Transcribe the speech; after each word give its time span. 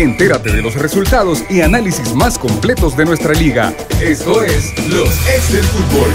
Entérate 0.00 0.50
de 0.50 0.62
los 0.62 0.76
resultados 0.76 1.44
y 1.50 1.60
análisis 1.60 2.14
más 2.14 2.38
completos 2.38 2.96
de 2.96 3.04
nuestra 3.04 3.34
liga. 3.34 3.74
Esto 4.00 4.42
es 4.42 4.72
Los 4.88 5.10
Ex 5.28 5.52
del 5.52 5.62
Fútbol. 5.64 6.08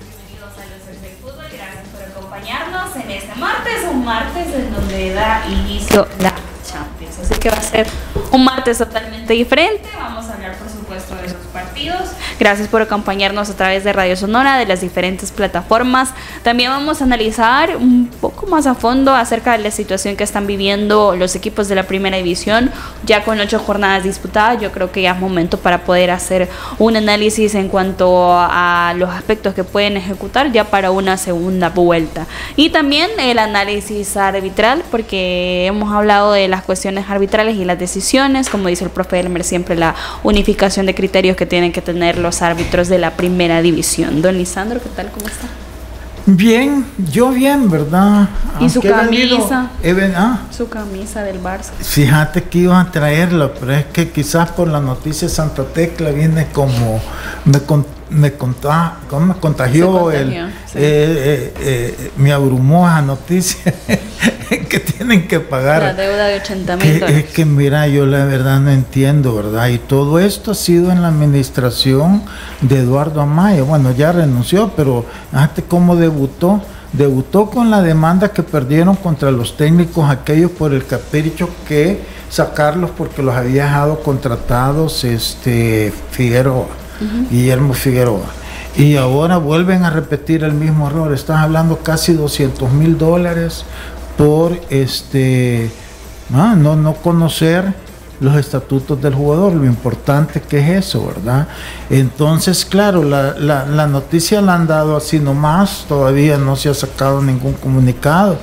Bienvenidos 0.00 0.56
a 0.56 0.64
Los 0.64 0.88
Ex 0.88 1.02
del 1.02 1.12
Fútbol. 1.20 1.44
Gracias 1.52 1.86
por 1.92 2.02
acompañarnos 2.04 2.96
en 2.96 3.10
este 3.10 3.34
martes, 3.34 3.74
un 3.92 4.02
martes 4.02 4.46
en 4.54 4.72
donde 4.72 5.12
da 5.12 5.44
inicio 5.46 6.08
la 6.20 6.32
Champions. 6.66 7.18
Así 7.22 7.34
que 7.34 7.50
va 7.50 7.58
a 7.58 7.62
ser 7.62 7.86
un 8.32 8.44
martes 8.44 8.78
totalmente 8.78 9.34
diferente. 9.34 9.90
Vamos 9.94 10.24
a 10.24 10.34
hablar, 10.36 10.56
por 10.56 10.70
supuesto, 10.70 11.16
de 11.16 11.26
esos 11.26 11.46
partidos. 11.52 12.08
Gracias 12.38 12.68
por 12.68 12.80
acompañarnos 12.82 13.50
a 13.50 13.56
través 13.56 13.82
de 13.82 13.92
Radio 13.92 14.14
Sonora, 14.14 14.58
de 14.58 14.66
las 14.66 14.80
diferentes 14.80 15.32
plataformas. 15.32 16.10
También 16.44 16.70
vamos 16.70 17.00
a 17.00 17.04
analizar 17.04 17.76
un 17.76 18.08
poco 18.20 18.46
más 18.46 18.68
a 18.68 18.76
fondo 18.76 19.12
acerca 19.12 19.56
de 19.56 19.58
la 19.64 19.72
situación 19.72 20.14
que 20.14 20.22
están 20.22 20.46
viviendo 20.46 21.16
los 21.16 21.34
equipos 21.34 21.66
de 21.66 21.74
la 21.74 21.82
primera 21.82 22.16
división. 22.16 22.70
Ya 23.04 23.24
con 23.24 23.40
ocho 23.40 23.58
jornadas 23.58 24.04
disputadas, 24.04 24.62
yo 24.62 24.70
creo 24.70 24.92
que 24.92 25.02
ya 25.02 25.14
es 25.14 25.20
momento 25.20 25.58
para 25.58 25.82
poder 25.82 26.12
hacer 26.12 26.48
un 26.78 26.96
análisis 26.96 27.56
en 27.56 27.68
cuanto 27.68 28.32
a 28.32 28.94
los 28.96 29.10
aspectos 29.10 29.54
que 29.54 29.64
pueden 29.64 29.96
ejecutar 29.96 30.52
ya 30.52 30.62
para 30.62 30.92
una 30.92 31.16
segunda 31.16 31.70
vuelta. 31.70 32.28
Y 32.54 32.70
también 32.70 33.10
el 33.18 33.40
análisis 33.40 34.16
arbitral, 34.16 34.84
porque 34.92 35.66
hemos 35.66 35.92
hablado 35.92 36.32
de 36.34 36.46
las 36.46 36.62
cuestiones 36.62 37.10
arbitrales 37.10 37.56
y 37.56 37.64
las 37.64 37.80
decisiones, 37.80 38.48
como 38.48 38.68
dice 38.68 38.84
el 38.84 38.90
profe 38.90 39.18
Elmer, 39.18 39.42
siempre 39.42 39.74
la 39.74 39.96
unificación 40.22 40.86
de 40.86 40.94
criterios 40.94 41.36
que 41.36 41.44
tienen 41.44 41.72
que 41.72 41.82
tener 41.82 42.16
los 42.16 42.27
árbitros 42.42 42.88
de 42.88 42.98
la 42.98 43.12
primera 43.16 43.60
división. 43.62 44.22
Don 44.22 44.36
Lisandro, 44.36 44.80
¿qué 44.82 44.88
tal? 44.94 45.10
¿Cómo 45.10 45.26
está? 45.26 45.46
Bien, 46.30 46.84
yo 47.10 47.30
bien, 47.30 47.70
¿verdad? 47.70 48.28
¿Y 48.60 48.68
su 48.68 48.80
Aunque 48.80 48.88
he 48.88 48.92
venido- 49.06 49.36
camisa? 49.48 49.70
he 49.82 50.12
ah, 50.14 50.40
Su 50.54 50.68
camisa 50.68 51.22
del 51.22 51.42
Barça. 51.42 51.70
fíjate 51.80 52.42
que 52.44 52.58
iba 52.58 52.78
a 52.78 52.90
traerla, 52.90 53.50
pero 53.58 53.72
es 53.72 53.86
que 53.86 54.10
quizás 54.10 54.50
por 54.50 54.68
la 54.68 54.78
noticia 54.80 55.26
Santa 55.30 55.64
Tecla 55.64 56.10
viene 56.10 56.48
como 56.52 57.00
me, 57.46 57.60
con- 57.60 57.86
me, 58.10 58.32
conta- 58.34 58.98
¿cómo 59.08 59.26
me 59.26 59.34
contagió, 59.34 60.10
Se 60.10 60.16
el, 60.18 60.24
contagió, 60.24 60.46
sí. 60.66 60.78
eh, 60.78 60.82
eh, 60.82 61.54
eh, 61.60 62.10
me 62.16 62.32
abrumó 62.32 62.86
esa 62.86 63.02
noticia 63.02 63.74
que 64.68 64.80
tienen 64.80 65.28
que 65.28 65.40
pagar. 65.40 65.82
La 65.82 65.94
deuda 65.94 66.26
de 66.26 66.36
80 66.40 66.78
Que- 66.78 66.84
mil 66.84 66.94
es 66.94 67.00
dólares. 67.00 67.24
que 67.34 67.44
mira, 67.44 67.86
yo 67.88 68.06
la 68.06 68.24
verdad 68.24 68.60
no 68.60 68.70
entiendo, 68.70 69.34
¿verdad? 69.34 69.68
Y 69.68 69.78
todo 69.78 70.18
esto 70.18 70.52
ha 70.52 70.54
sido 70.54 70.90
en 70.90 71.02
la 71.02 71.08
administración 71.08 72.22
de 72.60 72.78
Eduardo 72.80 73.20
Amaya. 73.20 73.62
Bueno, 73.62 73.92
ya 73.92 74.12
renunció, 74.12 74.72
pero 74.76 75.04
fíjate 75.30 75.62
cómo 75.62 75.96
debutó. 75.96 76.62
Debutó 76.90 77.50
con 77.50 77.70
la 77.70 77.82
demanda 77.82 78.32
que 78.32 78.42
perdieron 78.42 78.96
contra 78.96 79.30
los 79.30 79.58
técnicos 79.58 80.08
aquellos 80.08 80.50
por 80.52 80.72
el 80.72 80.86
capricho 80.86 81.50
que 81.68 82.00
sacarlos 82.30 82.88
porque 82.96 83.22
los 83.22 83.34
había 83.34 83.64
dejado 83.64 84.00
contratados 84.02 85.04
este 85.04 85.92
Figueroa, 86.12 86.64
Guillermo 87.30 87.74
Figueroa. 87.74 88.26
Y 88.76 88.96
ahora 88.96 89.38
vuelven 89.38 89.84
a 89.84 89.90
repetir 89.90 90.44
el 90.44 90.52
mismo 90.52 90.86
error. 90.88 91.12
Están 91.12 91.38
hablando 91.38 91.78
casi 91.78 92.12
200 92.12 92.70
mil 92.72 92.96
dólares 92.98 93.64
por 94.16 94.52
este 94.70 95.70
no, 96.30 96.76
no 96.76 96.94
conocer 96.94 97.72
los 98.20 98.36
estatutos 98.36 99.00
del 99.00 99.14
jugador, 99.14 99.52
lo 99.54 99.64
importante 99.64 100.40
que 100.42 100.58
es 100.58 100.86
eso, 100.86 101.06
¿verdad? 101.06 101.46
Entonces, 101.88 102.64
claro, 102.64 103.04
la, 103.04 103.34
la- 103.38 103.64
la 103.64 103.86
noticia 103.86 104.40
la 104.40 104.54
han 104.56 104.66
dado 104.66 104.96
así 104.96 105.20
nomás, 105.20 105.84
todavía 105.88 106.36
no 106.36 106.56
se 106.56 106.68
ha 106.68 106.74
sacado 106.74 107.22
ningún 107.22 107.52
comunicado, 107.52 108.36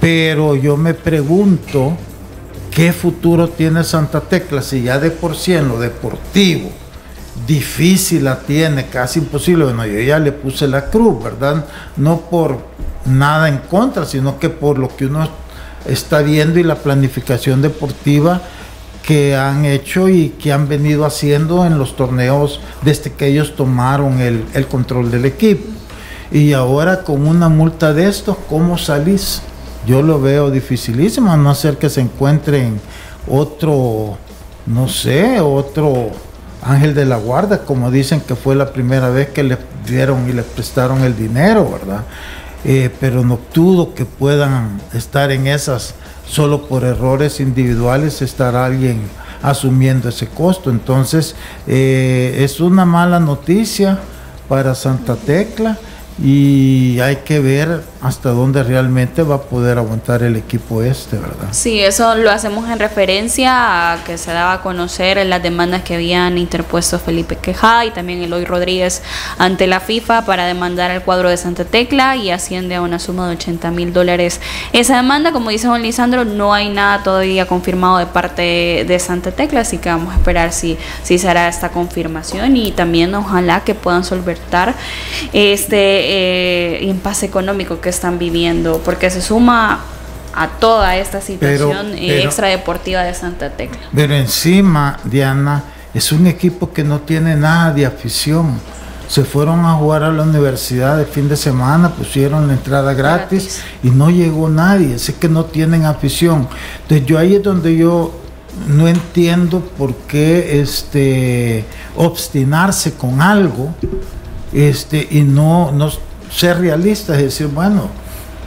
pero 0.00 0.54
yo 0.54 0.76
me 0.76 0.92
pregunto 0.94 1.94
qué 2.70 2.92
futuro 2.92 3.48
tiene 3.48 3.84
Santa 3.84 4.20
Tecla 4.20 4.60
si 4.62 4.82
ya 4.82 4.98
de 4.98 5.10
por 5.10 5.34
sí 5.34 5.54
en 5.54 5.68
lo 5.68 5.78
deportivo 5.80 6.70
difícil 7.46 8.24
la 8.24 8.40
tiene, 8.40 8.86
casi 8.86 9.20
imposible. 9.20 9.64
Bueno, 9.64 9.86
yo 9.86 10.00
ya 10.00 10.18
le 10.18 10.32
puse 10.32 10.66
la 10.68 10.86
cruz, 10.86 11.22
¿verdad? 11.22 11.64
No 11.96 12.20
por 12.20 12.58
nada 13.04 13.48
en 13.48 13.58
contra, 13.58 14.04
sino 14.04 14.38
que 14.38 14.50
por 14.50 14.78
lo 14.78 14.94
que 14.94 15.06
uno 15.06 15.28
está 15.86 16.20
viendo 16.20 16.58
y 16.58 16.62
la 16.62 16.76
planificación 16.76 17.62
deportiva 17.62 18.42
que 19.02 19.34
han 19.34 19.64
hecho 19.64 20.08
y 20.08 20.30
que 20.30 20.52
han 20.52 20.68
venido 20.68 21.04
haciendo 21.06 21.64
en 21.64 21.78
los 21.78 21.96
torneos 21.96 22.60
desde 22.82 23.12
que 23.12 23.28
ellos 23.28 23.56
tomaron 23.56 24.20
el, 24.20 24.44
el 24.54 24.66
control 24.66 25.10
del 25.10 25.24
equipo. 25.24 25.64
Y 26.30 26.52
ahora 26.52 27.02
con 27.02 27.26
una 27.26 27.48
multa 27.48 27.92
de 27.92 28.08
estos, 28.08 28.36
¿cómo 28.48 28.78
salís? 28.78 29.42
Yo 29.86 30.02
lo 30.02 30.20
veo 30.20 30.50
dificilísimo, 30.50 31.32
a 31.32 31.36
no 31.36 31.54
ser 31.54 31.78
que 31.78 31.88
se 31.88 32.02
encuentren 32.02 32.80
otro, 33.26 34.16
no 34.66 34.88
sé, 34.88 35.40
otro 35.40 36.10
ángel 36.62 36.94
de 36.94 37.04
la 37.04 37.16
guarda, 37.16 37.64
como 37.64 37.90
dicen 37.90 38.20
que 38.20 38.36
fue 38.36 38.54
la 38.54 38.72
primera 38.72 39.08
vez 39.10 39.30
que 39.30 39.42
le 39.42 39.58
dieron 39.86 40.28
y 40.28 40.32
le 40.32 40.42
prestaron 40.42 41.02
el 41.02 41.16
dinero, 41.16 41.70
¿verdad? 41.70 42.04
Eh, 42.64 42.90
pero 43.00 43.24
no 43.24 43.38
dudo 43.54 43.94
que 43.94 44.04
puedan 44.04 44.80
estar 44.92 45.30
en 45.32 45.46
esas 45.46 45.94
solo 46.26 46.66
por 46.66 46.84
errores 46.84 47.40
individuales, 47.40 48.22
estar 48.22 48.54
alguien 48.54 49.00
asumiendo 49.42 50.10
ese 50.10 50.28
costo. 50.28 50.70
Entonces, 50.70 51.34
eh, 51.66 52.40
es 52.40 52.60
una 52.60 52.84
mala 52.84 53.18
noticia 53.18 53.98
para 54.48 54.74
Santa 54.74 55.16
Tecla 55.16 55.78
y 56.22 57.00
hay 57.00 57.16
que 57.16 57.40
ver 57.40 57.82
hasta 58.02 58.30
dónde 58.30 58.62
realmente 58.62 59.22
va 59.22 59.36
a 59.36 59.40
poder 59.42 59.76
aguantar 59.76 60.22
el 60.22 60.36
equipo 60.36 60.82
este, 60.82 61.16
¿verdad? 61.16 61.48
Sí, 61.50 61.80
eso 61.80 62.14
lo 62.14 62.30
hacemos 62.30 62.68
en 62.70 62.78
referencia 62.78 63.92
a 63.92 64.04
que 64.04 64.16
se 64.16 64.32
daba 64.32 64.54
a 64.54 64.62
conocer 64.62 65.24
las 65.26 65.42
demandas 65.42 65.82
que 65.82 65.96
habían 65.96 66.38
interpuesto 66.38 66.98
Felipe 66.98 67.36
Quejada 67.36 67.84
y 67.84 67.90
también 67.90 68.22
Eloy 68.22 68.46
Rodríguez 68.46 69.02
ante 69.36 69.66
la 69.66 69.80
FIFA 69.80 70.24
para 70.24 70.46
demandar 70.46 70.90
al 70.90 71.02
cuadro 71.02 71.28
de 71.28 71.36
Santa 71.36 71.66
Tecla 71.66 72.16
y 72.16 72.30
asciende 72.30 72.74
a 72.76 72.82
una 72.82 72.98
suma 72.98 73.28
de 73.28 73.34
80 73.34 73.70
mil 73.70 73.92
dólares. 73.92 74.40
Esa 74.72 74.96
demanda, 74.96 75.32
como 75.32 75.50
dice 75.50 75.66
don 75.66 75.82
Lisandro, 75.82 76.24
no 76.24 76.54
hay 76.54 76.70
nada 76.70 77.02
todavía 77.02 77.46
confirmado 77.46 77.98
de 77.98 78.06
parte 78.06 78.84
de 78.86 78.98
Santa 78.98 79.30
Tecla, 79.30 79.60
así 79.60 79.76
que 79.76 79.90
vamos 79.90 80.14
a 80.14 80.16
esperar 80.16 80.52
si, 80.52 80.78
si 81.02 81.18
se 81.18 81.28
hará 81.28 81.48
esta 81.48 81.68
confirmación 81.68 82.56
y 82.56 82.72
también 82.72 83.14
ojalá 83.14 83.60
que 83.60 83.74
puedan 83.74 84.04
solventar 84.04 84.74
este 85.34 85.76
eh, 85.76 86.84
impasse 86.84 87.26
económico 87.26 87.80
que 87.80 87.89
están 87.90 88.18
viviendo, 88.18 88.80
porque 88.84 89.10
se 89.10 89.20
suma 89.20 89.80
a 90.34 90.48
toda 90.48 90.96
esta 90.96 91.20
situación 91.20 91.88
eh, 91.94 92.06
pero- 92.08 92.24
extradeportiva 92.28 93.02
de 93.02 93.14
Santa 93.14 93.50
Tecla. 93.50 93.80
Pero 93.94 94.14
encima, 94.14 94.98
Diana, 95.04 95.64
es 95.92 96.12
un 96.12 96.26
equipo 96.26 96.72
que 96.72 96.84
no 96.84 97.00
tiene 97.00 97.34
nada 97.36 97.72
de 97.72 97.84
afición. 97.86 98.58
Se 99.08 99.24
fueron 99.24 99.64
a 99.66 99.72
jugar 99.74 100.04
a 100.04 100.12
la 100.12 100.22
universidad 100.22 100.96
de 100.96 101.04
fin 101.04 101.28
de 101.28 101.36
semana, 101.36 101.90
pusieron 101.90 102.46
la 102.46 102.52
entrada 102.52 102.94
gratis, 102.94 103.56
Gratis. 103.56 103.62
y 103.82 103.90
no 103.90 104.08
llegó 104.08 104.48
nadie. 104.48 104.94
Así 104.94 105.14
que 105.14 105.28
no 105.28 105.46
tienen 105.46 105.84
afición. 105.84 106.46
Entonces 106.82 107.06
yo 107.06 107.18
ahí 107.18 107.34
es 107.34 107.42
donde 107.42 107.76
yo 107.76 108.12
no 108.68 108.86
entiendo 108.86 109.60
por 109.76 109.94
qué 109.94 110.60
este 110.60 111.64
obstinarse 111.96 112.92
con 112.94 113.20
algo 113.20 113.74
este 114.52 115.06
y 115.10 115.22
no, 115.22 115.70
no 115.72 115.90
ser 116.30 116.58
realista, 116.58 117.16
es 117.16 117.22
decir, 117.22 117.48
bueno, 117.48 117.88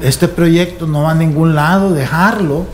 este 0.02 0.28
proyecto 0.28 0.88
no 0.88 1.04
va 1.04 1.12
a 1.12 1.16
ningún 1.16 1.56
lado, 1.56 1.94
dejarlo 1.94 2.66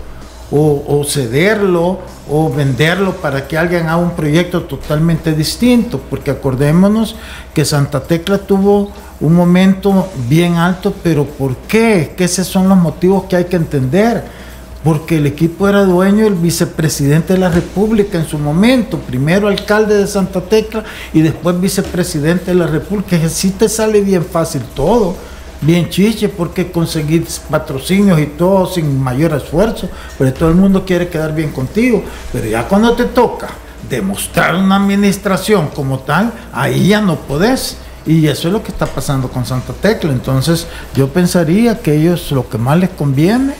o, 0.52 0.84
o 0.88 1.04
cederlo 1.04 2.00
o 2.30 2.50
venderlo 2.50 3.14
para 3.14 3.48
que 3.48 3.58
alguien 3.58 3.88
haga 3.88 3.98
un 3.98 4.12
proyecto 4.12 4.64
totalmente 4.64 5.34
distinto, 5.34 6.00
porque 6.10 6.32
acordémonos 6.32 7.16
que 7.54 7.66
Santa 7.66 8.02
Tecla 8.02 8.38
tuvo 8.38 8.92
un 9.20 9.36
momento 9.36 10.08
bien 10.28 10.56
alto, 10.56 10.94
pero 11.04 11.26
¿por 11.26 11.56
qué? 11.58 12.14
Que 12.16 12.26
esos 12.26 12.48
son 12.48 12.70
los 12.70 12.78
motivos 12.78 13.24
que 13.24 13.36
hay 13.36 13.46
que 13.46 13.56
entender. 13.56 14.39
Porque 14.84 15.18
el 15.18 15.26
equipo 15.26 15.68
era 15.68 15.84
dueño 15.84 16.24
del 16.24 16.36
vicepresidente 16.36 17.34
de 17.34 17.40
la 17.40 17.50
República 17.50 18.18
en 18.18 18.26
su 18.26 18.38
momento, 18.38 18.98
primero 18.98 19.50
alcalde 19.50 19.98
de 19.98 20.08
Santa 20.08 20.40
Tecla 20.40 20.86
y 21.14 21.22
después 21.22 21.60
vicepresidente 21.60 22.52
de 22.52 22.56
la 22.56 22.68
República. 22.68 23.18
Así 23.18 23.50
te 23.52 23.68
sale 23.68 24.00
bien 24.00 24.24
fácil 24.24 24.62
todo, 24.74 25.16
bien 25.60 25.90
chiche, 25.90 26.30
porque 26.30 26.72
conseguir 26.72 27.28
patrocinios 27.50 28.22
y 28.22 28.28
todo 28.28 28.68
sin 28.68 29.02
mayor 29.04 29.34
esfuerzo, 29.34 29.90
pero 30.18 30.34
todo 30.34 30.50
el 30.50 30.56
mundo 30.56 30.86
quiere 30.86 31.10
quedar 31.10 31.36
bien 31.36 31.52
contigo. 31.52 32.02
Pero 32.32 32.48
ya 32.48 32.66
cuando 32.66 32.94
te 32.94 33.04
toca 33.04 33.50
demostrar 33.90 34.56
una 34.56 34.78
administración 34.78 35.68
como 35.76 36.00
tal, 36.00 36.32
ahí 36.54 36.88
ya 36.88 37.02
no 37.02 37.18
podés. 37.18 37.78
Y 38.06 38.28
eso 38.28 38.48
es 38.48 38.54
lo 38.54 38.64
que 38.64 38.72
está 38.72 38.86
pasando 38.86 39.28
con 39.28 39.46
Santa 39.46 39.74
Tecla. 39.74 40.14
Entonces 40.14 40.68
yo 40.96 41.10
pensaría 41.10 41.80
que 41.80 41.96
ellos 41.96 42.32
lo 42.32 42.48
que 42.48 42.58
más 42.58 42.80
les 42.80 42.90
conviene 42.92 43.54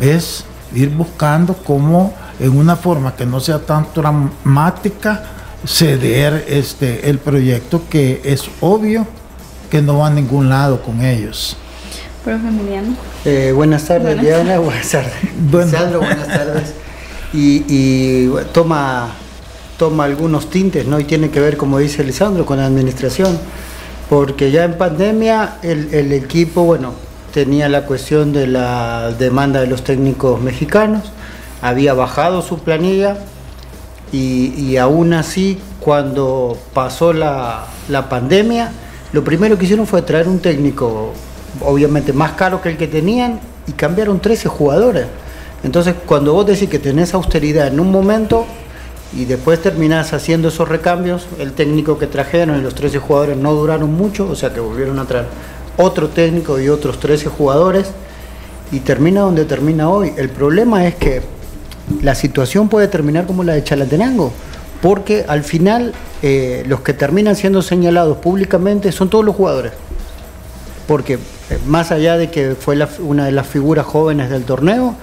es 0.00 0.44
ir 0.74 0.90
buscando 0.90 1.54
cómo 1.54 2.14
en 2.40 2.56
una 2.56 2.76
forma 2.76 3.14
que 3.14 3.26
no 3.26 3.40
sea 3.40 3.58
tan 3.58 3.86
dramática 3.94 5.22
ceder 5.66 6.44
este 6.48 7.08
el 7.08 7.18
proyecto 7.18 7.82
que 7.88 8.20
es 8.24 8.44
obvio 8.60 9.06
que 9.70 9.80
no 9.80 9.98
va 9.98 10.08
a 10.08 10.10
ningún 10.10 10.48
lado 10.48 10.82
con 10.82 11.02
ellos. 11.02 11.56
Profe 12.24 12.46
Emiliano. 12.46 12.94
Eh, 13.24 13.52
buenas 13.54 13.84
tardes, 13.84 14.16
Buenas 14.16 14.24
Diana. 14.24 14.58
Buenas 14.58 14.88
tardes. 14.90 15.12
Bueno. 15.50 15.70
Sandro, 15.70 15.98
buenas 16.00 16.28
tardes. 16.28 16.74
y, 17.32 18.28
toma, 18.52 19.08
toma 19.78 20.04
algunos 20.04 20.50
tintes, 20.50 20.86
¿no? 20.86 21.00
Y 21.00 21.04
tiene 21.04 21.30
que 21.30 21.40
ver, 21.40 21.56
como 21.56 21.78
dice 21.78 22.04
Lisandro, 22.04 22.44
con 22.44 22.58
la 22.58 22.66
administración. 22.66 23.38
Porque 24.08 24.50
ya 24.50 24.64
en 24.64 24.76
pandemia 24.76 25.56
el, 25.62 25.92
el 25.94 26.12
equipo, 26.12 26.64
bueno, 26.64 26.92
tenía 27.32 27.68
la 27.68 27.86
cuestión 27.86 28.32
de 28.32 28.46
la 28.46 29.10
demanda 29.18 29.60
de 29.60 29.66
los 29.66 29.82
técnicos 29.82 30.40
mexicanos, 30.40 31.10
había 31.60 31.94
bajado 31.94 32.42
su 32.42 32.58
planilla 32.58 33.16
y, 34.12 34.76
aún 34.76 35.14
así 35.14 35.58
cuando 35.80 36.56
pasó 36.74 37.12
la, 37.12 37.66
la, 37.88 38.08
pandemia, 38.10 38.70
lo 39.12 39.24
primero 39.24 39.56
que 39.56 39.64
hicieron 39.64 39.86
fue 39.86 40.02
traer 40.02 40.28
un 40.28 40.38
técnico 40.38 41.12
obviamente 41.60 42.12
más 42.12 42.32
caro 42.32 42.60
que 42.60 42.68
el 42.68 42.76
que 42.76 42.86
tenían 42.86 43.40
y 43.66 43.72
cambiaron 43.72 44.20
13 44.20 44.48
jugadores. 44.48 45.06
Entonces 45.64 45.94
cuando 46.06 46.34
vos 46.34 46.46
decís 46.46 46.68
que 46.68 46.78
tenés 46.78 47.14
austeridad 47.14 47.68
en 47.68 47.80
un 47.80 47.90
momento 47.90 48.44
y 49.16 49.24
después 49.24 49.60
terminás 49.62 50.12
haciendo 50.12 50.48
esos 50.48 50.68
recambios, 50.68 51.26
el 51.38 51.52
técnico 51.52 51.98
que 51.98 52.06
trajeron 52.06 52.58
y 52.58 52.62
los 52.62 52.74
13 52.74 52.98
jugadores 52.98 53.36
no 53.36 53.54
duraron 53.54 53.92
mucho, 53.92 54.28
o 54.28 54.34
sea 54.34 54.52
que 54.52 54.60
volvieron 54.60 54.98
a 54.98 55.04
traer 55.04 55.26
otro 55.76 56.08
técnico 56.08 56.60
y 56.60 56.68
otros 56.68 57.00
13 57.00 57.28
jugadores 57.28 57.90
y 58.70 58.80
termina 58.80 59.20
donde 59.20 59.44
termina 59.44 59.88
hoy. 59.88 60.12
El 60.16 60.30
problema 60.30 60.86
es 60.86 60.94
que 60.94 61.22
la 62.02 62.14
situación 62.14 62.68
puede 62.68 62.88
terminar 62.88 63.26
como 63.26 63.44
la 63.44 63.52
de 63.52 63.64
Chalatenango, 63.64 64.32
porque 64.80 65.24
al 65.28 65.44
final 65.44 65.92
eh, 66.22 66.64
los 66.66 66.80
que 66.80 66.94
terminan 66.94 67.36
siendo 67.36 67.62
señalados 67.62 68.18
públicamente 68.18 68.92
son 68.92 69.10
todos 69.10 69.24
los 69.24 69.36
jugadores. 69.36 69.72
Porque 70.86 71.14
eh, 71.14 71.18
más 71.66 71.92
allá 71.92 72.16
de 72.16 72.30
que 72.30 72.54
fue 72.58 72.78
una 73.00 73.26
de 73.26 73.32
las 73.32 73.46
figuras 73.46 73.86
jóvenes 73.86 74.30
del 74.30 74.44
torneo, 74.44 74.94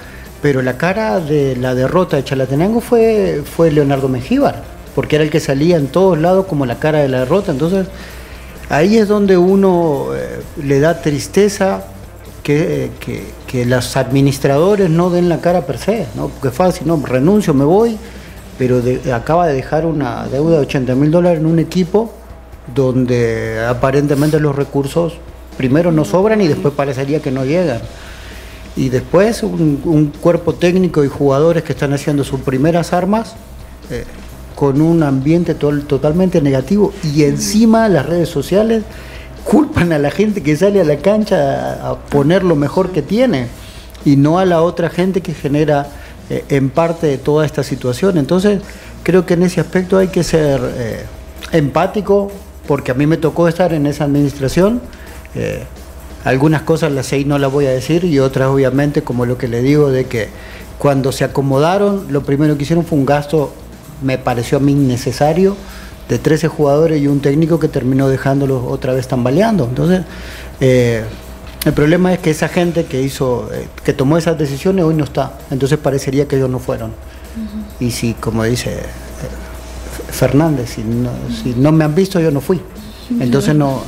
pero 0.41 0.61
la 0.61 0.77
cara 0.77 1.19
de 1.19 1.55
la 1.55 1.75
derrota 1.75 2.17
de 2.17 2.23
Chalatenango 2.23 2.81
fue, 2.81 3.43
fue 3.43 3.71
Leonardo 3.71 4.07
Mengíbar, 4.07 4.63
porque 4.95 5.17
era 5.17 5.25
el 5.25 5.29
que 5.29 5.39
salía 5.39 5.77
en 5.77 5.87
todos 5.87 6.17
lados 6.17 6.45
como 6.45 6.65
la 6.65 6.79
cara 6.79 6.99
de 6.99 7.09
la 7.09 7.19
derrota. 7.19 7.51
Entonces, 7.51 7.87
ahí 8.69 8.97
es 8.97 9.07
donde 9.07 9.37
uno 9.37 10.15
eh, 10.15 10.41
le 10.63 10.79
da 10.79 11.01
tristeza 11.01 11.83
que, 12.43 12.91
que, 12.99 13.65
los 13.65 13.95
administradores 13.97 14.89
no 14.89 15.09
den 15.09 15.29
la 15.29 15.39
cara 15.39 15.67
per 15.67 15.77
se, 15.77 16.07
¿no? 16.15 16.29
porque 16.29 16.49
fácil, 16.49 16.87
no, 16.87 16.99
renuncio, 17.05 17.53
me 17.53 17.65
voy, 17.65 17.97
pero 18.57 18.81
acaba 19.13 19.45
de 19.47 19.53
dejar 19.53 19.85
una 19.85 20.27
deuda 20.27 20.57
de 20.57 20.61
80 20.61 20.95
mil 20.95 21.11
dólares 21.11 21.39
en 21.39 21.45
un 21.45 21.59
equipo 21.59 22.11
donde 22.73 23.63
aparentemente 23.67 24.39
los 24.39 24.55
recursos 24.55 25.13
primero 25.57 25.91
no 25.91 26.05
sobran 26.05 26.41
y 26.41 26.47
después 26.47 26.73
parecería 26.73 27.21
que 27.21 27.31
no 27.31 27.45
llegan. 27.45 27.81
Y 28.75 28.89
después 28.89 29.43
un, 29.43 30.13
cuerpo 30.21 30.53
técnico 30.53 31.03
y 31.03 31.07
jugadores 31.07 31.63
que 31.63 31.73
están 31.73 31.93
haciendo 31.93 32.23
sus 32.23 32.39
primeras 32.39 32.93
armas. 32.93 33.35
Eh, 33.89 34.05
con 34.59 34.81
un 34.81 35.03
ambiente 35.03 35.55
totalmente 35.55 36.41
negativo 36.41 36.91
y 37.01 37.23
encima 37.23 37.87
las 37.87 38.05
redes 38.05 38.27
sociales 38.27 38.83
culpan 39.45 39.93
a 39.93 39.99
la 39.99 40.11
gente 40.11 40.43
que 40.43 40.57
sale 40.57 40.81
a 40.81 40.83
la 40.83 40.97
cancha 40.97 41.89
a, 41.89 41.97
poner 41.97 42.43
lo 42.43 42.57
mejor 42.57 42.91
que 42.91 43.01
tiene 43.01 43.47
y 44.03 44.17
no 44.17 44.37
a 44.37 44.43
la 44.43 44.61
otra 44.61 44.89
gente 44.89 45.21
que 45.21 45.33
genera 45.33 45.87
eh, 46.29 46.43
en 46.49 46.71
parte 46.71 47.07
de 47.07 47.17
toda 47.17 47.45
esta 47.45 47.63
situación. 47.63 48.17
Entonces 48.17 48.59
creo 49.03 49.25
que 49.25 49.35
en 49.35 49.43
ese 49.43 49.61
aspecto 49.61 49.97
hay 49.97 50.09
que 50.09 50.25
ser 50.25 50.59
eh, 50.75 51.05
empático 51.53 52.29
porque 52.67 52.91
a 52.91 52.95
mí 52.95 53.07
me 53.07 53.15
tocó 53.15 53.47
estar 53.47 53.71
en 53.71 53.85
esa 53.85 54.03
administración. 54.03 54.81
Eh, 55.35 55.63
algunas 56.25 56.63
cosas 56.63 56.91
las 56.91 57.05
sé 57.05 57.19
y 57.19 57.23
no 57.23 57.39
las 57.39 57.49
voy 57.49 57.65
a 57.65 57.71
decir 57.71 58.03
y 58.03 58.19
otras 58.19 58.49
obviamente 58.49 59.03
como 59.03 59.25
lo 59.25 59.37
que 59.37 59.47
le 59.47 59.61
digo 59.61 59.89
de 59.89 60.07
que 60.07 60.27
cuando 60.79 61.13
se 61.13 61.23
acomodaron 61.23 62.07
lo 62.09 62.23
primero 62.23 62.57
que 62.57 62.63
hicieron 62.63 62.83
fue 62.83 62.97
un 62.97 63.05
gasto 63.05 63.53
me 64.01 64.17
pareció 64.17 64.57
a 64.57 64.61
mí 64.61 64.71
innecesario, 64.71 65.55
de 66.07 66.17
13 66.17 66.47
jugadores 66.47 67.01
y 67.01 67.07
un 67.07 67.19
técnico 67.19 67.59
que 67.59 67.67
terminó 67.67 68.09
dejándolos 68.09 68.63
otra 68.67 68.93
vez 68.93 69.07
tambaleando. 69.07 69.65
Entonces, 69.65 70.01
eh, 70.59 71.03
el 71.65 71.73
problema 71.73 72.13
es 72.13 72.19
que 72.19 72.31
esa 72.31 72.47
gente 72.47 72.85
que 72.85 73.01
hizo, 73.01 73.49
eh, 73.53 73.67
que 73.83 73.93
tomó 73.93 74.17
esas 74.17 74.37
decisiones 74.37 74.85
hoy 74.85 74.95
no 74.95 75.03
está. 75.03 75.33
Entonces 75.51 75.77
parecería 75.77 76.27
que 76.27 76.37
ellos 76.37 76.49
no 76.49 76.59
fueron. 76.59 76.91
Y 77.79 77.91
si, 77.91 78.15
como 78.15 78.43
dice 78.43 78.71
eh, 78.71 80.11
Fernández, 80.11 80.71
si 80.75 80.83
no, 80.83 81.11
si 81.43 81.53
no 81.55 81.71
me 81.71 81.85
han 81.85 81.93
visto, 81.93 82.19
yo 82.19 82.31
no 82.31 82.41
fui. 82.41 82.59
Entonces 83.19 83.55
no, 83.55 83.81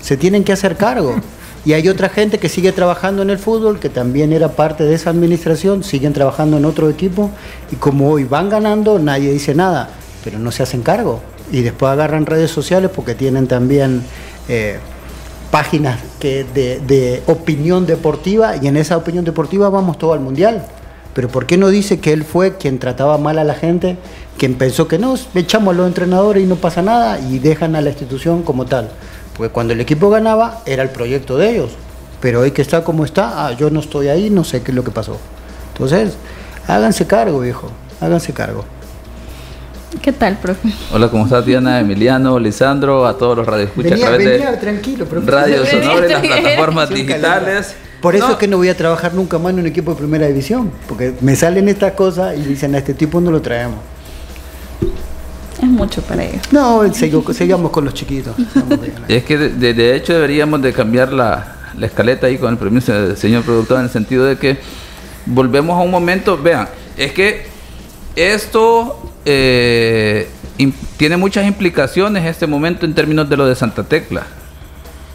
se 0.00 0.16
tienen 0.16 0.44
que 0.44 0.52
hacer 0.52 0.76
cargo. 0.76 1.14
Y 1.68 1.74
hay 1.74 1.86
otra 1.90 2.08
gente 2.08 2.38
que 2.38 2.48
sigue 2.48 2.72
trabajando 2.72 3.20
en 3.20 3.28
el 3.28 3.36
fútbol, 3.36 3.78
que 3.78 3.90
también 3.90 4.32
era 4.32 4.48
parte 4.52 4.84
de 4.84 4.94
esa 4.94 5.10
administración, 5.10 5.84
siguen 5.84 6.14
trabajando 6.14 6.56
en 6.56 6.64
otro 6.64 6.88
equipo 6.88 7.30
y 7.70 7.76
como 7.76 8.10
hoy 8.10 8.24
van 8.24 8.48
ganando, 8.48 8.98
nadie 8.98 9.30
dice 9.30 9.54
nada, 9.54 9.90
pero 10.24 10.38
no 10.38 10.50
se 10.50 10.62
hacen 10.62 10.80
cargo. 10.80 11.20
Y 11.52 11.60
después 11.60 11.92
agarran 11.92 12.24
redes 12.24 12.50
sociales 12.50 12.90
porque 12.96 13.14
tienen 13.14 13.48
también 13.48 14.02
eh, 14.48 14.78
páginas 15.50 16.00
que 16.18 16.46
de, 16.54 17.22
opinión 17.26 17.84
deportiva 17.84 18.56
y 18.56 18.66
en 18.66 18.78
esa 18.78 18.96
opinión 18.96 19.26
deportiva 19.26 19.68
vamos 19.68 19.98
todo 19.98 20.14
al 20.14 20.20
mundial. 20.20 20.64
Pero 21.12 21.28
¿por 21.28 21.44
qué 21.44 21.58
no 21.58 21.68
dice 21.68 22.00
que 22.00 22.14
él 22.14 22.24
fue 22.24 22.56
quien 22.56 22.78
trataba 22.78 23.18
mal 23.18 23.38
a 23.38 23.44
la 23.44 23.54
gente, 23.54 23.98
quien 24.38 24.54
pensó 24.54 24.88
que 24.88 24.98
no, 24.98 25.16
echamos 25.34 25.74
a 25.74 25.76
los 25.76 25.86
entrenadores 25.86 26.42
y 26.42 26.46
no 26.46 26.56
pasa 26.56 26.80
nada 26.80 27.20
y 27.20 27.38
dejan 27.40 27.76
a 27.76 27.82
la 27.82 27.90
institución 27.90 28.42
como 28.42 28.64
tal? 28.64 28.88
Porque 29.38 29.52
cuando 29.52 29.72
el 29.72 29.80
equipo 29.80 30.10
ganaba 30.10 30.62
era 30.66 30.82
el 30.82 30.90
proyecto 30.90 31.38
de 31.38 31.50
ellos. 31.50 31.70
Pero 32.20 32.40
hoy 32.40 32.50
que 32.50 32.60
está 32.60 32.82
como 32.82 33.04
está, 33.04 33.46
ah, 33.46 33.52
yo 33.52 33.70
no 33.70 33.78
estoy 33.78 34.08
ahí, 34.08 34.30
no 34.30 34.42
sé 34.42 34.62
qué 34.62 34.72
es 34.72 34.74
lo 34.74 34.82
que 34.82 34.90
pasó. 34.90 35.16
Entonces, 35.72 36.16
háganse 36.66 37.06
cargo, 37.06 37.38
viejo, 37.38 37.70
háganse 38.00 38.32
cargo. 38.32 38.64
¿Qué 40.02 40.12
tal, 40.12 40.36
profe? 40.38 40.68
Hola, 40.92 41.08
¿cómo 41.08 41.24
estás, 41.24 41.46
Diana, 41.46 41.78
Emiliano, 41.78 42.38
Lisandro, 42.40 43.06
a 43.06 43.16
todos 43.16 43.36
los 43.36 43.46
radioescuchas 43.46 43.92
venía, 43.92 44.06
a 44.06 44.08
través 44.08 44.26
venía, 44.26 44.60
tranquilo, 44.60 45.06
profe. 45.06 45.30
Radio 45.30 45.64
Sonora 45.64 46.06
y 46.06 46.10
las 46.10 46.20
plataformas 46.20 46.88
digitales. 46.90 47.74
Por 48.02 48.16
eso 48.16 48.32
es 48.32 48.36
que 48.36 48.48
no 48.48 48.56
voy 48.56 48.68
a 48.68 48.76
trabajar 48.76 49.14
nunca 49.14 49.38
más 49.38 49.52
en 49.52 49.60
un 49.60 49.66
equipo 49.66 49.92
de 49.92 49.98
primera 49.98 50.26
división, 50.26 50.72
porque 50.88 51.14
me 51.20 51.36
salen 51.36 51.68
estas 51.68 51.92
cosas 51.92 52.36
y 52.36 52.42
dicen 52.42 52.74
a 52.74 52.78
este 52.78 52.92
tipo 52.92 53.20
no 53.20 53.30
lo 53.30 53.40
traemos. 53.40 53.78
Mucho 55.78 56.02
para 56.02 56.24
ellos. 56.24 56.42
No, 56.50 56.82
sigamos 56.92 57.70
con 57.70 57.84
los 57.84 57.94
chiquitos. 57.94 58.34
es 59.08 59.22
que 59.22 59.38
de, 59.38 59.94
hecho 59.94 60.12
deberíamos 60.12 60.60
de 60.60 60.72
cambiar 60.72 61.12
la, 61.12 61.54
la, 61.78 61.86
escaleta 61.86 62.26
ahí 62.26 62.36
con 62.36 62.50
el 62.50 62.58
permiso 62.58 62.92
del 62.92 63.16
señor 63.16 63.44
productor 63.44 63.78
en 63.78 63.84
el 63.84 63.90
sentido 63.90 64.24
de 64.24 64.36
que 64.36 64.58
volvemos 65.24 65.78
a 65.78 65.82
un 65.82 65.92
momento, 65.92 66.36
vean, 66.36 66.68
es 66.96 67.12
que 67.12 67.46
esto 68.16 69.12
eh, 69.24 70.28
tiene 70.96 71.16
muchas 71.16 71.46
implicaciones 71.46 72.24
en 72.24 72.28
este 72.28 72.48
momento 72.48 72.84
en 72.84 72.92
términos 72.92 73.28
de 73.30 73.36
lo 73.36 73.46
de 73.46 73.54
Santa 73.54 73.84
Tecla. 73.84 74.26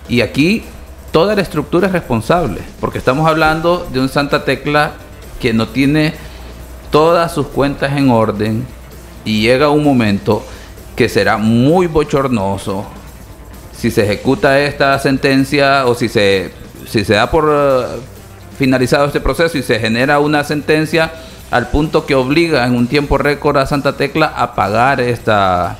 Y 0.08 0.22
aquí 0.22 0.64
toda 1.12 1.36
la 1.36 1.42
estructura 1.42 1.88
es 1.88 1.94
responsable, 1.94 2.62
porque 2.80 3.00
estamos 3.00 3.28
hablando 3.28 3.86
de 3.92 4.00
un 4.00 4.08
Santa 4.08 4.46
Tecla 4.46 4.94
que 5.42 5.52
no 5.52 5.68
tiene 5.68 6.14
todas 6.90 7.34
sus 7.34 7.48
cuentas 7.48 7.98
en 7.98 8.10
orden, 8.10 8.66
y 9.26 9.42
llega 9.42 9.70
un 9.70 9.84
momento 9.84 10.44
que 10.96 11.10
será 11.10 11.38
muy 11.38 11.88
bochornoso 11.88 12.86
si 13.84 13.92
se 13.92 14.04
ejecuta 14.04 14.60
esta 14.62 14.98
sentencia 15.00 15.86
o 15.88 15.96
si 15.96 16.08
se, 16.08 16.54
si 16.88 17.04
se 17.04 17.16
da 17.16 17.30
por 17.30 17.50
eh, 17.52 18.00
finalizado 18.58 19.06
este 19.06 19.20
proceso 19.20 19.58
y 19.58 19.64
se 19.64 19.80
genera 19.80 20.20
una 20.20 20.44
sentencia 20.44 21.12
al 21.52 21.68
punto 21.70 22.06
que 22.06 22.16
obliga 22.16 22.66
en 22.66 22.76
un 22.76 22.88
tiempo 22.88 23.18
récord 23.18 23.58
a 23.58 23.66
Santa 23.66 23.98
Tecla 23.98 24.28
a 24.28 24.56
pagar 24.56 25.02
esta, 25.02 25.78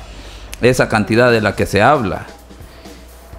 esa 0.60 0.88
cantidad 0.88 1.30
de 1.30 1.40
la 1.40 1.56
que 1.56 1.66
se 1.66 1.80
habla. 1.80 2.26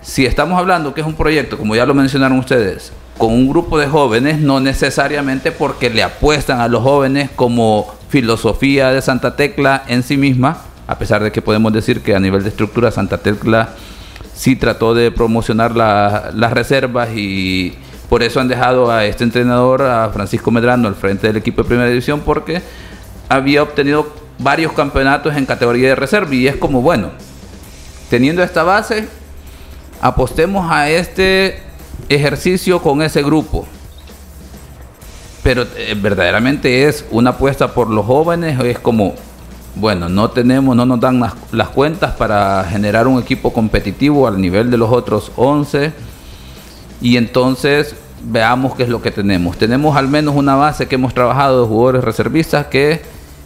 Si 0.01 0.25
estamos 0.25 0.57
hablando 0.59 0.93
que 0.93 1.01
es 1.01 1.07
un 1.07 1.15
proyecto, 1.15 1.57
como 1.57 1.75
ya 1.75 1.85
lo 1.85 1.93
mencionaron 1.93 2.39
ustedes, 2.39 2.91
con 3.17 3.31
un 3.31 3.47
grupo 3.47 3.77
de 3.77 3.87
jóvenes, 3.87 4.39
no 4.39 4.59
necesariamente 4.59 5.51
porque 5.51 5.89
le 5.89 6.03
apuestan 6.03 6.59
a 6.59 6.67
los 6.67 6.83
jóvenes 6.83 7.29
como 7.35 7.93
filosofía 8.09 8.91
de 8.91 9.01
Santa 9.01 9.35
Tecla 9.35 9.83
en 9.87 10.03
sí 10.03 10.17
misma, 10.17 10.57
a 10.87 10.97
pesar 10.97 11.23
de 11.23 11.31
que 11.31 11.41
podemos 11.41 11.73
decir 11.73 12.01
que 12.01 12.15
a 12.15 12.19
nivel 12.19 12.43
de 12.43 12.49
estructura 12.49 12.91
Santa 12.91 13.17
Tecla 13.17 13.69
sí 14.33 14.55
trató 14.55 14.93
de 14.93 15.11
promocionar 15.11 15.75
las 15.75 16.53
reservas 16.53 17.09
y 17.15 17.75
por 18.09 18.21
eso 18.21 18.39
han 18.39 18.47
dejado 18.47 18.91
a 18.91 19.05
este 19.05 19.23
entrenador, 19.23 19.81
a 19.81 20.09
Francisco 20.09 20.51
Medrano, 20.51 20.87
al 20.87 20.95
frente 20.95 21.27
del 21.27 21.37
equipo 21.37 21.63
de 21.63 21.67
primera 21.67 21.89
división, 21.89 22.21
porque 22.21 22.61
había 23.29 23.63
obtenido 23.63 24.13
varios 24.37 24.73
campeonatos 24.73 25.35
en 25.35 25.45
categoría 25.45 25.89
de 25.89 25.95
reserva 25.95 26.33
y 26.35 26.47
es 26.47 26.55
como, 26.57 26.81
bueno, 26.81 27.11
teniendo 28.09 28.43
esta 28.43 28.63
base, 28.63 29.07
apostemos 30.01 30.69
a 30.69 30.89
este 30.89 31.59
ejercicio 32.09 32.81
con 32.81 33.01
ese 33.01 33.23
grupo. 33.23 33.65
Pero 35.41 35.65
eh, 35.77 35.95
verdaderamente 35.99 36.87
es 36.87 37.05
una 37.11 37.31
apuesta 37.31 37.73
por 37.73 37.89
los 37.89 38.05
jóvenes, 38.05 38.59
es 38.63 38.79
como, 38.79 39.15
bueno, 39.75 40.07
no 40.07 40.29
tenemos, 40.29 40.75
no 40.75 40.85
nos 40.85 40.99
dan 40.99 41.19
las, 41.19 41.69
cuentas 41.69 42.13
para 42.13 42.63
generar 42.63 43.07
un 43.07 43.21
equipo 43.21 43.51
competitivo 43.51 44.27
al 44.27 44.39
nivel 44.39 44.71
de 44.71 44.77
los 44.77 44.89
otros 44.89 45.31
11 45.35 45.91
y 47.01 47.17
entonces 47.17 47.95
veamos 48.23 48.75
qué 48.75 48.83
es 48.83 48.89
lo 48.89 49.01
que 49.01 49.11
tenemos. 49.11 49.57
Tenemos 49.57 49.97
al 49.97 50.07
menos 50.07 50.35
una 50.35 50.55
base 50.55 50.87
que 50.87 50.95
hemos 50.95 51.13
trabajado 51.13 51.61
de 51.61 51.67
jugadores 51.67 52.03
reservistas 52.03 52.67
que 52.67 53.01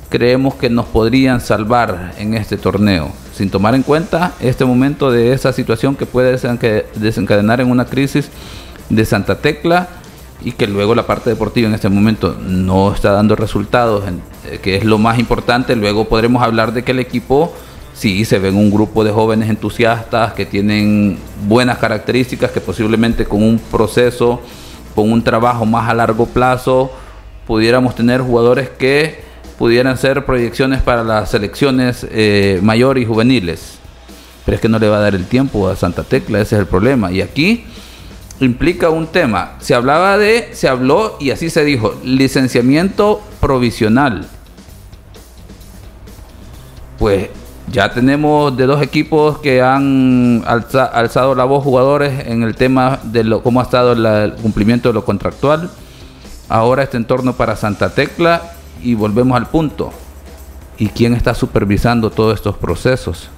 creemos 0.10 0.54
que 0.56 0.70
nos 0.70 0.86
podrían 0.86 1.42
salvar 1.42 2.14
en 2.18 2.36
este 2.36 2.58
torneo, 2.58 3.12
sin 3.34 3.50
tomar 3.50 3.74
en 3.74 3.84
cuenta 3.84 4.34
este 4.40 4.66
momento 4.66 5.12
de 5.12 5.34
esa 5.34 5.52
situación 5.52 5.96
que 5.96 6.06
puede 6.06 6.38
desencadenar 6.96 7.60
en 7.62 7.72
una 7.72 7.86
crisis 7.86 8.30
de 8.90 9.06
Santa 9.06 9.40
Tecla 9.40 9.88
y 10.44 10.54
que 10.54 10.68
luego 10.68 10.96
la 10.96 11.06
parte 11.06 11.30
deportiva 11.30 11.68
en 11.68 11.74
este 11.74 11.90
momento 11.90 12.38
no 12.40 12.94
está 12.94 13.12
dando 13.12 13.36
resultados, 13.36 14.04
eh, 14.46 14.60
que 14.62 14.78
es 14.78 14.86
lo 14.86 14.98
más 14.98 15.20
importante. 15.20 15.76
Luego 15.76 16.06
podremos 16.06 16.42
hablar 16.42 16.74
de 16.74 16.84
que 16.84 16.92
el 16.92 17.00
equipo 17.00 17.54
sí 17.94 18.24
se 18.24 18.40
ven 18.40 18.56
un 18.56 18.72
grupo 18.72 19.04
de 19.04 19.12
jóvenes 19.12 19.50
entusiastas 19.50 20.34
que 20.34 20.46
tienen 20.46 21.18
buenas 21.48 21.78
características, 21.78 22.52
que 22.52 22.62
posiblemente 22.62 23.26
con 23.26 23.44
un 23.44 23.60
proceso, 23.60 24.42
con 24.96 25.12
un 25.12 25.22
trabajo 25.22 25.66
más 25.66 25.90
a 25.90 25.94
largo 25.94 26.26
plazo, 26.26 26.92
pudiéramos 27.46 27.96
tener 27.96 28.22
jugadores 28.22 28.70
que 28.70 29.28
pudieran 29.58 29.98
ser 29.98 30.26
proyecciones 30.26 30.82
para 30.82 31.04
las 31.04 31.32
selecciones 31.32 32.08
eh, 32.12 32.60
mayores 32.64 33.04
y 33.04 33.06
juveniles. 33.06 33.80
Pero 34.46 34.56
es 34.56 34.62
que 34.62 34.70
no 34.70 34.80
le 34.80 34.88
va 34.88 34.98
a 34.98 35.02
dar 35.02 35.16
el 35.16 35.26
tiempo 35.26 35.68
a 35.68 35.76
Santa 35.76 36.04
Tecla, 36.04 36.40
ese 36.40 36.56
es 36.56 36.62
el 36.62 36.68
problema. 36.68 37.12
Y 37.12 37.22
aquí 37.22 37.66
implica 38.40 38.90
un 38.90 39.08
tema. 39.08 39.54
Se 39.60 39.76
hablaba 39.76 40.18
de, 40.18 40.50
se 40.54 40.68
habló 40.68 41.18
y 41.20 41.32
así 41.32 41.50
se 41.50 41.64
dijo, 41.64 41.96
licenciamiento 42.04 43.22
provisional. 43.40 44.28
Pues 46.98 47.30
ya 47.72 47.92
tenemos 47.94 48.56
de 48.58 48.66
dos 48.66 48.82
equipos 48.82 49.40
que 49.40 49.62
han 49.62 50.44
alzado 50.46 51.36
la 51.36 51.44
voz 51.44 51.64
jugadores 51.64 52.28
en 52.28 52.44
el 52.44 52.56
tema 52.56 53.00
de 53.04 53.24
lo, 53.24 53.44
cómo 53.44 53.60
ha 53.60 53.64
estado 53.64 53.94
el 53.94 54.34
cumplimiento 54.36 54.90
de 54.90 54.94
lo 54.94 55.06
contractual. 55.06 55.70
Ahora 56.48 56.84
este 56.84 56.98
entorno 56.98 57.34
para 57.34 57.56
Santa 57.56 57.94
Tecla 57.94 58.42
y 58.82 58.96
volvemos 58.96 59.38
al 59.38 59.48
punto. 59.48 59.92
¿Y 60.78 60.88
quién 60.88 61.14
está 61.14 61.36
supervisando 61.36 62.10
todos 62.10 62.36
estos 62.36 62.58
procesos? 62.58 63.30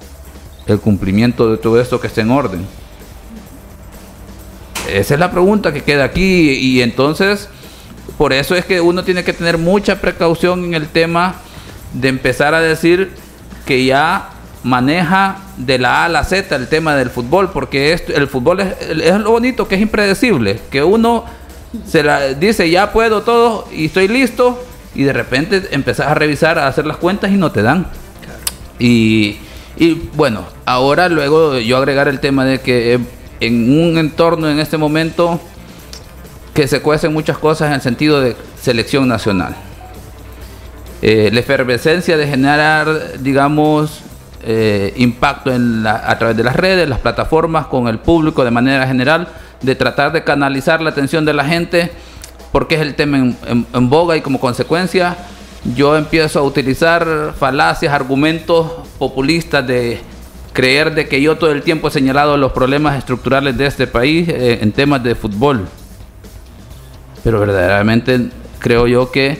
El 0.66 0.78
cumplimiento 0.78 1.50
de 1.50 1.58
todo 1.58 1.80
esto 1.80 2.00
que 2.00 2.06
esté 2.06 2.20
en 2.20 2.30
orden. 2.30 2.66
Esa 4.88 5.14
es 5.14 5.20
la 5.20 5.30
pregunta 5.30 5.72
que 5.72 5.82
queda 5.82 6.04
aquí 6.04 6.50
y 6.50 6.82
entonces 6.82 7.48
por 8.18 8.32
eso 8.32 8.54
es 8.54 8.64
que 8.64 8.80
uno 8.80 9.04
tiene 9.04 9.24
que 9.24 9.32
tener 9.32 9.58
mucha 9.58 10.00
precaución 10.00 10.64
en 10.64 10.74
el 10.74 10.88
tema 10.88 11.36
de 11.92 12.08
empezar 12.08 12.54
a 12.54 12.60
decir 12.60 13.12
que 13.66 13.84
ya 13.84 14.30
maneja 14.62 15.38
de 15.56 15.78
la 15.78 16.02
A 16.02 16.04
a 16.06 16.08
la 16.08 16.24
Z 16.24 16.54
el 16.54 16.68
tema 16.68 16.94
del 16.94 17.10
fútbol, 17.10 17.50
porque 17.50 17.92
el 17.92 18.28
fútbol 18.28 18.60
es, 18.60 18.74
es, 18.80 19.20
lo 19.20 19.32
bonito, 19.32 19.66
que 19.66 19.74
es 19.76 19.80
impredecible, 19.80 20.60
que 20.70 20.82
uno 20.82 21.24
se 21.86 22.02
la 22.02 22.34
dice 22.34 22.68
ya 22.70 22.92
puedo 22.92 23.22
todo 23.22 23.66
y 23.72 23.86
estoy 23.86 24.08
listo 24.08 24.62
y 24.94 25.04
de 25.04 25.12
repente 25.12 25.68
empezás 25.70 26.08
a 26.08 26.14
revisar, 26.14 26.58
a 26.58 26.66
hacer 26.66 26.86
las 26.86 26.98
cuentas 26.98 27.30
y 27.30 27.34
no 27.34 27.50
te 27.50 27.62
dan. 27.62 27.86
Y, 28.78 29.38
y 29.76 29.94
bueno, 30.14 30.44
ahora 30.64 31.08
luego 31.08 31.58
yo 31.58 31.76
agregar 31.76 32.08
el 32.08 32.20
tema 32.20 32.44
de 32.44 32.60
que 32.60 33.00
en 33.46 33.78
un 33.78 33.98
entorno 33.98 34.48
en 34.48 34.58
este 34.58 34.78
momento 34.78 35.40
que 36.54 36.68
se 36.68 36.80
cuecen 36.80 37.12
muchas 37.12 37.38
cosas 37.38 37.68
en 37.68 37.74
el 37.74 37.80
sentido 37.80 38.20
de 38.20 38.36
selección 38.60 39.08
nacional. 39.08 39.56
Eh, 41.00 41.30
la 41.32 41.40
efervescencia 41.40 42.16
de 42.16 42.26
generar, 42.26 43.18
digamos, 43.20 44.02
eh, 44.44 44.92
impacto 44.96 45.52
en 45.52 45.84
a 45.86 46.16
través 46.18 46.36
de 46.36 46.44
las 46.44 46.54
redes, 46.54 46.88
las 46.88 47.00
plataformas, 47.00 47.66
con 47.66 47.88
el 47.88 47.98
público 47.98 48.44
de 48.44 48.50
manera 48.50 48.86
general, 48.86 49.28
de 49.60 49.74
tratar 49.74 50.12
de 50.12 50.22
canalizar 50.22 50.80
la 50.80 50.90
atención 50.90 51.24
de 51.24 51.32
la 51.32 51.44
gente, 51.44 51.92
porque 52.52 52.76
es 52.76 52.80
el 52.80 52.94
tema 52.94 53.18
en 53.18 53.90
boga 53.90 54.16
y 54.16 54.20
como 54.20 54.38
consecuencia 54.38 55.16
yo 55.76 55.96
empiezo 55.96 56.40
a 56.40 56.42
utilizar 56.42 57.34
falacias, 57.38 57.92
argumentos 57.92 58.72
populistas 58.98 59.66
de 59.66 60.00
creer 60.52 60.94
de 60.94 61.08
que 61.08 61.20
yo 61.20 61.36
todo 61.36 61.52
el 61.52 61.62
tiempo 61.62 61.88
he 61.88 61.90
señalado 61.90 62.36
los 62.36 62.52
problemas 62.52 62.98
estructurales 62.98 63.56
de 63.56 63.66
este 63.66 63.86
país 63.86 64.28
eh, 64.28 64.58
en 64.60 64.72
temas 64.72 65.02
de 65.02 65.14
fútbol. 65.14 65.66
Pero 67.24 67.40
verdaderamente 67.40 68.28
creo 68.58 68.86
yo 68.86 69.10
que 69.10 69.38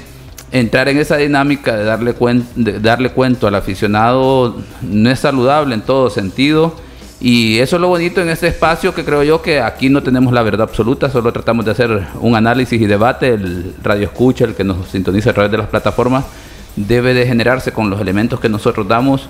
entrar 0.51 0.89
en 0.89 0.99
esa 0.99 1.17
dinámica 1.17 1.77
de 1.77 1.85
darle, 1.85 2.15
de 2.57 2.81
darle 2.81 3.11
cuento 3.11 3.47
al 3.47 3.55
aficionado 3.55 4.57
no 4.83 5.11
es 5.11 5.21
saludable 5.21 5.75
en 5.75 5.83
todo 5.83 6.11
sentido. 6.11 6.75
Y 7.21 7.61
eso 7.61 7.77
es 7.77 7.83
lo 7.83 7.87
bonito 7.87 8.21
en 8.21 8.29
este 8.29 8.49
espacio 8.49 8.93
que 8.95 9.05
creo 9.05 9.23
yo 9.23 9.43
que 9.43 9.61
aquí 9.61 9.89
no 9.89 10.03
tenemos 10.03 10.33
la 10.33 10.43
verdad 10.43 10.63
absoluta, 10.63 11.09
solo 11.09 11.33
tratamos 11.33 11.65
de 11.65 11.71
hacer 11.71 12.07
un 12.21 12.35
análisis 12.35 12.81
y 12.81 12.87
debate. 12.87 13.35
El 13.35 13.75
radio 13.81 14.07
escucha, 14.07 14.45
el 14.45 14.55
que 14.55 14.65
nos 14.65 14.89
sintoniza 14.89 15.31
a 15.31 15.33
través 15.33 15.53
de 15.53 15.59
las 15.59 15.69
plataformas, 15.69 16.25
debe 16.75 17.15
de 17.15 17.25
generarse 17.25 17.71
con 17.71 17.91
los 17.91 18.01
elementos 18.01 18.41
que 18.41 18.49
nosotros 18.49 18.89
damos 18.89 19.29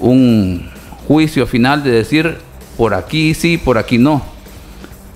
un, 0.00 0.68
juicio 1.06 1.46
final 1.46 1.82
de 1.82 1.90
decir 1.90 2.38
por 2.76 2.94
aquí 2.94 3.34
sí, 3.34 3.58
por 3.58 3.78
aquí 3.78 3.98
no. 3.98 4.22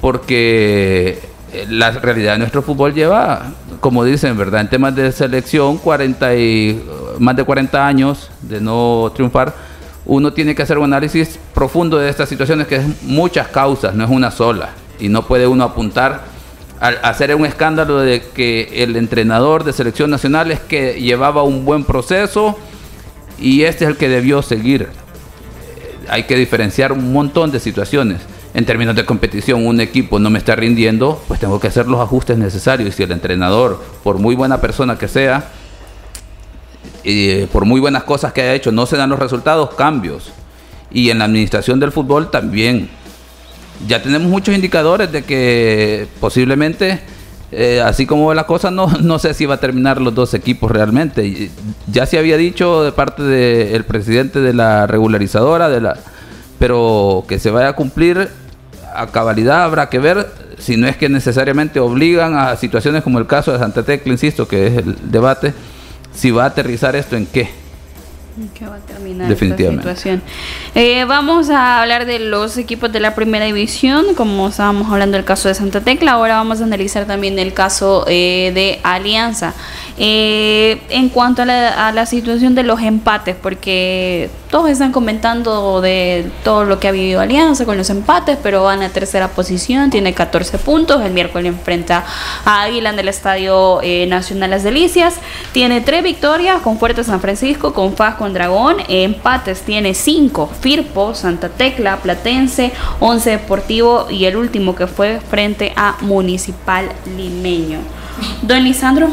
Porque 0.00 1.18
eh, 1.52 1.66
la 1.68 1.90
realidad 1.90 2.32
de 2.32 2.38
nuestro 2.38 2.62
fútbol 2.62 2.94
lleva, 2.94 3.52
como 3.80 4.04
dicen, 4.04 4.36
¿verdad? 4.36 4.60
En 4.60 4.68
temas 4.68 4.94
de 4.94 5.10
selección, 5.12 5.78
40 5.78 6.36
y, 6.36 6.84
más 7.18 7.36
de 7.36 7.44
40 7.44 7.86
años 7.86 8.30
de 8.42 8.60
no 8.60 9.10
triunfar. 9.14 9.54
Uno 10.06 10.32
tiene 10.32 10.54
que 10.54 10.62
hacer 10.62 10.78
un 10.78 10.84
análisis 10.84 11.38
profundo 11.52 11.98
de 11.98 12.08
estas 12.08 12.28
situaciones, 12.28 12.66
que 12.66 12.76
es 12.76 13.02
muchas 13.02 13.48
causas, 13.48 13.94
no 13.94 14.04
es 14.04 14.10
una 14.10 14.30
sola. 14.30 14.70
Y 15.00 15.08
no 15.08 15.26
puede 15.26 15.46
uno 15.46 15.64
apuntar 15.64 16.22
a 16.80 16.88
hacer 17.08 17.34
un 17.34 17.44
escándalo 17.44 17.98
de 17.98 18.22
que 18.22 18.70
el 18.84 18.96
entrenador 18.96 19.64
de 19.64 19.72
selección 19.72 20.10
nacional 20.10 20.50
es 20.50 20.60
que 20.60 21.00
llevaba 21.00 21.42
un 21.42 21.64
buen 21.64 21.84
proceso 21.84 22.56
y 23.38 23.62
este 23.62 23.84
es 23.84 23.90
el 23.90 23.96
que 23.96 24.08
debió 24.08 24.42
seguir 24.42 24.88
hay 26.10 26.24
que 26.24 26.36
diferenciar 26.36 26.92
un 26.92 27.12
montón 27.12 27.50
de 27.50 27.60
situaciones. 27.60 28.20
En 28.54 28.64
términos 28.64 28.96
de 28.96 29.04
competición, 29.04 29.66
un 29.66 29.80
equipo 29.80 30.18
no 30.18 30.30
me 30.30 30.38
está 30.38 30.56
rindiendo, 30.56 31.22
pues 31.28 31.38
tengo 31.38 31.60
que 31.60 31.68
hacer 31.68 31.86
los 31.86 32.00
ajustes 32.00 32.38
necesarios. 32.38 32.88
Y 32.88 32.92
si 32.92 33.02
el 33.02 33.12
entrenador, 33.12 33.82
por 34.02 34.18
muy 34.18 34.34
buena 34.34 34.60
persona 34.60 34.98
que 34.98 35.08
sea, 35.08 35.50
y 37.04 37.46
por 37.46 37.64
muy 37.64 37.80
buenas 37.80 38.04
cosas 38.04 38.32
que 38.32 38.42
haya 38.42 38.54
hecho, 38.54 38.72
no 38.72 38.86
se 38.86 38.96
dan 38.96 39.10
los 39.10 39.18
resultados, 39.18 39.74
cambios. 39.74 40.32
Y 40.90 41.10
en 41.10 41.18
la 41.18 41.26
administración 41.26 41.78
del 41.80 41.92
fútbol 41.92 42.30
también. 42.30 42.88
Ya 43.86 44.02
tenemos 44.02 44.28
muchos 44.28 44.54
indicadores 44.54 45.12
de 45.12 45.22
que 45.22 46.08
posiblemente 46.20 47.00
eh, 47.50 47.80
así 47.80 48.06
como 48.06 48.34
la 48.34 48.44
cosa, 48.44 48.70
no, 48.70 48.86
no 49.02 49.18
sé 49.18 49.34
si 49.34 49.46
va 49.46 49.54
a 49.54 49.60
terminar 49.60 50.00
los 50.00 50.14
dos 50.14 50.34
equipos 50.34 50.70
realmente. 50.70 51.50
Ya 51.90 52.06
se 52.06 52.18
había 52.18 52.36
dicho 52.36 52.82
de 52.84 52.92
parte 52.92 53.22
del 53.22 53.84
presidente 53.84 54.40
de 54.40 54.52
la 54.52 54.86
regularizadora, 54.86 55.68
de 55.68 55.80
la, 55.80 55.96
pero 56.58 57.24
que 57.28 57.38
se 57.38 57.50
vaya 57.50 57.68
a 57.68 57.72
cumplir 57.74 58.28
a 58.94 59.06
cabalidad 59.06 59.62
habrá 59.62 59.88
que 59.88 59.98
ver 59.98 60.26
si 60.58 60.76
no 60.76 60.88
es 60.88 60.96
que 60.96 61.08
necesariamente 61.08 61.78
obligan 61.78 62.36
a 62.36 62.56
situaciones 62.56 63.04
como 63.04 63.18
el 63.18 63.26
caso 63.26 63.52
de 63.52 63.58
Santa 63.58 63.84
Tecla, 63.84 64.12
insisto, 64.12 64.48
que 64.48 64.66
es 64.66 64.76
el 64.78 64.96
debate, 65.10 65.54
si 66.12 66.30
va 66.30 66.44
a 66.44 66.46
aterrizar 66.46 66.96
esto 66.96 67.16
en 67.16 67.26
qué 67.26 67.48
que 68.46 68.66
va 68.66 68.76
a 68.76 68.78
terminar 68.78 69.28
Definitivamente. 69.28 69.88
esta 69.88 69.96
situación. 69.96 70.22
Eh, 70.74 71.04
vamos 71.04 71.50
a 71.50 71.80
hablar 71.80 72.06
de 72.06 72.18
los 72.18 72.56
equipos 72.56 72.92
de 72.92 73.00
la 73.00 73.14
primera 73.14 73.44
división, 73.44 74.14
como 74.14 74.48
estábamos 74.48 74.90
hablando 74.90 75.16
del 75.16 75.24
caso 75.24 75.48
de 75.48 75.54
Santa 75.54 75.80
Tecla, 75.80 76.12
ahora 76.12 76.36
vamos 76.36 76.60
a 76.60 76.64
analizar 76.64 77.06
también 77.06 77.38
el 77.38 77.52
caso 77.52 78.04
eh, 78.06 78.52
de 78.54 78.80
Alianza. 78.82 79.54
Eh, 80.00 80.80
en 80.90 81.08
cuanto 81.08 81.42
a 81.42 81.44
la, 81.44 81.88
a 81.88 81.92
la, 81.92 82.06
situación 82.06 82.54
de 82.54 82.62
los 82.62 82.80
empates, 82.80 83.34
porque 83.34 84.30
todos 84.48 84.70
están 84.70 84.92
comentando 84.92 85.80
de 85.80 86.30
todo 86.44 86.64
lo 86.64 86.78
que 86.78 86.86
ha 86.86 86.92
vivido 86.92 87.20
Alianza 87.20 87.64
con 87.64 87.76
los 87.76 87.90
empates, 87.90 88.38
pero 88.40 88.62
van 88.62 88.82
a 88.82 88.90
tercera 88.90 89.28
posición, 89.28 89.90
tiene 89.90 90.14
14 90.14 90.58
puntos, 90.58 91.02
el 91.04 91.12
miércoles 91.12 91.48
enfrenta 91.48 92.04
a 92.44 92.62
Águila 92.62 92.90
en 92.90 92.98
el 93.00 93.08
Estadio 93.08 93.80
Nacional 94.06 94.50
Las 94.50 94.62
Delicias, 94.62 95.16
tiene 95.52 95.80
tres 95.80 96.04
victorias 96.04 96.62
con 96.62 96.78
Fuerte 96.78 97.02
San 97.02 97.20
Francisco, 97.20 97.74
con 97.74 97.96
Faz 97.96 98.14
con 98.14 98.27
Dragón, 98.32 98.76
empates 98.88 99.62
tiene 99.62 99.94
5, 99.94 100.50
Firpo, 100.60 101.14
Santa 101.14 101.48
Tecla, 101.48 101.98
Platense, 101.98 102.72
11 103.00 103.30
Deportivo 103.30 104.06
y 104.10 104.24
el 104.24 104.36
último 104.36 104.74
que 104.74 104.86
fue 104.86 105.20
frente 105.20 105.72
a 105.76 105.96
Municipal 106.00 106.88
Limeño. 107.16 107.78
Don 108.42 108.62
Lisandro. 108.64 109.08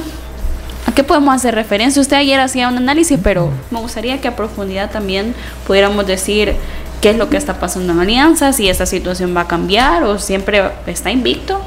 ¿A 0.88 0.92
qué 0.94 1.04
podemos 1.04 1.34
hacer 1.36 1.56
referencia? 1.56 2.02
Usted 2.02 2.18
ayer 2.18 2.40
hacía 2.40 2.70
un 2.70 2.78
análisis, 2.78 3.20
pero 3.22 3.50
me 3.72 3.80
gustaría 3.80 4.22
que 4.22 4.28
a 4.28 4.36
profundidad 4.36 4.92
también 4.92 5.34
pudiéramos 5.66 6.06
decir 6.06 6.56
qué 7.02 7.10
es 7.10 7.18
lo 7.18 7.30
que 7.30 7.38
está 7.38 7.60
pasando 7.60 7.94
en 7.94 8.00
Alianza, 8.00 8.54
si 8.54 8.70
esta 8.70 8.86
situación 8.86 9.36
va 9.36 9.42
a 9.42 9.48
cambiar 9.48 10.04
o 10.04 10.20
siempre 10.20 10.72
está 10.86 11.12
invicto. 11.12 11.62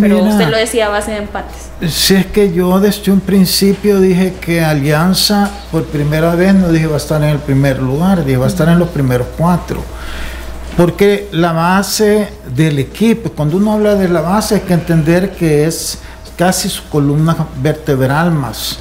Pero 0.00 0.22
usted 0.22 0.48
lo 0.48 0.56
decía 0.56 0.86
a 0.86 0.88
base 0.90 1.12
de 1.12 1.18
empates. 1.18 1.70
Si 1.88 2.14
es 2.14 2.26
que 2.26 2.52
yo 2.52 2.78
desde 2.80 3.10
un 3.10 3.20
principio 3.20 4.00
dije 4.00 4.34
que 4.40 4.62
Alianza 4.62 5.50
por 5.70 5.84
primera 5.86 6.34
vez 6.34 6.54
no 6.54 6.70
dije 6.70 6.86
va 6.86 6.94
a 6.94 6.98
estar 6.98 7.22
en 7.22 7.30
el 7.30 7.38
primer 7.38 7.80
lugar, 7.80 8.24
dije 8.24 8.36
va 8.36 8.46
a 8.46 8.48
estar 8.48 8.68
en 8.68 8.78
los 8.78 8.88
primeros 8.88 9.28
cuatro. 9.36 9.82
Porque 10.76 11.28
la 11.32 11.52
base 11.52 12.28
del 12.54 12.78
equipo, 12.78 13.30
cuando 13.30 13.56
uno 13.56 13.72
habla 13.72 13.94
de 13.94 14.08
la 14.08 14.20
base 14.20 14.56
hay 14.56 14.60
que 14.60 14.74
entender 14.74 15.32
que 15.32 15.64
es 15.66 15.98
casi 16.36 16.68
su 16.68 16.88
columna 16.88 17.36
vertebral 17.60 18.30
más 18.30 18.78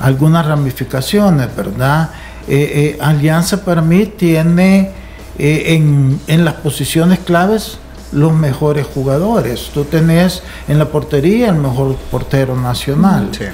algunas 0.00 0.46
ramificaciones, 0.46 1.54
¿verdad? 1.54 2.10
Eh, 2.48 2.96
eh, 2.96 2.98
Alianza 3.00 3.64
para 3.64 3.82
mí 3.82 4.06
tiene 4.06 4.90
eh, 5.38 5.64
en, 5.74 6.20
en 6.26 6.44
las 6.44 6.54
posiciones 6.54 7.20
claves 7.20 7.78
los 8.12 8.32
mejores 8.32 8.86
jugadores. 8.86 9.70
Tú 9.72 9.84
tenés 9.84 10.42
en 10.68 10.78
la 10.78 10.86
portería 10.86 11.48
el 11.48 11.56
mejor 11.56 11.96
portero 12.10 12.56
nacional. 12.56 13.28
Sí. 13.32 13.44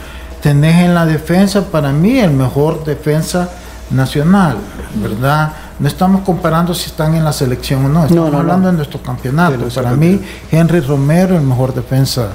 Tenés 0.43 0.77
en 0.85 0.95
la 0.95 1.07
defensa, 1.07 1.65
para 1.67 1.93
mí, 1.93 2.19
el 2.19 2.31
mejor 2.31 2.85
defensa 2.85 3.51
nacional, 3.91 4.57
¿verdad? 4.97 5.53
No 5.79 5.89
estamos 5.89 6.23
comparando 6.23 6.73
si 6.75 6.87
están 6.87 7.15
en 7.15 7.25
la 7.25 7.33
selección 7.33 7.85
o 7.85 7.89
no, 7.89 8.05
estamos 8.05 8.27
No, 8.27 8.31
no, 8.33 8.39
hablando 8.39 8.67
no. 8.67 8.73
de 8.73 8.77
nuestro 8.79 9.03
campeonato. 9.03 9.53
De 9.53 9.59
nuestro 9.59 9.83
para 9.83 9.95
mí. 9.97 10.21
Henry 10.51 10.81
Romero, 10.81 11.37
el 11.37 11.43
mejor 11.43 11.75
defensa 11.75 12.31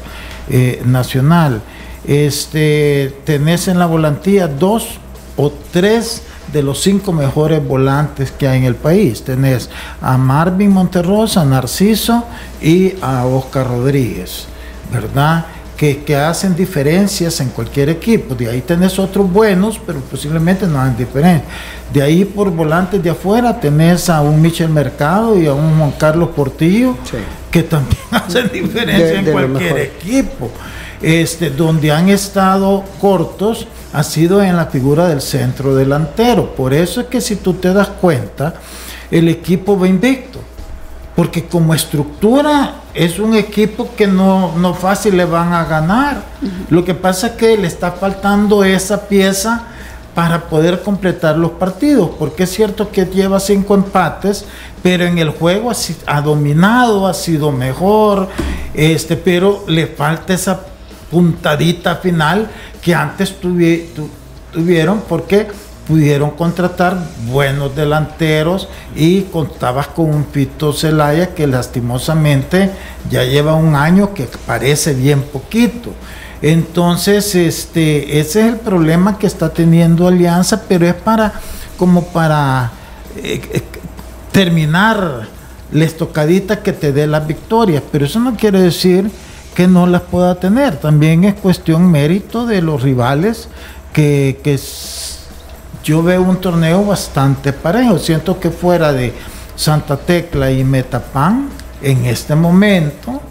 eh, 0.49 0.81
nacional. 0.85 1.61
Este, 2.05 3.15
tenés 3.25 3.67
en 3.67 3.79
la 3.79 3.85
volantía 3.85 4.47
dos 4.47 4.99
o 5.37 5.51
tres 5.71 6.23
de 6.51 6.63
los 6.63 6.81
cinco 6.81 7.11
mejores 7.11 7.65
volantes 7.65 8.31
que 8.31 8.47
hay 8.47 8.59
en 8.59 8.63
el 8.65 8.75
país. 8.75 9.23
Tenés 9.23 9.69
a 10.01 10.17
Marvin 10.17 10.71
Monterrosa, 10.71 11.41
a 11.41 11.45
Narciso 11.45 12.25
y 12.61 12.93
a 13.01 13.25
Oscar 13.25 13.67
Rodríguez, 13.67 14.45
¿verdad? 14.91 15.45
Que, 15.77 16.03
que 16.03 16.15
hacen 16.15 16.55
diferencias 16.55 17.39
en 17.39 17.49
cualquier 17.49 17.89
equipo. 17.89 18.35
De 18.35 18.49
ahí 18.49 18.61
tenés 18.61 18.99
otros 18.99 19.31
buenos, 19.31 19.79
pero 19.85 19.99
posiblemente 19.99 20.67
no 20.67 20.79
hacen 20.79 20.97
diferencia. 20.97 21.47
De 21.91 22.01
ahí 22.01 22.23
por 22.23 22.51
volantes 22.51 23.01
de 23.01 23.09
afuera 23.09 23.59
tenés 23.59 24.09
a 24.09 24.21
un 24.21 24.41
Michel 24.41 24.69
Mercado 24.69 25.39
y 25.39 25.47
a 25.47 25.53
un 25.53 25.77
Juan 25.77 25.91
Carlos 25.97 26.29
Portillo, 26.35 26.95
Sí. 27.03 27.17
Que 27.51 27.63
también 27.63 28.01
hacen 28.11 28.49
diferencia 28.51 29.05
De- 29.05 29.15
en 29.19 29.25
de 29.25 29.31
cualquier 29.31 29.77
equipo. 29.77 30.49
Este, 31.01 31.49
donde 31.49 31.91
han 31.91 32.09
estado 32.09 32.83
cortos 32.99 33.65
ha 33.91 34.03
sido 34.03 34.43
en 34.43 34.55
la 34.55 34.67
figura 34.67 35.07
del 35.07 35.19
centro 35.21 35.75
delantero. 35.75 36.53
Por 36.55 36.73
eso 36.75 37.01
es 37.01 37.07
que 37.07 37.19
si 37.21 37.37
tú 37.37 37.55
te 37.55 37.73
das 37.73 37.87
cuenta, 37.87 38.53
el 39.09 39.27
equipo 39.27 39.77
va 39.79 39.87
invicto. 39.87 40.39
Porque 41.15 41.45
como 41.45 41.73
estructura 41.73 42.75
es 42.93 43.19
un 43.19 43.35
equipo 43.35 43.89
que 43.97 44.07
no, 44.07 44.55
no 44.57 44.73
fácil 44.75 45.17
le 45.17 45.25
van 45.25 45.53
a 45.53 45.65
ganar. 45.65 46.21
Lo 46.69 46.85
que 46.85 46.93
pasa 46.93 47.27
es 47.27 47.33
que 47.33 47.57
le 47.57 47.67
está 47.67 47.91
faltando 47.93 48.63
esa 48.63 49.07
pieza 49.07 49.63
para 50.15 50.49
poder 50.49 50.81
completar 50.81 51.37
los 51.37 51.51
partidos, 51.51 52.09
porque 52.19 52.43
es 52.43 52.51
cierto 52.51 52.91
que 52.91 53.05
lleva 53.05 53.39
cinco 53.39 53.75
empates, 53.75 54.45
pero 54.83 55.05
en 55.05 55.17
el 55.17 55.29
juego 55.29 55.71
ha, 56.07 56.21
dominado, 56.21 57.07
ha 57.07 57.13
sido 57.13 57.51
mejor, 57.51 58.27
este, 58.73 59.15
pero 59.15 59.63
le 59.67 59.87
falta 59.87 60.33
esa 60.33 60.59
puntadita 61.09 61.95
final 61.97 62.49
que 62.81 62.93
antes 62.95 63.35
tuvi- 63.41 63.85
tu- 63.95 64.09
tuvieron 64.53 65.01
porque 65.07 65.47
pudieron 65.87 66.31
contratar 66.31 66.97
buenos 67.25 67.75
delanteros 67.75 68.67
y 68.95 69.21
contabas 69.23 69.87
con 69.87 70.09
un 70.13 70.23
Pito 70.25 70.71
Celaya 70.73 71.33
que 71.33 71.47
lastimosamente 71.47 72.69
ya 73.09 73.23
lleva 73.23 73.55
un 73.55 73.75
año 73.75 74.13
que 74.13 74.27
parece 74.45 74.93
bien 74.93 75.21
poquito. 75.21 75.91
Entonces, 76.41 77.35
este, 77.35 78.19
ese 78.19 78.41
es 78.41 78.47
el 78.47 78.57
problema 78.57 79.17
que 79.19 79.27
está 79.27 79.49
teniendo 79.49 80.07
Alianza, 80.07 80.63
pero 80.67 80.87
es 80.87 80.95
para 80.95 81.33
como 81.77 82.05
para 82.05 82.71
eh, 83.17 83.41
eh, 83.53 83.63
terminar 84.31 85.27
la 85.71 85.85
estocadita 85.85 86.61
que 86.61 86.73
te 86.73 86.91
dé 86.91 87.07
las 87.07 87.25
victorias, 87.25 87.83
pero 87.91 88.05
eso 88.05 88.19
no 88.19 88.35
quiere 88.35 88.61
decir 88.61 89.09
que 89.55 89.67
no 89.67 89.85
las 89.85 90.01
pueda 90.01 90.35
tener. 90.35 90.77
También 90.77 91.23
es 91.23 91.35
cuestión 91.35 91.89
mérito 91.91 92.45
de 92.45 92.61
los 92.61 92.81
rivales 92.81 93.47
que, 93.93 94.39
que 94.43 94.59
yo 95.83 96.03
veo 96.03 96.21
un 96.21 96.37
torneo 96.37 96.85
bastante 96.85 97.53
parejo. 97.53 97.99
Siento 97.99 98.39
que 98.39 98.49
fuera 98.49 98.91
de 98.93 99.13
Santa 99.55 99.97
Tecla 99.97 100.51
y 100.51 100.63
Metapan, 100.63 101.49
en 101.81 102.05
este 102.05 102.35
momento, 102.35 103.21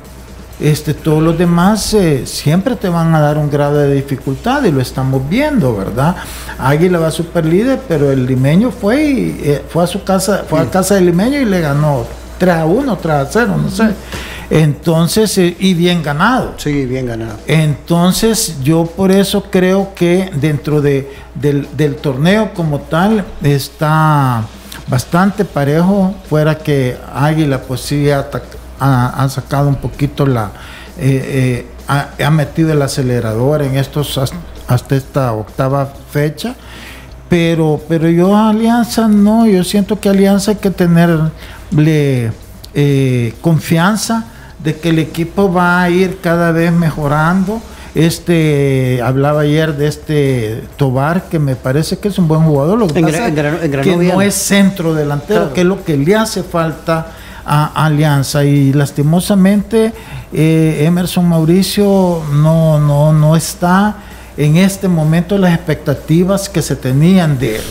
este, 0.60 0.94
todos 0.94 1.22
los 1.22 1.38
demás 1.38 1.94
eh, 1.94 2.26
siempre 2.26 2.76
te 2.76 2.88
van 2.88 3.14
a 3.14 3.20
dar 3.20 3.38
un 3.38 3.50
grado 3.50 3.78
de 3.78 3.94
dificultad 3.94 4.62
y 4.64 4.70
lo 4.70 4.80
estamos 4.80 5.28
viendo, 5.28 5.76
¿verdad? 5.76 6.16
Águila 6.58 6.98
va 6.98 7.10
super 7.10 7.44
líder, 7.44 7.80
pero 7.88 8.10
el 8.10 8.26
limeño 8.26 8.70
fue 8.70 9.02
y, 9.04 9.40
eh, 9.42 9.64
fue 9.68 9.84
a 9.84 9.86
su 9.86 10.04
casa, 10.04 10.44
fue 10.48 10.60
a 10.60 10.66
casa 10.70 10.96
del 10.96 11.06
limeño 11.06 11.40
y 11.40 11.46
le 11.46 11.60
ganó 11.60 12.04
3 12.38 12.54
a 12.54 12.64
1, 12.66 12.98
3 12.98 13.14
a 13.14 13.26
0, 13.26 13.56
no 13.62 13.70
sé. 13.70 13.90
Entonces, 14.50 15.38
eh, 15.38 15.56
y 15.58 15.74
bien 15.74 16.02
ganado. 16.02 16.54
Sí, 16.56 16.84
bien 16.84 17.06
ganado. 17.06 17.38
Entonces 17.46 18.56
yo 18.62 18.84
por 18.84 19.12
eso 19.12 19.44
creo 19.50 19.94
que 19.94 20.30
dentro 20.34 20.82
de, 20.82 21.10
del, 21.34 21.68
del 21.76 21.96
torneo 21.96 22.52
como 22.52 22.80
tal 22.80 23.24
está 23.42 24.42
bastante 24.88 25.44
parejo, 25.44 26.14
fuera 26.28 26.58
que 26.58 26.96
Águila 27.14 27.62
pues 27.62 27.80
sí 27.80 28.10
ha- 28.80 29.22
ha 29.22 29.28
sacado 29.28 29.68
un 29.68 29.76
poquito 29.76 30.26
la, 30.26 30.50
eh, 30.98 31.22
eh, 31.62 31.66
ha, 31.88 32.08
ha 32.24 32.30
metido 32.30 32.72
el 32.72 32.82
acelerador 32.82 33.62
en 33.62 33.76
estos 33.76 34.18
hasta, 34.18 34.36
hasta 34.68 34.96
esta 34.96 35.32
octava 35.32 35.92
fecha. 36.10 36.54
Pero, 37.28 37.80
pero 37.88 38.08
yo 38.08 38.34
a 38.36 38.50
Alianza 38.50 39.06
no, 39.06 39.46
yo 39.46 39.62
siento 39.62 40.00
que 40.00 40.08
Alianza 40.08 40.50
hay 40.52 40.56
que 40.56 40.70
tenerle 40.70 42.32
eh, 42.74 43.34
confianza 43.40 44.24
de 44.62 44.76
que 44.76 44.90
el 44.90 44.98
equipo 44.98 45.52
va 45.52 45.82
a 45.82 45.90
ir 45.90 46.18
cada 46.20 46.50
vez 46.52 46.72
mejorando. 46.72 47.60
Este 47.94 49.00
hablaba 49.02 49.40
ayer 49.42 49.76
de 49.76 49.88
este 49.88 50.62
Tobar, 50.76 51.24
que 51.28 51.38
me 51.38 51.56
parece 51.56 51.98
que 51.98 52.08
es 52.08 52.18
un 52.18 52.28
buen 52.28 52.42
jugador. 52.42 52.78
Lo 52.78 52.86
que 52.86 52.98
En 53.00 53.06
pasa 53.06 53.30
Gran- 53.30 53.58
que 53.82 53.96
no 53.96 54.20
es 54.22 54.34
centro 54.34 54.94
delantero, 54.94 55.40
Claro. 55.40 55.54
que 55.54 55.60
es 55.62 55.66
lo 55.66 55.84
que 55.84 55.96
le 55.96 56.14
hace 56.16 56.42
falta 56.42 57.08
a 57.44 57.84
Alianza. 57.84 58.44
Y 58.44 58.72
lastimosamente 58.72 59.92
eh, 60.32 60.82
Emerson 60.86 61.28
Mauricio 61.28 62.22
no, 62.34 62.78
no, 62.78 63.12
no 63.12 63.36
está 63.36 63.96
en 64.36 64.56
este 64.56 64.88
momento 64.88 65.36
las 65.38 65.54
expectativas 65.54 66.48
que 66.48 66.62
se 66.62 66.76
tenían 66.76 67.38
de 67.38 67.56
él. 67.56 67.62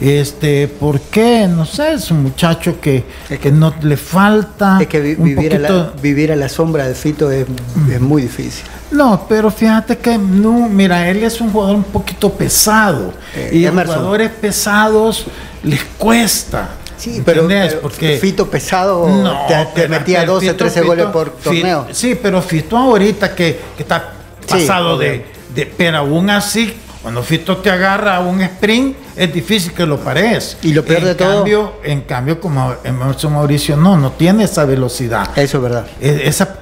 Este, 0.00 0.66
¿por 0.66 0.98
qué? 0.98 1.46
No 1.46 1.66
sé, 1.66 1.92
es 1.92 2.10
un 2.10 2.22
muchacho 2.22 2.80
que, 2.80 3.04
Es 3.28 3.38
que 3.38 3.52
no 3.52 3.74
le 3.82 3.98
falta 3.98 4.78
Es 4.80 4.86
que 4.86 4.98
vi- 4.98 5.14
un 5.14 5.24
vivir, 5.24 5.54
a 5.56 5.58
la, 5.58 5.92
vivir 6.00 6.32
a 6.32 6.36
la 6.36 6.48
sombra 6.48 6.88
de 6.88 6.94
Fito 6.94 7.30
es, 7.30 7.44
es 7.92 8.00
muy 8.00 8.22
difícil. 8.22 8.64
No, 8.92 9.26
pero 9.28 9.50
fíjate 9.50 9.98
que 9.98 10.16
no, 10.16 10.70
mira, 10.70 11.06
él 11.06 11.22
es 11.22 11.38
un 11.42 11.50
jugador 11.52 11.76
un 11.76 11.82
poquito 11.84 12.32
pesado. 12.32 13.12
Eh, 13.36 13.50
y 13.52 13.66
a 13.66 13.68
Emerson. 13.68 13.96
jugadores 13.96 14.30
pesados 14.30 15.26
les 15.62 15.84
cuesta. 15.98 16.70
Sí, 17.00 17.22
pero, 17.24 17.48
pero 17.48 17.80
Porque 17.80 18.18
Fito 18.18 18.48
pesado 18.50 19.08
No, 19.08 19.46
te, 19.74 19.88
metía 19.88 20.22
Fito- 20.22 20.26
12, 20.34 20.54
13 20.54 20.80
Fito- 20.82 20.86
goles 20.86 21.06
por 21.06 21.30
torneo. 21.30 21.86
Sí, 21.92 22.18
pero 22.20 22.42
Fito 22.42 22.76
ahorita 22.76 23.34
que, 23.34 23.58
que 23.76 23.82
está 23.82 24.12
Sí, 24.46 24.46
pasado 24.66 24.98
de, 24.98 25.24
de- 25.54 25.66
Pero 25.66 25.98
aún 25.98 26.28
así, 26.30 26.74
cuando 27.02 27.22
Fito 27.22 27.56
te 27.58 27.70
agarra 27.70 28.16
a 28.16 28.20
un 28.20 28.42
sprint, 28.42 28.96
es 29.16 29.32
difícil 29.32 29.72
que 29.72 29.86
lo 29.86 29.98
pares. 29.98 30.58
Y 30.62 30.74
lo 30.74 30.84
peor 30.84 30.98
en 31.00 31.04
de 31.06 31.14
todo- 31.14 31.34
cambio, 31.36 31.72
En 31.82 32.02
cambio, 32.02 32.40
como 32.40 32.74
Emerson 32.84 33.32
Mauricio 33.32 33.76
no, 33.76 33.96
no 33.96 34.12
tiene 34.12 34.44
esa 34.44 34.64
velocidad 34.66 35.26
Eso 35.38 35.56
es 35.58 35.62
verdad. 35.62 35.86
e- 36.00 36.22
esa 36.24 36.56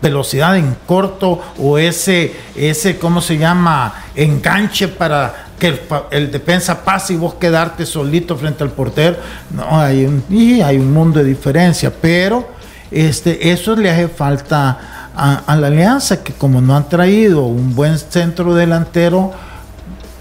velocidad 0.00 0.56
en 0.56 0.76
corto 0.86 1.40
o 1.58 1.78
ese, 1.78 2.34
ese 2.56 2.98
¿cómo 2.98 3.20
se 3.20 3.38
llama? 3.38 4.04
Enganche 4.16 4.88
para 4.88 5.46
que 5.62 5.68
el, 5.68 5.80
el 6.10 6.32
defensa 6.32 6.82
pase 6.82 7.12
y 7.12 7.16
vos 7.16 7.34
quedarte 7.34 7.86
solito 7.86 8.36
frente 8.36 8.64
al 8.64 8.72
portero. 8.72 9.16
No, 9.54 9.78
hay 9.78 10.04
un, 10.04 10.24
y 10.28 10.60
hay 10.60 10.76
un 10.76 10.92
mundo 10.92 11.20
de 11.20 11.24
diferencia, 11.24 11.92
pero 12.02 12.48
este, 12.90 13.52
eso 13.52 13.76
le 13.76 13.88
hace 13.88 14.08
falta 14.08 15.10
a, 15.14 15.36
a 15.46 15.54
la 15.54 15.68
alianza, 15.68 16.20
que 16.24 16.32
como 16.32 16.60
no 16.60 16.74
han 16.76 16.88
traído 16.88 17.44
un 17.44 17.76
buen 17.76 17.96
centro 17.96 18.56
delantero 18.56 19.30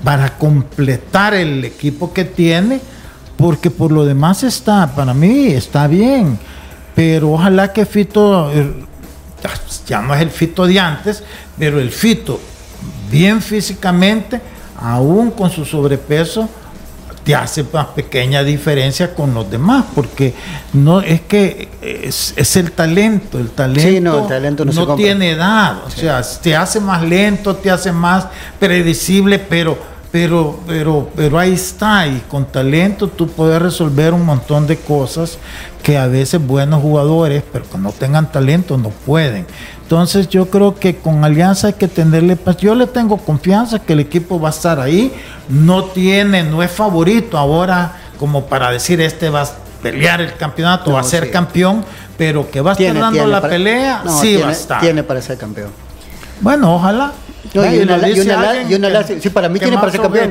para 0.04 0.38
completar 0.38 1.34
el 1.34 1.66
equipo 1.66 2.14
que 2.14 2.24
tiene, 2.24 2.80
porque 3.36 3.72
por 3.72 3.92
lo 3.92 4.06
demás 4.06 4.44
está, 4.44 4.94
para 4.94 5.16
mí 5.16 5.48
está 5.48 5.88
bien, 5.88 6.38
pero 6.94 7.32
ojalá 7.32 7.74
que 7.74 7.88
Fito, 7.88 8.52
eh, 8.52 8.86
ya 9.88 10.04
no 10.04 10.14
es 10.14 10.22
el 10.22 10.30
Fito 10.30 10.68
de 10.68 10.80
antes, 10.80 11.24
pero 11.58 11.80
el 11.80 11.90
Fito, 11.90 12.40
bien 13.10 13.42
físicamente, 13.42 14.40
aún 14.82 15.32
con 15.32 15.50
su 15.50 15.66
sobrepeso, 15.66 16.50
te 17.24 17.36
hace 17.36 17.64
una 17.72 17.88
pequeña 17.90 18.44
diferencia 18.44 19.14
con 19.14 19.34
los 19.36 19.50
demás, 19.50 19.86
porque 19.94 20.34
no 20.74 21.02
es 21.02 21.22
que 21.22 21.70
es, 21.82 22.34
es 22.36 22.56
el 22.56 22.72
talento, 22.72 23.38
el 23.38 23.52
talento, 23.52 23.90
Sí, 23.90 24.00
no, 24.00 24.24
el 24.24 24.28
talento 24.28 24.66
no 24.66 24.72
se 24.72 24.80
compra. 24.80 24.96
tiene 24.96 25.32
edad, 25.32 25.84
o 25.86 25.90
sea, 25.92 26.22
te 26.42 26.56
hace 26.56 26.80
más 26.80 27.04
lento, 27.04 27.56
te 27.56 27.70
hace 27.70 27.92
más 27.92 28.26
predecible, 28.60 29.38
pero 29.38 29.78
pero, 30.12 30.60
pero, 30.68 31.10
pero 31.16 31.40
ahí 31.40 31.54
está, 31.54 32.06
y 32.06 32.22
con 32.30 32.46
talento 32.46 33.08
tú 33.08 33.28
puedes 33.28 33.62
resolver 33.62 34.14
un 34.14 34.26
montón 34.26 34.68
de 34.68 34.78
cosas 34.78 35.38
que 35.82 35.98
a 35.98 36.08
veces 36.08 36.46
buenos 36.46 36.82
jugadores, 36.82 37.44
pero 37.52 37.64
que 37.70 37.78
no 37.78 37.92
tengan 37.92 38.32
talento, 38.32 38.78
no 38.78 38.90
pueden. 38.90 39.46
Entonces 39.84 40.28
yo 40.30 40.50
creo 40.50 40.76
que 40.76 40.98
con 40.98 41.24
Alianza 41.24 41.68
hay 41.68 41.74
que 41.74 41.88
tenerle 41.88 42.36
paz. 42.36 42.58
Yo 42.58 42.76
le 42.76 42.88
tengo 42.88 43.18
confianza 43.18 43.80
que 43.80 43.94
el 43.94 44.00
equipo 44.02 44.40
va 44.40 44.50
a 44.50 44.52
estar 44.52 44.80
ahí. 44.80 45.14
No 45.50 45.86
tiene, 45.86 46.44
no 46.44 46.62
es 46.64 46.72
favorito 46.72 47.38
ahora 47.38 47.98
como 48.20 48.46
para 48.46 48.70
decir 48.72 49.02
este 49.02 49.30
va 49.30 49.42
a 49.44 49.50
pelear 49.82 50.22
el 50.22 50.36
campeonato, 50.36 50.92
No, 50.92 50.96
va 50.96 51.02
a 51.02 51.04
ser 51.04 51.26
sí. 51.26 51.32
campeón, 51.32 51.84
pero 52.18 52.50
que 52.52 52.62
va 52.62 52.72
a 52.72 52.74
estar 52.74 52.94
dando 52.94 53.12
tiene 53.12 53.28
la 53.28 53.42
para- 53.42 53.52
pelea, 53.54 54.02
no, 54.06 54.18
sí 54.22 54.28
tiene, 54.28 54.44
va 54.44 54.50
a 54.50 54.52
estar. 54.52 54.80
Tiene 54.82 55.04
para 55.04 55.22
ser 55.22 55.38
campeón. 55.38 55.72
Bueno, 56.40 56.76
ojalá. 56.76 57.12
No, 57.54 57.64
y 57.66 57.80
una 57.84 57.98
y 58.10 58.20
una 58.22 58.36
y 58.72 58.76
una 58.76 58.88
que- 59.06 59.20
sí, 59.20 59.30
para 59.30 59.50
mí 59.50 59.60
tiene 59.60 59.76
para 59.82 59.92
ser 59.92 60.02
campeón. 60.02 60.24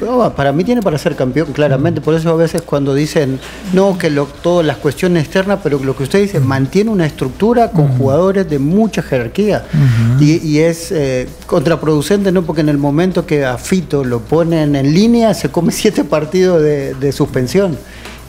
No, 0.00 0.32
para 0.34 0.52
mí 0.52 0.64
tiene 0.64 0.80
para 0.80 0.96
ser 0.96 1.14
campeón, 1.16 1.52
claramente. 1.52 2.00
Por 2.00 2.14
eso 2.14 2.30
a 2.30 2.34
veces 2.36 2.62
cuando 2.62 2.94
dicen, 2.94 3.38
no, 3.74 3.98
que 3.98 4.08
lo, 4.10 4.24
todas 4.26 4.64
las 4.64 4.76
cuestiones 4.78 5.24
externas, 5.24 5.58
pero 5.62 5.78
lo 5.82 5.94
que 5.96 6.04
usted 6.04 6.22
dice, 6.22 6.40
mantiene 6.40 6.90
una 6.90 7.04
estructura 7.04 7.70
con 7.70 7.98
jugadores 7.98 8.48
de 8.48 8.58
mucha 8.58 9.02
jerarquía. 9.02 9.64
y, 10.20 10.38
y 10.46 10.60
es 10.60 10.90
eh, 10.92 11.28
contraproducente, 11.46 12.32
¿no? 12.32 12.42
Porque 12.42 12.62
en 12.62 12.68
el 12.70 12.78
momento 12.78 13.26
que 13.26 13.44
a 13.44 13.58
Fito 13.58 14.04
lo 14.04 14.20
ponen 14.20 14.74
en 14.76 14.94
línea, 14.94 15.34
se 15.34 15.50
come 15.50 15.70
siete 15.72 16.04
partidos 16.04 16.62
de, 16.62 16.94
de 16.94 17.12
suspensión. 17.12 17.76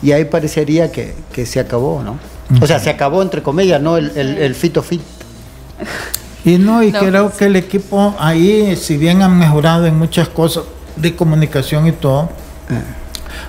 Y 0.02 0.10
ahí 0.12 0.24
parecería 0.24 0.90
que, 0.90 1.14
que 1.32 1.46
se 1.46 1.60
acabó, 1.60 2.02
¿no? 2.02 2.18
O 2.60 2.66
sea, 2.66 2.80
se 2.80 2.90
acabó 2.90 3.22
entre 3.22 3.42
comillas, 3.42 3.80
¿no? 3.80 3.96
El, 3.96 4.10
el, 4.16 4.36
el 4.38 4.54
Fito 4.54 4.82
Fit. 4.82 5.00
Y 6.44 6.58
no, 6.58 6.82
y 6.82 6.90
No, 6.90 6.98
creo 6.98 7.24
pues. 7.26 7.36
que 7.36 7.44
el 7.46 7.56
equipo 7.56 8.14
ahí, 8.18 8.76
si 8.76 8.96
bien 8.96 9.22
han 9.22 9.38
mejorado 9.38 9.86
en 9.86 9.96
muchas 9.98 10.28
cosas 10.28 10.64
de 10.96 11.14
comunicación 11.14 11.86
y 11.86 11.92
todo, 11.92 12.30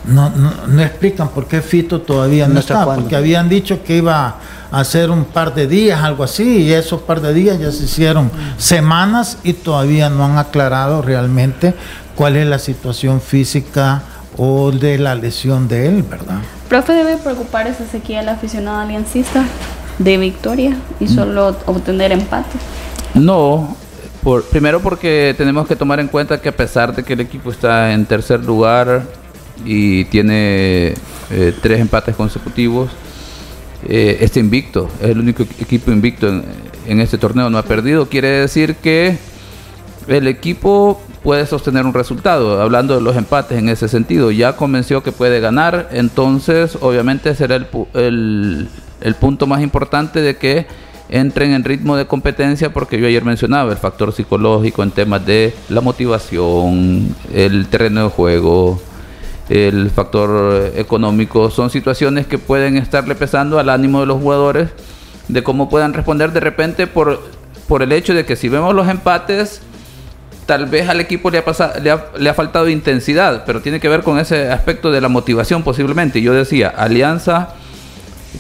no, 0.06 0.30
no, 0.30 0.52
no 0.68 0.82
explican 0.82 1.30
por 1.30 1.48
qué 1.48 1.62
Fito 1.62 2.02
todavía 2.02 2.48
no, 2.48 2.56
No 2.56 2.60
está 2.60 2.86
porque 2.86 3.16
habían 3.16 3.50
dicho 3.50 3.84
que 3.84 3.98
iba 3.98 4.36
a 4.72 4.80
hacer 4.80 5.10
un 5.10 5.26
par 5.26 5.54
de 5.54 5.68
días, 5.68 6.02
algo 6.02 6.24
así, 6.24 6.64
y 6.64 6.74
esos 6.74 7.02
par 7.02 7.22
de 7.22 7.34
días 7.34 7.60
ya 7.60 7.72
se 7.72 7.86
hicieron 7.86 8.32
semanas 8.58 9.38
y 9.44 9.54
todavía 9.54 10.10
no 10.10 10.26
han 10.26 10.38
aclarado 10.38 11.02
realmente 11.02 11.74
cuál 12.16 12.36
es 12.36 12.48
la 12.48 12.60
situación 12.60 13.22
física 13.22 14.04
o 14.38 14.72
de 14.72 14.98
la 14.98 15.16
lesión 15.16 15.68
de 15.68 15.88
él, 15.88 16.04
¿verdad? 16.04 16.40
Profe, 16.70 16.94
debe 16.94 17.18
preocupar 17.18 17.68
esa 17.68 17.86
sequía 17.86 18.20
del 18.20 18.30
aficionado 18.30 18.80
aliancista 18.80 19.44
de 20.00 20.18
victoria 20.18 20.76
y 21.00 21.08
solo 21.08 21.56
obtener 21.66 22.12
empate. 22.12 22.58
No, 23.16 23.76
por, 24.24 24.44
primero 24.46 24.80
porque 24.80 25.36
tenemos 25.38 25.68
que 25.68 25.76
tomar 25.76 26.00
en 26.00 26.08
cuenta 26.08 26.42
que 26.42 26.50
a 26.50 26.56
pesar 26.56 26.96
de 26.96 27.04
que 27.04 27.14
el 27.14 27.22
equipo 27.22 27.52
está 27.52 27.94
en 27.94 28.06
tercer 28.06 28.44
lugar 28.44 29.04
y 29.66 30.06
tiene 30.06 30.94
eh, 31.30 31.54
tres 31.62 31.80
empates 31.80 32.16
consecutivos, 32.16 32.90
eh, 33.88 34.18
está 34.22 34.40
invicto, 34.40 34.90
es 35.02 35.10
el 35.10 35.20
único 35.20 35.44
equipo 35.44 35.92
invicto 35.92 36.28
en, 36.86 37.00
este 37.00 37.18
torneo, 37.18 37.50
no 37.50 37.58
ha 37.58 37.64
perdido, 37.64 38.08
quiere 38.08 38.30
decir 38.30 38.76
que 38.76 39.18
el 40.08 40.28
equipo 40.28 41.02
puede 41.22 41.46
sostener 41.46 41.86
un 41.86 41.94
resultado, 41.94 42.62
hablando 42.62 42.96
de 42.96 43.02
los 43.02 43.16
empates 43.16 43.58
en 43.58 43.70
ese 43.70 43.88
sentido, 43.88 44.32
ya 44.32 44.56
convenció 44.56 45.04
que 45.04 45.12
puede 45.12 45.40
ganar, 45.40 45.90
entonces 45.92 46.78
obviamente 46.82 47.36
será 47.36 47.56
el, 47.58 47.68
el, 47.94 48.70
el 49.02 49.16
punto 49.16 49.48
más 49.48 49.62
importante 49.62 50.22
de 50.22 50.38
que 50.38 50.66
entren 51.14 51.54
en 51.54 51.64
ritmo 51.64 51.96
de 51.96 52.08
competencia, 52.08 52.74
porque 52.74 53.00
yo 53.00 53.06
ayer 53.06 53.24
mencionaba 53.24 53.72
el 53.72 53.78
factor 53.78 54.12
psicológico 54.14 54.82
en 54.82 54.90
temas 54.90 55.24
de 55.24 55.54
la 55.70 55.80
motivación, 55.80 57.16
el 57.32 57.68
terreno 57.68 58.06
de 58.06 58.10
juego, 58.10 58.82
el 59.48 59.92
factor 59.92 60.72
económico, 60.76 61.52
son 61.52 61.70
situaciones 61.70 62.26
que 62.26 62.40
pueden 62.40 62.78
estarle 62.78 63.14
pesando 63.14 63.60
al 63.60 63.70
ánimo 63.70 64.00
de 64.00 64.08
los 64.08 64.20
jugadores, 64.20 64.70
de 65.28 65.44
cómo 65.44 65.70
puedan 65.70 65.94
responder 65.94 66.32
de 66.32 66.40
repente 66.40 66.88
por, 66.88 67.22
por 67.68 67.84
el 67.84 67.92
hecho 67.92 68.16
de 68.16 68.26
que 68.26 68.36
si 68.36 68.50
vemos 68.50 68.74
los 68.74 68.88
empates, 68.90 69.62
tal 70.48 70.66
vez 70.66 70.90
al 70.90 71.00
equipo 71.00 71.30
le 71.30 71.38
ha, 71.38 71.46
pasa- 71.46 71.80
le, 71.80 71.92
ha, 71.92 72.06
le 72.18 72.28
ha 72.28 72.34
faltado 72.34 72.70
intensidad, 72.70 73.44
pero 73.46 73.62
tiene 73.62 73.80
que 73.80 73.88
ver 73.88 74.02
con 74.02 74.18
ese 74.18 74.50
aspecto 74.50 74.92
de 74.92 75.00
la 75.00 75.10
motivación 75.10 75.62
posiblemente. 75.62 76.22
Yo 76.24 76.34
decía, 76.34 76.70
Alianza 76.70 77.50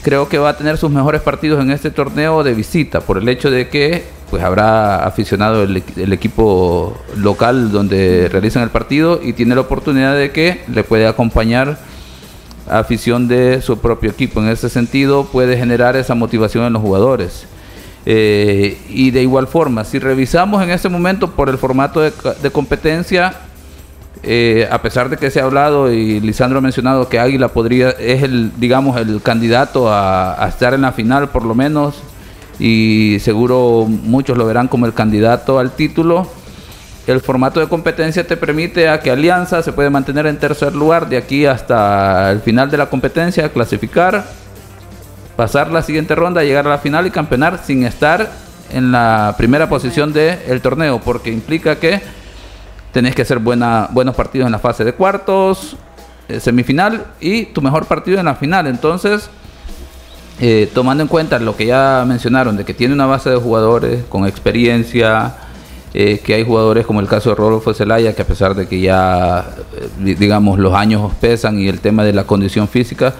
creo 0.01 0.27
que 0.27 0.37
va 0.37 0.49
a 0.49 0.57
tener 0.57 0.77
sus 0.77 0.89
mejores 0.89 1.21
partidos 1.21 1.61
en 1.61 1.71
este 1.71 1.91
torneo 1.91 2.43
de 2.43 2.53
visita, 2.53 3.01
por 3.01 3.17
el 3.17 3.29
hecho 3.29 3.51
de 3.51 3.69
que 3.69 4.03
pues 4.29 4.43
habrá 4.43 5.05
aficionado 5.05 5.63
el, 5.63 5.77
equi- 5.77 6.01
el 6.01 6.11
equipo 6.11 6.97
local 7.17 7.71
donde 7.71 8.29
realizan 8.31 8.63
el 8.63 8.69
partido 8.69 9.19
y 9.21 9.33
tiene 9.33 9.53
la 9.53 9.61
oportunidad 9.61 10.17
de 10.17 10.31
que 10.31 10.61
le 10.73 10.83
puede 10.83 11.05
acompañar 11.05 11.77
afición 12.67 13.27
de 13.27 13.61
su 13.61 13.77
propio 13.77 14.09
equipo. 14.09 14.41
En 14.41 14.49
ese 14.49 14.69
sentido 14.69 15.25
puede 15.25 15.55
generar 15.57 15.95
esa 15.95 16.15
motivación 16.15 16.65
en 16.65 16.73
los 16.73 16.81
jugadores. 16.81 17.45
Eh, 18.05 18.77
y 18.89 19.11
de 19.11 19.21
igual 19.21 19.47
forma, 19.47 19.83
si 19.83 19.99
revisamos 19.99 20.63
en 20.63 20.71
este 20.71 20.89
momento 20.89 21.31
por 21.31 21.47
el 21.49 21.57
formato 21.57 22.01
de 22.01 22.51
competencia, 22.51 23.35
eh, 24.25 24.69
a 24.71 24.81
pesar 24.81 25.09
de 25.09 25.17
que 25.17 25.29
se 25.29 25.41
ha 25.41 25.43
hablado 25.43 25.91
y 25.91 26.21
Lisandro 26.21 26.59
ha 26.59 26.61
mencionado 26.61 27.09
que 27.09 27.19
Águila 27.19 27.49
podría, 27.49 27.89
es 27.89 28.23
el, 28.23 28.53
digamos, 28.57 28.95
el 28.95 29.21
candidato 29.21 29.91
a, 29.91 30.47
estar 30.47 30.73
en 30.73 30.81
la 30.81 30.93
final 30.93 31.27
por 31.27 31.43
lo 31.43 31.53
menos, 31.53 31.95
y 32.57 33.17
seguro 33.19 33.85
muchos 33.85 34.37
lo 34.37 34.45
verán 34.45 34.69
como 34.69 34.85
el 34.85 34.93
candidato 34.93 35.59
al 35.59 35.71
título. 35.71 36.25
El 37.05 37.19
formato 37.19 37.59
de 37.59 37.67
competencia 37.67 38.25
te 38.25 38.37
permite 38.37 38.87
a 38.87 39.01
que 39.01 39.11
Alianza 39.11 39.61
se 39.61 39.73
puede 39.73 39.89
mantener 39.89 40.25
en 40.25 40.37
tercer 40.37 40.73
lugar 40.73 41.09
de 41.09 41.17
aquí 41.17 41.45
hasta 41.45 42.31
el 42.31 42.39
final 42.39 42.71
de 42.71 42.77
la 42.77 42.85
competencia, 42.85 43.49
clasificar, 43.49 44.23
pasar 45.35 45.69
la 45.69 45.81
siguiente 45.81 46.15
ronda, 46.15 46.43
llegar 46.43 46.65
a 46.65 46.69
la 46.69 46.77
final 46.77 47.05
y 47.05 47.11
campeonar 47.11 47.59
sin 47.61 47.83
estar 47.83 48.31
en 48.71 48.93
la 48.93 49.35
primera 49.37 49.67
posición 49.67 50.13
del 50.13 50.61
torneo, 50.61 51.01
porque 51.01 51.29
implica 51.29 51.75
que 51.75 52.22
tenés 52.93 53.15
que 53.15 53.23
hacer 53.23 53.39
buena, 53.39 53.89
buenos 53.91 54.15
partidos 54.15 54.45
en 54.45 54.51
la 54.53 54.59
fase 54.59 54.83
de 54.85 54.93
cuartos, 54.93 55.75
eh, 56.29 56.39
semifinal 56.39 57.05
y 57.19 57.45
tu 57.47 57.61
mejor 57.61 57.85
partido 57.85 58.19
en 58.19 58.25
la 58.25 58.35
final. 58.35 58.67
Entonces, 58.67 59.29
eh, 60.39 60.69
tomando 60.73 61.03
en 61.03 61.07
cuenta 61.09 61.37
lo 61.39 61.55
que 61.55 61.65
ya 61.65 62.05
mencionaron, 62.07 62.55
de 62.57 62.65
que 62.65 62.73
tiene 62.73 62.93
una 62.93 63.05
base 63.05 63.29
de 63.29 63.35
jugadores 63.37 64.03
con 64.09 64.25
experiencia, 64.27 65.35
eh, 65.93 66.19
que 66.23 66.33
hay 66.33 66.43
jugadores 66.45 66.85
como 66.85 66.99
el 67.01 67.07
caso 67.07 67.29
de 67.29 67.35
Rodolfo 67.35 67.73
Zelaya, 67.73 68.13
que 68.15 68.21
a 68.23 68.27
pesar 68.27 68.55
de 68.55 68.67
que 68.67 68.79
ya, 68.81 69.45
eh, 69.75 69.89
di- 69.99 70.15
digamos, 70.15 70.57
los 70.59 70.73
años 70.73 71.11
pesan 71.21 71.59
y 71.59 71.67
el 71.67 71.79
tema 71.81 72.03
de 72.03 72.13
la 72.13 72.23
condición 72.23 72.67
física, 72.67 73.13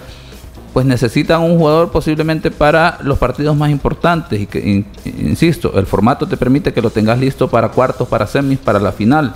pues 0.72 0.84
necesitan 0.84 1.40
un 1.40 1.56
jugador 1.56 1.92
posiblemente 1.92 2.50
para 2.50 2.98
los 3.02 3.16
partidos 3.18 3.56
más 3.56 3.70
importantes 3.70 4.40
y 4.40 4.46
que, 4.46 4.58
in- 4.58 4.86
insisto, 5.04 5.78
el 5.78 5.86
formato 5.86 6.26
te 6.26 6.36
permite 6.36 6.72
que 6.72 6.82
lo 6.82 6.90
tengas 6.90 7.16
listo 7.20 7.48
para 7.48 7.68
cuartos, 7.68 8.08
para 8.08 8.26
semis, 8.26 8.58
para 8.58 8.80
la 8.80 8.90
final. 8.90 9.34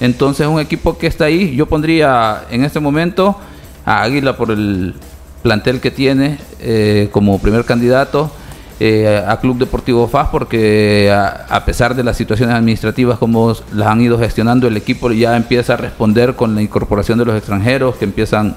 Entonces 0.00 0.46
un 0.46 0.60
equipo 0.60 0.98
que 0.98 1.06
está 1.06 1.26
ahí, 1.26 1.54
yo 1.56 1.66
pondría 1.66 2.44
en 2.50 2.64
este 2.64 2.80
momento 2.80 3.36
a 3.84 4.02
Águila 4.02 4.36
por 4.36 4.50
el 4.50 4.94
plantel 5.42 5.80
que 5.80 5.90
tiene 5.90 6.38
eh, 6.60 7.08
como 7.12 7.38
primer 7.38 7.64
candidato, 7.64 8.30
eh, 8.78 9.24
a 9.26 9.38
Club 9.40 9.56
Deportivo 9.58 10.06
FAS 10.06 10.28
porque 10.28 11.10
a, 11.10 11.46
a 11.48 11.64
pesar 11.64 11.94
de 11.94 12.04
las 12.04 12.16
situaciones 12.18 12.54
administrativas 12.54 13.18
como 13.18 13.54
las 13.72 13.88
han 13.88 14.02
ido 14.02 14.18
gestionando, 14.18 14.66
el 14.66 14.76
equipo 14.76 15.10
ya 15.12 15.34
empieza 15.34 15.74
a 15.74 15.76
responder 15.78 16.34
con 16.34 16.54
la 16.54 16.60
incorporación 16.60 17.18
de 17.18 17.24
los 17.24 17.36
extranjeros 17.36 17.96
que 17.96 18.04
empiezan 18.04 18.54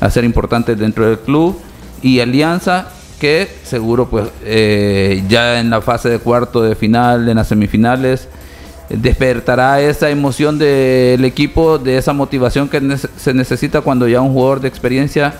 a 0.00 0.08
ser 0.08 0.24
importantes 0.24 0.78
dentro 0.78 1.06
del 1.06 1.18
club. 1.18 1.58
Y 2.00 2.20
Alianza 2.20 2.88
que 3.22 3.48
seguro 3.62 4.08
pues 4.08 4.26
eh, 4.44 5.22
ya 5.28 5.60
en 5.60 5.70
la 5.70 5.80
fase 5.80 6.08
de 6.08 6.18
cuarto 6.18 6.60
de 6.60 6.74
final, 6.74 7.28
en 7.28 7.36
las 7.36 7.46
semifinales, 7.46 8.28
despertará 8.88 9.80
esa 9.80 10.10
emoción 10.10 10.58
del 10.58 11.24
equipo, 11.24 11.78
de 11.78 11.96
esa 11.96 12.12
motivación 12.12 12.68
que 12.68 12.96
se 13.16 13.34
necesita 13.34 13.80
cuando 13.80 14.06
ya 14.08 14.20
un 14.20 14.32
jugador 14.32 14.60
de 14.60 14.68
experiencia 14.68 15.34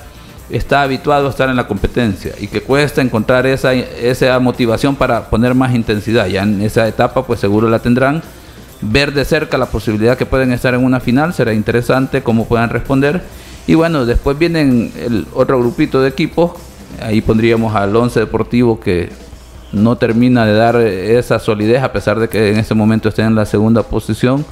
está 0.50 0.82
habituado 0.82 1.26
a 1.26 1.30
estar 1.30 1.48
en 1.48 1.56
la 1.56 1.66
competencia 1.66 2.32
y 2.38 2.46
que 2.46 2.60
cuesta 2.60 3.00
encontrar 3.00 3.46
esa, 3.46 3.72
esa 3.72 4.38
motivación 4.38 4.96
para 4.96 5.30
poner 5.30 5.54
más 5.54 5.74
intensidad. 5.74 6.26
Ya 6.26 6.42
en 6.42 6.60
esa 6.60 6.86
etapa 6.86 7.26
pues 7.26 7.40
seguro 7.40 7.68
la 7.68 7.78
tendrán. 7.78 8.22
Ver 8.82 9.14
de 9.14 9.24
cerca 9.24 9.58
la 9.58 9.66
posibilidad 9.66 10.18
que 10.18 10.26
pueden 10.26 10.52
estar 10.52 10.74
en 10.74 10.84
una 10.84 11.00
final 11.00 11.32
será 11.32 11.54
interesante 11.54 12.22
cómo 12.22 12.46
puedan 12.46 12.68
responder. 12.68 13.22
Y 13.66 13.74
bueno, 13.74 14.04
después 14.04 14.38
vienen 14.38 14.92
el 14.98 15.26
otro 15.34 15.58
grupito 15.60 16.02
de 16.02 16.08
equipos. 16.08 16.52
Ahí 17.00 17.20
pondríamos 17.20 17.74
al 17.74 17.94
Once 17.94 18.18
Deportivo 18.18 18.80
que 18.80 19.10
no 19.72 19.96
termina 19.96 20.44
de 20.46 20.54
dar 20.54 20.76
esa 20.76 21.38
solidez 21.38 21.82
a 21.82 21.92
pesar 21.92 22.18
de 22.18 22.28
que 22.28 22.50
en 22.50 22.58
este 22.58 22.74
momento 22.74 23.08
está 23.08 23.24
en 23.24 23.34
la 23.34 23.46
segunda 23.46 23.82
posición. 23.82 24.44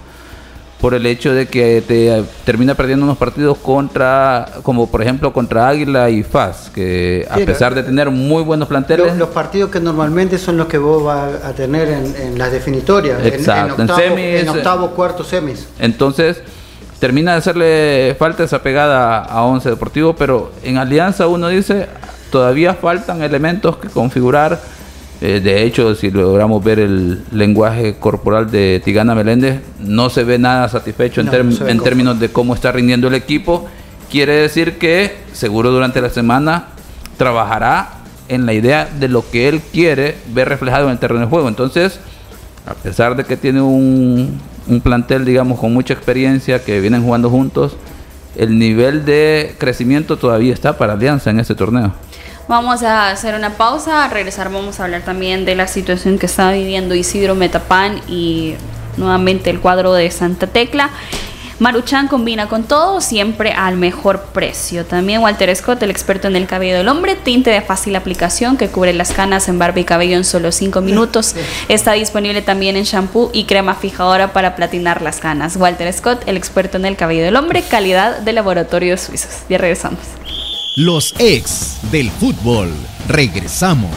por 0.81 0.95
el 0.95 1.05
hecho 1.05 1.35
de 1.35 1.47
que 1.47 1.83
te 1.87 2.25
termina 2.47 2.75
perdiendo 2.75 3.05
unos 3.05 3.19
partidos 3.19 3.59
contra, 3.59 4.47
como 4.63 4.91
por 4.91 5.03
ejemplo 5.03 5.31
contra 5.31 5.69
Águila 5.69 6.09
y 6.09 6.23
FAS, 6.23 6.71
que 6.75 7.29
a 7.31 7.37
pesar 7.37 7.75
de 7.75 7.83
tener 7.83 8.11
muy 8.11 8.43
buenos 8.43 8.67
planteles... 8.67 9.15
Los, 9.19 9.29
partidos 9.29 9.71
que 9.71 9.79
normalmente 9.79 10.39
son 10.39 10.57
los 10.57 10.69
que 10.69 10.79
vos 10.79 11.05
vas 11.05 11.45
a 11.45 11.53
tener 11.53 11.89
en, 11.89 12.39
las 12.39 12.51
definitorias, 12.51 13.23
exacto, 13.27 13.83
en, 13.83 13.91
octavo, 13.91 14.17
en, 14.17 14.49
octavo, 14.49 14.91
cuarto, 14.93 15.23
semis. 15.23 15.69
Entonces, 15.79 16.41
termina 16.99 17.33
de 17.33 17.39
hacerle 17.39 18.17
falta 18.19 18.45
esa 18.45 18.63
pegada 18.63 19.19
a 19.19 19.43
Once 19.43 19.69
Deportivo, 19.69 20.17
pero 20.17 20.51
en 20.63 20.79
Alianza 20.79 21.27
uno 21.27 21.49
dice, 21.49 21.89
todavía 22.33 22.73
faltan 22.73 23.23
elementos 23.23 23.77
que 23.77 23.89
configurar 23.89 24.59
eh, 25.21 25.41
de 25.41 25.65
hecho, 25.65 25.95
si 25.95 26.11
logramos 26.11 26.65
ver 26.65 26.79
el 26.79 27.23
lenguaje 27.31 27.97
corporal 27.99 28.51
de 28.51 28.81
Tigana 28.83 29.15
Meléndez, 29.15 29.61
no 29.79 30.09
se 30.09 30.25
ve 30.25 30.39
nada 30.39 30.69
satisfecho 30.69 31.21
en, 31.21 31.81
términos 31.81 32.19
de 32.19 32.31
cómo 32.31 32.55
está 32.55 32.73
rindiendo 32.73 33.09
el 33.09 33.15
equipo. 33.15 33.69
Quiere 34.11 34.33
decir 34.35 34.79
que 34.79 35.19
seguro 35.33 35.71
durante 35.71 36.01
la 36.01 36.09
semana 36.09 36.69
trabajará 37.19 37.99
en 38.29 38.47
la 38.47 38.55
idea 38.55 38.89
de 38.99 39.09
lo 39.09 39.29
que 39.31 39.49
él 39.49 39.61
quiere 39.73 40.17
ver 40.33 40.49
reflejado 40.49 40.87
en 40.87 40.93
el 40.93 40.99
terreno 40.99 41.21
de 41.21 41.27
juego. 41.27 41.49
Entonces, 41.49 42.01
a 42.67 42.73
pesar 42.73 43.15
de 43.15 43.25
que 43.25 43.37
tiene 43.37 43.61
un, 43.61 44.41
un 44.69 44.81
plantel, 44.81 45.27
digamos, 45.27 45.61
con 45.61 45.75
mucha 45.75 45.93
experiencia, 45.93 46.65
que 46.65 46.81
vienen 46.81 47.03
jugando 47.03 47.29
juntos, 47.29 47.77
el 48.37 48.59
nivel 48.59 49.05
de 49.05 49.55
crecimiento 49.59 50.17
todavía 50.17 50.55
está 50.55 50.79
para 50.79 50.95
Alianza 50.95 51.29
en 51.29 51.41
ese 51.41 51.55
torneo. 51.55 51.93
Vamos 52.51 52.83
a 52.83 53.11
hacer 53.11 53.37
una 53.37 53.51
pausa, 53.51 54.07
a 54.07 54.09
regresar 54.09 54.51
vamos 54.51 54.81
a 54.81 54.85
hablar 54.85 55.03
también 55.03 55.45
de 55.45 55.55
la 55.55 55.69
situación 55.69 56.19
que 56.19 56.27
está 56.27 56.51
viviendo 56.51 56.97
Isidro 56.97 57.37
Metapán 57.37 58.01
y 58.09 58.57
nuevamente 58.97 59.51
el 59.51 59.61
cuadro 59.61 59.93
de 59.93 60.11
Santa 60.11 60.49
Tecla. 60.49 60.91
Maruchan 61.61 62.09
combina 62.09 62.49
con 62.49 62.65
todo, 62.65 63.01
siempre 63.01 63.53
al 63.53 63.77
mejor 63.77 64.23
precio. 64.33 64.85
También 64.85 65.21
Walter 65.21 65.55
Scott, 65.55 65.81
el 65.85 65.93
experto 65.93 66.27
en 66.27 66.35
el 66.35 66.49
cabello 66.49 66.77
del 66.77 66.89
hombre, 66.89 67.15
tinte 67.15 67.51
de 67.51 67.61
fácil 67.61 67.95
aplicación 67.95 68.57
que 68.57 68.67
cubre 68.67 68.95
las 68.95 69.13
canas 69.13 69.49
en 69.49 69.61
barba 69.61 69.79
y 69.79 69.85
cabello 69.85 70.17
en 70.17 70.25
solo 70.25 70.51
5 70.51 70.81
minutos. 70.81 71.37
Está 71.69 71.93
disponible 71.93 72.43
también 72.43 72.75
en 72.75 72.83
shampoo 72.83 73.31
y 73.33 73.45
crema 73.45 73.77
fijadora 73.77 74.33
para 74.33 74.57
platinar 74.57 75.03
las 75.03 75.21
canas. 75.21 75.55
Walter 75.55 75.93
Scott, 75.93 76.25
el 76.27 76.37
experto 76.37 76.79
en 76.79 76.85
el 76.85 76.97
cabello 76.97 77.23
del 77.23 77.37
hombre, 77.37 77.63
calidad 77.63 78.19
de 78.19 78.33
laboratorios 78.33 79.03
suizos. 79.03 79.45
Ya 79.49 79.59
regresamos. 79.59 80.20
Los 80.83 81.15
ex 81.19 81.77
del 81.93 82.11
fútbol. 82.11 82.73
Regresamos. 83.07 83.91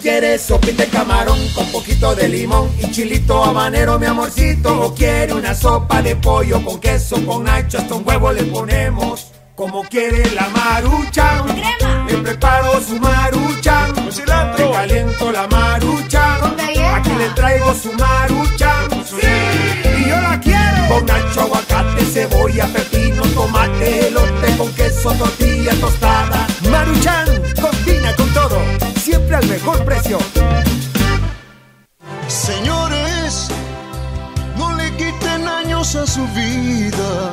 ¿Quieres 0.00 0.40
sopita 0.40 0.84
de 0.84 0.88
camarón 0.88 1.38
con 1.54 1.70
poquito 1.70 2.14
de 2.14 2.26
limón 2.26 2.70
y 2.78 2.90
chilito 2.90 3.44
habanero, 3.44 3.98
mi 3.98 4.06
amorcito? 4.06 4.80
¿O 4.80 4.94
quiere 4.94 5.34
una 5.34 5.54
sopa 5.54 6.00
de 6.00 6.16
pollo 6.16 6.64
con 6.64 6.80
queso, 6.80 7.22
con 7.26 7.44
nacho, 7.44 7.76
hasta 7.76 7.94
un 7.94 8.02
huevo 8.08 8.32
le 8.32 8.44
ponemos? 8.44 9.26
Como 9.54 9.82
quiere 9.82 10.24
la 10.30 10.48
marucha, 10.48 11.44
crema. 11.44 12.06
Le 12.08 12.16
preparo 12.16 12.80
su 12.80 12.98
marucha, 12.98 13.88
con 13.94 14.10
cilantro. 14.10 14.68
Le 14.68 14.72
caliento 14.72 15.32
la 15.32 15.46
marucha, 15.48 16.38
con 16.40 16.56
galleta. 16.56 16.96
Aquí 16.96 17.10
le 17.10 17.28
traigo 17.34 17.74
su 17.74 17.92
marucha, 17.92 18.88
sí. 19.04 19.31
Quiero. 20.42 20.88
Con 20.88 21.06
nacho, 21.06 21.40
aguacate, 21.42 22.04
cebolla, 22.04 22.66
pepino, 22.66 23.22
tomate, 23.34 24.08
elote 24.08 24.56
con 24.56 24.72
queso, 24.74 25.12
tortilla 25.12 25.74
tostada. 25.80 26.46
Maruchan, 26.70 27.26
combina 27.60 28.14
con 28.16 28.28
todo, 28.34 28.58
siempre 28.96 29.36
al 29.36 29.46
mejor 29.46 29.84
precio. 29.84 30.18
Señores, 32.28 33.48
no 34.56 34.74
le 34.76 34.90
quiten 34.96 35.48
años 35.48 35.94
a 35.96 36.06
su 36.06 36.26
vida 36.28 37.32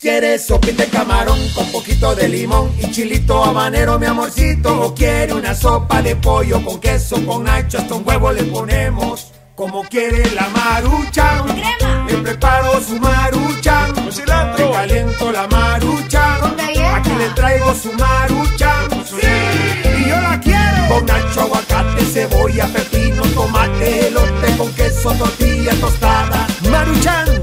¿Quieres 0.00 0.46
sopita 0.46 0.84
de 0.84 0.88
camarón 0.88 1.38
con 1.54 1.70
poquito 1.70 2.14
de 2.14 2.26
limón 2.26 2.72
y 2.78 2.90
chilito 2.90 3.44
habanero, 3.44 3.98
mi 3.98 4.06
amorcito? 4.06 4.80
¿O 4.80 4.94
quiere 4.94 5.34
una 5.34 5.54
sopa 5.54 6.00
de 6.00 6.16
pollo 6.16 6.64
con 6.64 6.80
queso, 6.80 7.16
con 7.26 7.44
nacho, 7.44 7.76
hasta 7.76 7.96
un 7.96 8.08
huevo 8.08 8.32
le 8.32 8.44
ponemos? 8.44 9.30
Como 9.54 9.82
quiere 9.82 10.30
la 10.30 10.48
marucha, 10.48 11.44
crema. 11.44 12.06
Le 12.08 12.14
preparo 12.16 12.80
su 12.80 12.98
marucha, 12.98 13.88
con 13.92 14.10
cilantro. 14.10 14.68
Le 14.68 14.72
caliento 14.72 15.32
la 15.32 15.46
marucha, 15.48 16.38
con 16.40 16.56
galleta. 16.56 16.96
Aquí 16.96 17.10
le 17.18 17.28
traigo 17.34 17.74
su 17.74 17.92
marucha, 17.92 18.88
sí. 19.04 19.26
Y 19.98 20.08
yo 20.08 20.18
la 20.18 20.40
quiero. 20.40 20.88
Con 20.88 21.04
nacho, 21.04 21.42
aguacate, 21.42 22.06
cebolla, 22.06 22.66
pepino, 22.68 23.22
tomate, 23.34 24.08
elote 24.08 24.56
con 24.56 24.72
queso, 24.72 25.12
tortilla 25.12 25.74
tostada. 25.74 26.46
Maruchan, 26.70 27.42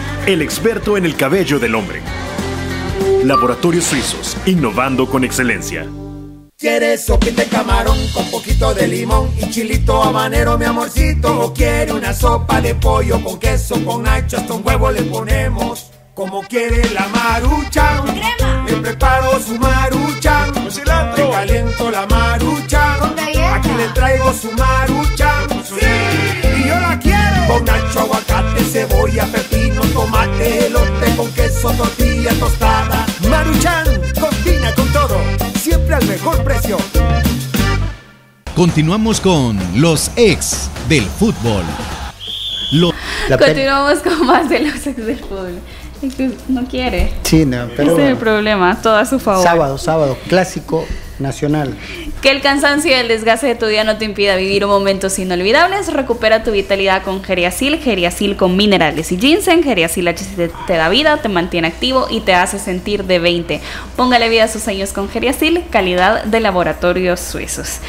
el 0.27 0.41
experto 0.41 0.97
en 0.97 1.05
el 1.05 1.15
cabello 1.15 1.59
del 1.59 1.75
hombre. 1.75 2.01
Laboratorios 3.23 3.85
Suizos, 3.85 4.37
innovando 4.45 5.07
con 5.07 5.23
excelencia. 5.23 5.87
¿Quieres 6.57 7.05
sopita 7.05 7.43
de 7.43 7.49
camarón 7.49 7.97
con 8.13 8.29
poquito 8.29 8.73
de 8.75 8.87
limón 8.87 9.31
y 9.37 9.49
chilito 9.49 10.03
habanero, 10.03 10.59
mi 10.59 10.65
amorcito? 10.65 11.41
¿O 11.41 11.53
quiere 11.53 11.91
una 11.91 12.13
sopa 12.13 12.61
de 12.61 12.75
pollo 12.75 13.23
con 13.23 13.39
queso, 13.39 13.83
con 13.83 14.03
nacho, 14.03 14.37
hasta 14.37 14.53
un 14.53 14.61
huevo 14.65 14.91
le 14.91 15.01
ponemos? 15.03 15.91
Como 16.13 16.43
quiere 16.43 16.87
la 16.93 17.07
marucha, 17.07 18.03
crema. 18.03 18.65
Le 18.67 18.75
preparo 18.77 19.39
su 19.39 19.57
marucha, 19.57 20.47
con 20.53 20.71
cilantro. 20.71 21.25
Le 21.25 21.31
caliento 21.31 21.89
la 21.89 22.05
marucha, 22.05 22.97
con 22.99 23.15
galleta. 23.15 23.55
Aquí 23.55 23.69
le 23.75 23.87
traigo 23.87 24.31
su 24.33 24.51
marucha, 24.51 25.47
sí. 25.63 25.85
Y 26.59 26.67
yo 26.67 26.79
la 26.79 26.99
quiero. 26.99 27.47
Con 27.47 27.65
nacho, 27.65 28.01
aguacate, 28.01 28.63
cebolla, 28.65 29.25
pepino, 29.25 29.60
tomate, 30.01 30.67
elote 30.67 31.15
con 31.15 31.31
queso, 31.33 31.71
tortilla 31.71 32.33
tostada. 32.39 33.05
Maruchan, 33.29 33.85
combina 34.19 34.73
con 34.73 34.87
todo, 34.91 35.17
siempre 35.55 35.95
al 35.95 36.05
mejor 36.07 36.43
precio. 36.43 36.77
Continuamos 38.55 39.21
con 39.21 39.59
los 39.79 40.11
ex 40.15 40.69
del 40.89 41.05
fútbol. 41.05 41.63
Continuamos 43.37 43.99
con 43.99 44.25
más 44.25 44.49
de 44.49 44.59
los 44.61 44.87
ex 44.87 45.05
del 45.05 45.19
fútbol. 45.19 45.59
No 46.47 46.65
quiere. 46.65 47.13
Sí, 47.23 47.45
no, 47.45 47.67
pero. 47.77 47.93
Ese 47.93 48.03
es 48.03 48.09
el 48.09 48.17
problema, 48.17 48.81
todo 48.81 48.95
a 48.95 49.05
su 49.05 49.19
favor. 49.19 49.43
Sábado, 49.43 49.77
sábado, 49.77 50.17
clásico 50.27 50.83
nacional. 51.19 51.75
Que 52.21 52.29
el 52.29 52.41
cansancio 52.41 52.91
y 52.91 52.93
el 52.93 53.07
desgaste 53.07 53.47
de 53.47 53.55
tu 53.55 53.65
día 53.65 53.83
no 53.83 53.97
te 53.97 54.05
impida 54.05 54.35
vivir 54.35 54.67
momentos 54.67 55.17
inolvidables. 55.17 55.91
Recupera 55.91 56.43
tu 56.43 56.51
vitalidad 56.51 57.01
con 57.01 57.23
Geriasil, 57.23 57.79
Geriasil 57.79 58.37
con 58.37 58.55
minerales 58.55 59.11
y 59.11 59.17
ginseng. 59.17 59.63
Geriasil 59.63 60.07
HC 60.07 60.51
te 60.67 60.73
da 60.73 60.89
vida, 60.89 61.17
te 61.17 61.29
mantiene 61.29 61.67
activo 61.67 62.05
y 62.11 62.19
te 62.19 62.35
hace 62.35 62.59
sentir 62.59 63.05
de 63.05 63.17
20. 63.17 63.59
Póngale 63.95 64.29
vida 64.29 64.43
a 64.43 64.47
sus 64.47 64.67
años 64.67 64.93
con 64.93 65.09
Geriasil, 65.09 65.63
calidad 65.71 66.23
de 66.25 66.39
laboratorios 66.41 67.19
suizos. 67.19 67.79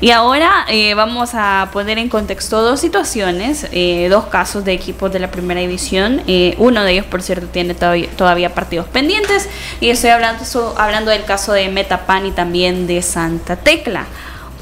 Y 0.00 0.10
ahora 0.10 0.64
eh, 0.68 0.94
vamos 0.94 1.32
a 1.34 1.68
poner 1.70 1.98
en 1.98 2.08
contexto 2.08 2.62
dos 2.62 2.80
situaciones, 2.80 3.66
eh, 3.72 4.08
dos 4.08 4.24
casos 4.24 4.64
de 4.64 4.72
equipos 4.72 5.12
de 5.12 5.18
la 5.18 5.30
primera 5.30 5.60
división. 5.60 6.22
Eh, 6.26 6.54
uno 6.56 6.82
de 6.84 6.92
ellos, 6.92 7.04
por 7.04 7.20
cierto, 7.20 7.46
tiene 7.48 7.74
todavía, 7.74 8.54
partidos 8.54 8.86
pendientes. 8.88 9.50
Y 9.82 9.90
estoy 9.90 10.08
hablando, 10.08 11.10
del 11.10 11.24
caso 11.24 11.52
de 11.52 11.68
Metapan 11.68 12.24
y 12.24 12.30
también 12.30 12.86
de 12.86 13.02
Santa 13.02 13.56
Tecla. 13.82 14.06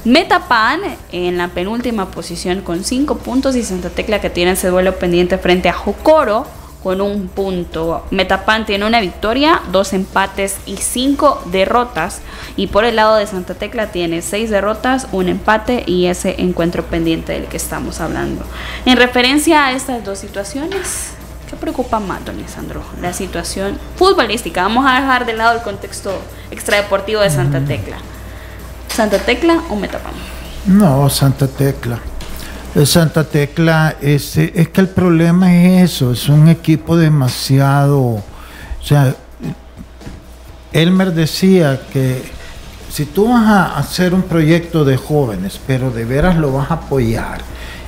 Metapan 0.05 0.81
en 1.13 1.37
la 1.37 1.49
penúltima 1.49 2.11
posición 2.11 2.63
con 2.63 2.85
5 2.85 3.19
puntos 3.19 3.55
y 3.55 3.63
Santa 3.63 3.91
Tecla 3.91 4.21
que 4.21 4.31
tiene 4.31 4.53
ese 4.53 4.69
duelo 4.69 4.99
pendiente 4.99 5.37
frente 5.37 5.69
a 5.69 5.75
Jocoro 5.75 6.47
con 6.83 7.03
un 7.03 7.29
punto. 7.29 8.07
Metapan 8.11 8.65
tiene 8.65 8.87
una 8.87 9.03
victoria, 9.03 9.61
dos 9.71 9.93
empates 9.93 10.57
y 10.65 10.79
cinco 10.79 11.43
derrotas. 11.53 12.23
Y 12.57 12.69
por 12.69 12.87
el 12.87 12.97
lado 12.97 13.17
de 13.17 13.27
Santa 13.27 13.55
Tecla 13.55 13.89
tiene 13.89 14.23
seis 14.23 14.49
derrotas, 14.49 15.07
un 15.13 15.29
empate 15.29 15.85
y 15.87 16.07
ese 16.07 16.37
encuentro 16.41 16.85
pendiente 16.85 17.35
del 17.35 17.45
que 17.45 17.59
estamos 17.59 18.01
hablando. 18.01 18.43
En 18.87 18.97
referencia 18.97 19.67
a 19.67 19.73
estas 19.73 20.03
dos 20.03 20.19
situaciones, 20.19 21.11
¿qué 21.51 21.57
preocupa 21.57 22.01
más, 22.01 22.25
don 22.25 22.39
Lisandro? 22.39 22.83
La 23.03 23.13
situación 23.13 23.79
futbolística. 23.97 24.63
Vamos 24.63 24.87
a 24.89 24.95
dejar 24.95 25.27
de 25.27 25.35
lado 25.35 25.59
el 25.59 25.63
contexto 25.63 26.19
extradeportivo 26.51 27.21
de 27.21 27.29
Santa 27.29 27.61
Tecla. 27.61 27.99
¿Santa 28.95 29.19
Tecla 29.19 29.63
o 29.71 29.77
Metapan? 29.77 30.13
No, 30.67 31.09
Santa 31.09 31.47
Tecla. 31.47 31.99
El 32.75 32.87
Santa 32.87 33.25
Tecla, 33.25 33.97
es, 34.01 34.37
es 34.37 34.69
que 34.69 34.81
el 34.81 34.89
problema 34.89 35.55
es 35.55 35.91
eso, 35.93 36.13
es 36.13 36.29
un 36.29 36.49
equipo 36.49 36.97
demasiado, 36.97 37.99
o 38.01 38.23
sea, 38.83 39.15
Elmer 40.73 41.13
decía 41.13 41.81
que 41.93 42.23
si 42.93 43.07
tú 43.07 43.29
vas 43.29 43.45
a 43.47 43.77
hacer 43.77 44.15
un 44.15 44.23
proyecto 44.23 44.85
de 44.85 44.97
jóvenes, 44.97 45.59
pero 45.67 45.91
de 45.91 46.05
veras 46.05 46.37
lo 46.37 46.53
vas 46.53 46.71
a 46.71 46.75
apoyar 46.75 47.41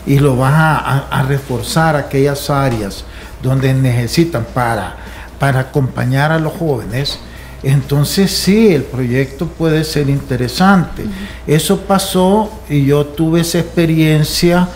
y 0.05 0.19
lo 0.19 0.37
vas 0.37 0.53
a, 0.55 0.77
a- 0.79 1.09
a 1.21 1.23
reforzar 1.23 1.95
aquellas 1.95 2.51
áreas 2.51 3.05
donde 3.41 3.73
necesitan 3.75 4.45
para, 4.53 4.97
para 5.39 5.61
acompañar 5.61 6.33
a 6.33 6.41
los 6.41 6.53
jóvenes, 6.55 7.21
entonces 7.63 8.31
sí, 8.33 8.75
el 8.75 8.83
proyecto 8.83 9.47
puede 9.47 9.85
ser 9.85 10.09
interesante. 10.09 11.05
Eso 11.47 11.81
pasó 11.83 12.51
y 12.69 12.85
yo 12.85 13.07
tuve 13.07 13.43
esa 13.43 13.61
experiencia 13.61 14.69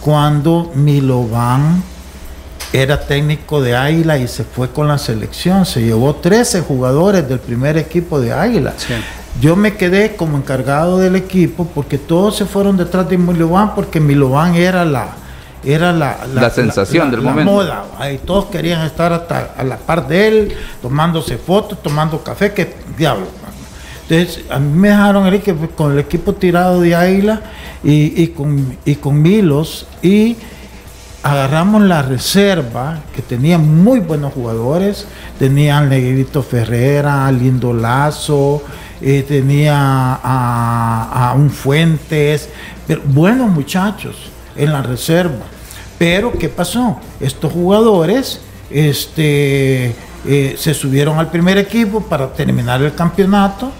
cuando 0.00 0.72
Milovan 0.74 1.82
era 2.72 3.00
técnico 3.06 3.62
de 3.62 3.76
Águila 3.76 4.18
y 4.18 4.26
se 4.26 4.42
fue 4.42 4.70
con 4.70 4.88
la 4.88 4.98
selección. 4.98 5.64
Se 5.64 5.80
llevó 5.82 6.16
13 6.16 6.62
jugadores 6.62 7.28
del 7.28 7.38
primer 7.38 7.76
equipo 7.78 8.20
de 8.20 8.32
Águila. 8.32 8.74
Yo 9.40 9.54
me 9.54 9.76
quedé 9.76 10.16
como 10.16 10.36
encargado 10.36 10.98
del 10.98 11.14
equipo 11.14 11.68
porque 11.72 11.98
todos 11.98 12.36
se 12.36 12.46
fueron 12.46 12.76
detrás 12.76 13.08
de 13.08 13.16
Milovan 13.16 13.76
porque 13.76 14.00
Milovan 14.00 14.56
era 14.56 14.84
la 14.84 15.23
era 15.66 15.92
la, 15.92 16.18
La 16.34 16.50
sensación 16.50 17.10
del 17.10 17.20
momento. 17.22 17.50
moda. 17.52 17.84
Ahí 17.98 18.18
todos 18.24 18.46
querían 18.46 18.84
estar 18.86 19.12
hasta 19.12 19.54
a 19.56 19.64
la 19.64 19.76
par 19.76 20.06
de 20.08 20.28
él, 20.28 20.56
tomándose 20.82 21.38
fotos, 21.38 21.82
tomando 21.82 22.22
café, 22.22 22.52
que 22.52 22.74
diablo. 22.96 23.26
Entonces, 24.08 24.44
a 24.50 24.58
mí 24.58 24.78
me 24.78 24.88
dejaron 24.88 25.40
que 25.40 25.54
con 25.74 25.92
el 25.92 25.98
equipo 25.98 26.34
tirado 26.34 26.80
de 26.80 26.94
Águila 26.94 27.40
y, 27.82 28.22
y 28.22 28.28
con, 28.28 28.76
y 28.84 28.96
con 28.96 29.22
Milos 29.22 29.86
y 30.02 30.36
agarramos 31.22 31.80
la 31.82 32.02
reserva, 32.02 32.98
que 33.16 33.22
tenía 33.22 33.56
muy 33.56 34.00
buenos 34.00 34.34
jugadores, 34.34 35.06
tenían 35.38 35.88
Negrito 35.88 36.42
Ferrera, 36.42 37.32
Lindo 37.32 37.72
Lazo, 37.72 38.62
eh, 39.00 39.24
tenía 39.26 39.74
a, 39.74 41.30
a 41.30 41.32
un 41.32 41.48
Fuentes, 41.48 42.50
pero 42.86 43.00
buenos 43.06 43.50
muchachos 43.50 44.16
en 44.54 44.70
la 44.70 44.82
reserva. 44.82 45.46
Pero, 45.98 46.32
¿qué 46.32 46.48
pasó? 46.48 46.98
Estos 47.20 47.52
jugadores 47.52 48.40
este, 48.70 49.94
eh, 50.26 50.54
se 50.58 50.74
subieron 50.74 51.18
al 51.18 51.30
primer 51.30 51.58
equipo 51.58 52.00
para 52.00 52.32
terminar 52.32 52.82
el 52.82 52.94
campeonato, 52.94 53.70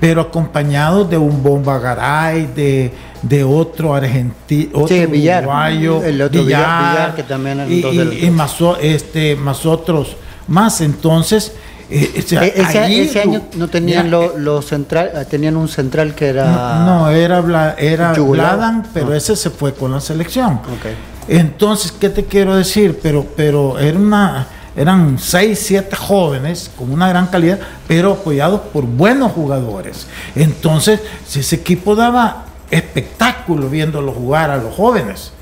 pero 0.00 0.20
acompañados 0.20 1.08
de 1.08 1.16
un 1.16 1.42
Bomba 1.42 1.78
Garay, 1.78 2.46
de, 2.54 2.92
de 3.22 3.44
otro 3.44 3.94
argentino, 3.94 4.70
otro 4.74 4.88
Sí, 4.96 5.06
Villar. 5.06 5.44
uruguayo, 5.44 6.02
El 6.04 6.20
otro 6.22 6.44
Villar, 6.44 6.90
Villar, 6.92 7.14
que 7.14 7.22
también 7.22 7.64
y, 7.70 7.74
y- 7.86 8.26
y 8.26 8.30
más, 8.30 8.54
este, 8.82 9.36
más 9.36 9.64
otros 9.64 10.16
más. 10.48 10.80
Entonces, 10.82 11.52
eh, 11.88 12.12
o 12.18 12.28
sea, 12.28 12.44
E- 12.44 12.52
ese, 12.60 12.78
allí 12.78 13.00
ese 13.00 13.22
año 13.22 13.42
no 13.56 13.68
tenían 13.68 14.10
lo- 14.10 14.60
central, 14.60 15.10
eh, 15.14 15.24
tenían 15.30 15.56
un 15.56 15.68
central 15.68 16.14
que 16.14 16.26
era 16.26 16.44
no, 16.84 16.84
no, 17.04 17.10
era, 17.10 17.40
Bla- 17.40 17.74
era. 17.78 18.12
Bladan, 18.12 18.86
pero 18.92 19.12
Ah. 19.12 19.16
ese 19.16 19.34
se 19.34 19.48
fue 19.50 19.72
con 19.72 19.92
la 19.92 20.00
selección. 20.00 20.54
Ok. 20.54 21.15
Entonces, 21.28 21.92
¿qué 21.92 22.08
te 22.08 22.24
quiero 22.24 22.56
decir? 22.56 22.98
Pero, 23.02 23.26
pero 23.36 23.78
era 23.78 23.98
una, 23.98 24.46
eran 24.76 25.18
seis, 25.18 25.60
siete 25.64 25.96
jóvenes 25.96 26.70
con 26.76 26.92
una 26.92 27.08
gran 27.08 27.26
calidad, 27.26 27.58
pero 27.88 28.12
apoyados 28.12 28.60
por 28.72 28.84
buenos 28.84 29.32
jugadores. 29.32 30.06
Entonces, 30.34 31.00
si 31.26 31.40
ese 31.40 31.56
equipo 31.56 31.96
daba 31.96 32.46
espectáculo 32.70 33.68
viéndolo 33.68 34.12
jugar 34.12 34.50
a 34.50 34.56
los 34.56 34.74
jóvenes. 34.74 35.32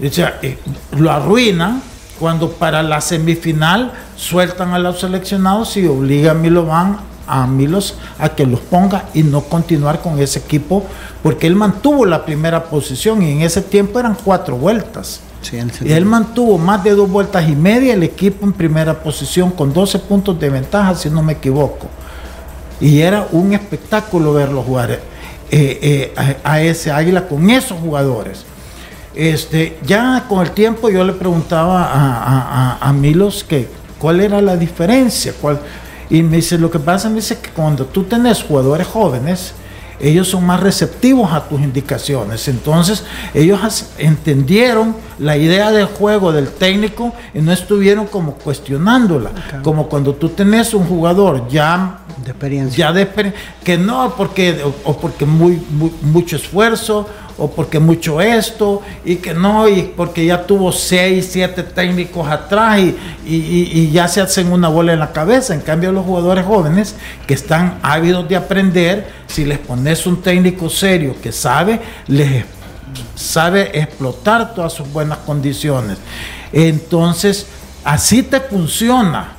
O 0.00 0.12
sea, 0.12 0.38
eh, 0.42 0.58
lo 0.96 1.10
arruinan 1.10 1.82
cuando 2.18 2.50
para 2.50 2.82
la 2.82 3.00
semifinal 3.00 3.92
sueltan 4.16 4.72
a 4.72 4.78
los 4.78 5.00
seleccionados 5.00 5.76
y 5.76 5.86
obligan 5.86 6.36
a 6.36 6.40
Milovan 6.40 6.98
a 7.28 7.46
Milos 7.46 7.96
a 8.18 8.30
que 8.30 8.46
los 8.46 8.60
ponga 8.60 9.04
y 9.14 9.22
no 9.22 9.42
continuar 9.42 10.00
con 10.00 10.18
ese 10.18 10.38
equipo 10.40 10.84
porque 11.22 11.46
él 11.46 11.54
mantuvo 11.56 12.04
la 12.06 12.24
primera 12.24 12.64
posición 12.64 13.22
y 13.22 13.32
en 13.32 13.42
ese 13.42 13.62
tiempo 13.62 13.98
eran 14.00 14.16
cuatro 14.24 14.56
vueltas. 14.56 15.20
Sí, 15.42 15.56
ese 15.56 15.86
Y 15.88 15.92
él 15.92 16.04
mantuvo 16.04 16.58
más 16.58 16.82
de 16.82 16.90
dos 16.94 17.08
vueltas 17.10 17.48
y 17.48 17.54
media 17.54 17.94
el 17.94 18.02
equipo 18.02 18.44
en 18.44 18.52
primera 18.52 18.94
posición 19.02 19.50
con 19.50 19.72
12 19.72 19.98
puntos 20.00 20.38
de 20.40 20.50
ventaja, 20.50 20.94
si 20.94 21.10
no 21.10 21.22
me 21.22 21.34
equivoco. 21.34 21.86
Y 22.80 23.00
era 23.00 23.26
un 23.32 23.52
espectáculo 23.52 24.32
verlo 24.34 24.62
jugar 24.62 24.90
eh, 24.92 25.00
eh, 25.50 26.14
a, 26.44 26.52
a 26.52 26.60
ese 26.62 26.90
águila 26.90 27.26
con 27.28 27.50
esos 27.50 27.78
jugadores. 27.78 28.44
Este, 29.14 29.78
ya 29.84 30.26
con 30.28 30.42
el 30.44 30.52
tiempo 30.52 30.90
yo 30.90 31.02
le 31.04 31.12
preguntaba 31.12 31.84
a- 31.84 32.78
a 32.80 32.92
Milos 32.92 33.42
que 33.42 33.68
cuál 33.98 34.20
era 34.20 34.40
la 34.40 34.56
diferencia. 34.56 35.32
Cuál, 35.40 35.58
y 36.10 36.22
me 36.22 36.36
dice, 36.36 36.58
lo 36.58 36.70
que 36.70 36.78
pasa, 36.78 37.08
me 37.08 37.16
dice 37.16 37.38
que 37.38 37.50
cuando 37.50 37.84
tú 37.86 38.04
tenés 38.04 38.42
jugadores 38.42 38.86
jóvenes, 38.86 39.54
ellos 40.00 40.28
son 40.28 40.46
más 40.46 40.60
receptivos 40.60 41.32
a 41.32 41.48
tus 41.48 41.60
indicaciones. 41.60 42.46
Entonces, 42.48 43.04
ellos 43.34 43.86
entendieron 43.98 44.96
la 45.18 45.36
idea 45.36 45.70
del 45.72 45.86
juego 45.86 46.32
del 46.32 46.48
técnico 46.48 47.12
y 47.34 47.40
no 47.40 47.52
estuvieron 47.52 48.06
como 48.06 48.34
cuestionándola. 48.34 49.30
Como 49.62 49.88
cuando 49.88 50.14
tú 50.14 50.28
tenés 50.28 50.72
un 50.72 50.86
jugador 50.86 51.48
ya 51.48 52.00
de 52.24 52.30
experiencia. 52.30 52.86
ya 52.88 52.92
de 52.92 53.08
exper- 53.12 53.32
que 53.64 53.78
no 53.78 54.14
porque 54.16 54.60
o, 54.84 54.96
porque 54.98 55.24
muy, 55.26 55.60
muy- 55.70 55.92
mucho 56.02 56.36
esfuerzo 56.36 57.08
o 57.40 57.48
porque 57.50 57.78
mucho 57.78 58.20
esto 58.20 58.82
y 59.04 59.16
que 59.16 59.32
no 59.32 59.68
y 59.68 59.82
porque 59.96 60.26
ya 60.26 60.44
tuvo 60.44 60.72
seis 60.72 61.28
siete 61.30 61.62
técnicos 61.62 62.26
atrás 62.28 62.80
y- 62.80 62.96
y- 63.26 63.70
y 63.72 63.90
ya 63.92 64.08
se 64.08 64.20
hacen 64.20 64.50
una 64.52 64.68
bola 64.68 64.92
en 64.92 64.98
la 64.98 65.12
cabeza. 65.12 65.54
En 65.54 65.60
cambio 65.60 65.92
los 65.92 66.04
jugadores 66.04 66.44
jóvenes 66.44 66.96
que 67.26 67.34
están 67.34 67.78
ávidos 67.82 68.28
de 68.28 68.34
aprender 68.36 69.08
si 69.28 69.44
les 69.44 69.58
pones 69.58 70.04
un 70.06 70.20
técnico 70.20 70.68
serio 70.68 71.14
que 71.22 71.30
sabe 71.30 71.80
les 72.08 72.44
sabe 73.14 73.70
explotar 73.78 74.54
todas 74.54 74.72
sus 74.72 74.90
buenas 74.92 75.18
condiciones. 75.18 75.98
Entonces 76.52 77.46
así 77.84 78.22
te 78.24 78.40
funciona 78.40 79.34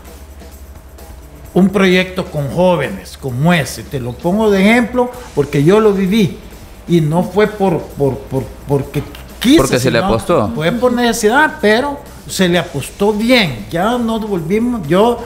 un 1.53 1.69
proyecto 1.69 2.25
con 2.25 2.49
jóvenes 2.49 3.17
como 3.17 3.53
ese. 3.53 3.83
Te 3.83 3.99
lo 3.99 4.11
pongo 4.13 4.49
de 4.51 4.61
ejemplo 4.61 5.11
porque 5.35 5.63
yo 5.63 5.79
lo 5.79 5.93
viví 5.93 6.37
y 6.87 7.01
no 7.01 7.23
fue 7.23 7.47
por, 7.47 7.79
por, 7.81 8.17
por- 8.19 8.43
porque 8.67 9.03
quise. 9.39 9.57
Porque 9.57 9.79
se 9.79 9.91
le 9.91 9.99
apostó. 9.99 10.51
Fue 10.55 10.71
por 10.71 10.93
necesidad, 10.93 11.57
pero 11.61 11.99
se 12.27 12.47
le 12.47 12.59
apostó 12.59 13.13
bien. 13.13 13.65
Ya 13.71 13.97
nos 13.97 14.27
volvimos, 14.27 14.87
yo 14.87 15.19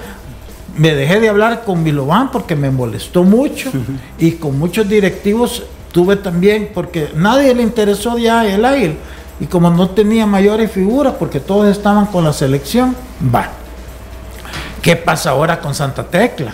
me 0.77 0.93
dejé 0.95 1.19
de 1.19 1.29
hablar 1.29 1.63
con 1.65 1.83
Milovan 1.83 2.31
porque 2.31 2.55
me 2.55 2.71
molestó 2.71 3.23
mucho 3.23 3.71
y 4.17 4.31
con 4.33 4.57
muchos 4.57 4.87
directivos 4.89 5.63
tuve 5.91 6.15
también 6.15 6.71
porque 6.73 7.09
nadie 7.15 7.53
le 7.53 7.61
interesó 7.61 8.17
ya 8.17 8.47
el 8.47 8.65
aire 8.65 8.97
y 9.39 9.45
como 9.45 9.69
no 9.69 9.89
tenía 9.89 10.25
mayores 10.25 10.71
figuras 10.71 11.13
porque 11.19 11.39
todos 11.39 11.67
estaban 11.67 12.05
con 12.07 12.23
la 12.23 12.33
selección, 12.33 12.95
va. 13.33 13.49
¿Qué 14.83 14.97
pasa 14.97 15.29
ahora 15.29 15.61
con 15.61 15.73
Santa 15.73 16.03
Tecla? 16.03 16.53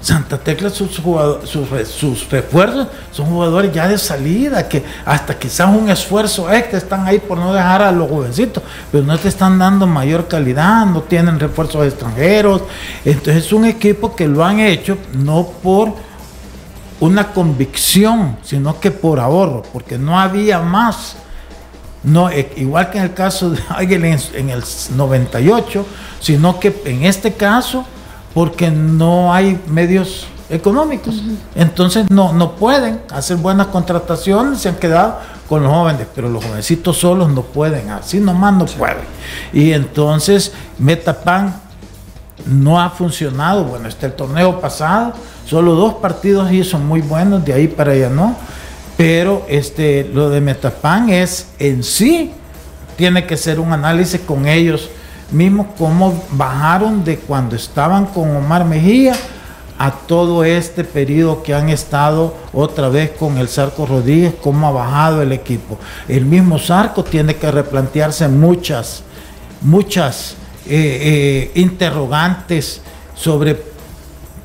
Santa 0.00 0.38
Tecla, 0.38 0.70
sus, 0.70 0.92
sus 0.92 2.30
refuerzos 2.30 2.88
son 3.12 3.26
jugadores 3.26 3.70
ya 3.70 3.86
de 3.86 3.98
salida, 3.98 4.66
que 4.66 4.82
hasta 5.04 5.38
quizás 5.38 5.68
un 5.68 5.90
esfuerzo 5.90 6.50
extra 6.50 6.78
están 6.78 7.06
ahí 7.06 7.18
por 7.18 7.36
no 7.36 7.52
dejar 7.52 7.82
a 7.82 7.92
los 7.92 8.08
jovencitos, 8.08 8.62
pero 8.90 9.04
no 9.04 9.18
te 9.18 9.28
están 9.28 9.58
dando 9.58 9.86
mayor 9.86 10.26
calidad, 10.26 10.86
no 10.86 11.02
tienen 11.02 11.38
refuerzos 11.38 11.86
extranjeros. 11.86 12.62
Entonces 13.04 13.44
es 13.44 13.52
un 13.52 13.66
equipo 13.66 14.16
que 14.16 14.26
lo 14.26 14.42
han 14.42 14.60
hecho 14.60 14.96
no 15.12 15.48
por 15.62 15.92
una 17.00 17.30
convicción, 17.34 18.38
sino 18.42 18.80
que 18.80 18.90
por 18.90 19.20
ahorro, 19.20 19.62
porque 19.70 19.98
no 19.98 20.18
había 20.18 20.60
más. 20.60 21.16
No, 22.08 22.30
eh, 22.30 22.52
igual 22.56 22.90
que 22.90 22.98
en 22.98 23.04
el 23.04 23.14
caso 23.14 23.50
de 23.50 23.60
Águila 23.68 24.08
en, 24.08 24.20
en 24.34 24.50
el 24.50 24.64
98, 24.94 25.86
sino 26.20 26.58
que 26.58 26.82
en 26.84 27.04
este 27.04 27.34
caso, 27.34 27.84
porque 28.34 28.70
no 28.70 29.32
hay 29.32 29.60
medios 29.66 30.26
económicos. 30.50 31.22
Entonces 31.54 32.06
no, 32.10 32.32
no 32.32 32.52
pueden 32.52 33.00
hacer 33.10 33.36
buenas 33.36 33.68
contrataciones, 33.68 34.60
se 34.60 34.68
han 34.68 34.76
quedado 34.76 35.18
con 35.48 35.62
los 35.62 35.72
jóvenes, 35.72 36.06
pero 36.14 36.28
los 36.28 36.44
jovencitos 36.44 36.98
solos 36.98 37.30
no 37.30 37.42
pueden, 37.42 37.90
así 37.90 38.20
nomás 38.20 38.54
no 38.54 38.66
pueden. 38.66 39.04
Y 39.52 39.72
entonces 39.72 40.52
Metapan 40.78 41.60
no 42.46 42.80
ha 42.80 42.90
funcionado. 42.90 43.64
Bueno, 43.64 43.88
este 43.88 44.06
el 44.06 44.12
torneo 44.12 44.60
pasado, 44.60 45.12
solo 45.46 45.74
dos 45.74 45.94
partidos 45.94 46.52
hizo 46.52 46.78
muy 46.78 47.00
buenos, 47.00 47.44
de 47.44 47.52
ahí 47.52 47.68
para 47.68 47.92
allá 47.92 48.10
no. 48.10 48.36
Pero 48.98 49.46
este, 49.48 50.10
lo 50.12 50.28
de 50.28 50.40
Metapan 50.40 51.08
es 51.08 51.46
en 51.60 51.84
sí, 51.84 52.32
tiene 52.96 53.26
que 53.26 53.36
ser 53.36 53.60
un 53.60 53.72
análisis 53.72 54.20
con 54.20 54.48
ellos 54.48 54.90
mismos, 55.30 55.68
cómo 55.78 56.20
bajaron 56.32 57.04
de 57.04 57.16
cuando 57.16 57.54
estaban 57.54 58.06
con 58.06 58.34
Omar 58.34 58.64
Mejía 58.64 59.14
a 59.78 59.92
todo 59.92 60.42
este 60.42 60.82
periodo 60.82 61.44
que 61.44 61.54
han 61.54 61.68
estado 61.68 62.34
otra 62.52 62.88
vez 62.88 63.12
con 63.12 63.38
el 63.38 63.48
Sarco 63.48 63.86
Rodríguez, 63.86 64.34
cómo 64.42 64.66
ha 64.66 64.72
bajado 64.72 65.22
el 65.22 65.30
equipo. 65.30 65.78
El 66.08 66.26
mismo 66.26 66.58
Sarco 66.58 67.04
tiene 67.04 67.36
que 67.36 67.52
replantearse 67.52 68.26
muchas, 68.26 69.04
muchas 69.60 70.34
eh, 70.66 71.52
eh, 71.54 71.60
interrogantes 71.60 72.80
sobre 73.14 73.62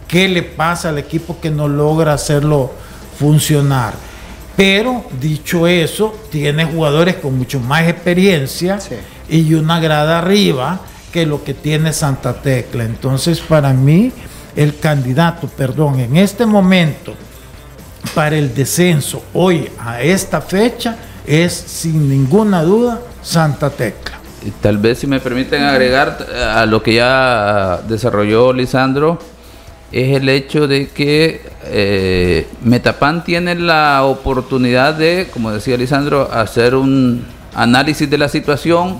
qué 0.08 0.30
le 0.30 0.43
pasa 0.43 0.89
al 0.89 0.99
equipo 0.99 1.38
que 1.41 1.49
no 1.49 1.68
logra 1.68 2.14
hacerlo 2.14 2.72
funcionar. 3.18 4.12
Pero 4.56 5.04
dicho 5.20 5.68
eso, 5.68 6.14
tiene 6.32 6.66
jugadores 6.66 7.16
con 7.16 7.38
mucho 7.38 7.60
más 7.60 7.88
experiencia 7.88 8.80
y 9.28 9.54
una 9.56 9.80
grada 9.80 10.20
arriba 10.20 10.82
que 11.12 11.26
lo 11.26 11.43
que 11.43 11.54
tiene 11.54 11.93
Santa 11.93 12.34
Tecla. 12.34 12.84
Entonces, 12.84 13.39
para 13.39 13.74
mí, 13.74 14.12
el 14.56 14.78
candidato, 14.80 15.47
perdón, 15.47 15.99
en 15.99 16.18
este 16.18 16.45
momento 16.45 17.14
para 18.14 18.36
el 18.36 18.54
descenso 18.54 19.24
hoy 19.34 19.70
a 19.80 20.01
esta 20.01 20.41
fecha 20.41 20.97
es 21.26 21.54
sin 21.54 22.10
ninguna 22.10 22.62
duda 22.64 23.01
Santa 23.22 23.70
Tecla. 23.70 24.20
Y 24.45 24.51
Tal 24.51 24.78
vez 24.78 24.99
si 24.99 25.08
me 25.08 25.20
permiten 25.20 25.64
agregar 25.64 26.28
eh, 26.30 26.43
a 26.43 26.66
lo 26.66 26.84
que 26.84 26.95
ya 26.95 27.80
desarrolló 27.88 28.51
Lisandro, 28.51 29.18
es 29.94 30.18
el 30.18 30.28
hecho 30.28 30.68
de 30.68 30.88
que 30.89 31.41
eh, 31.66 32.48
Metapan 32.64 33.24
tiene 33.24 33.54
la 33.54 34.04
oportunidad 34.04 34.96
de, 34.96 35.30
como 35.32 35.52
decía 35.52 35.78
Lisandro, 35.78 36.30
hacer 36.34 36.74
un 36.74 37.24
análisis 37.54 38.10
de 38.10 38.18
la 38.18 38.28
situación 38.28 38.98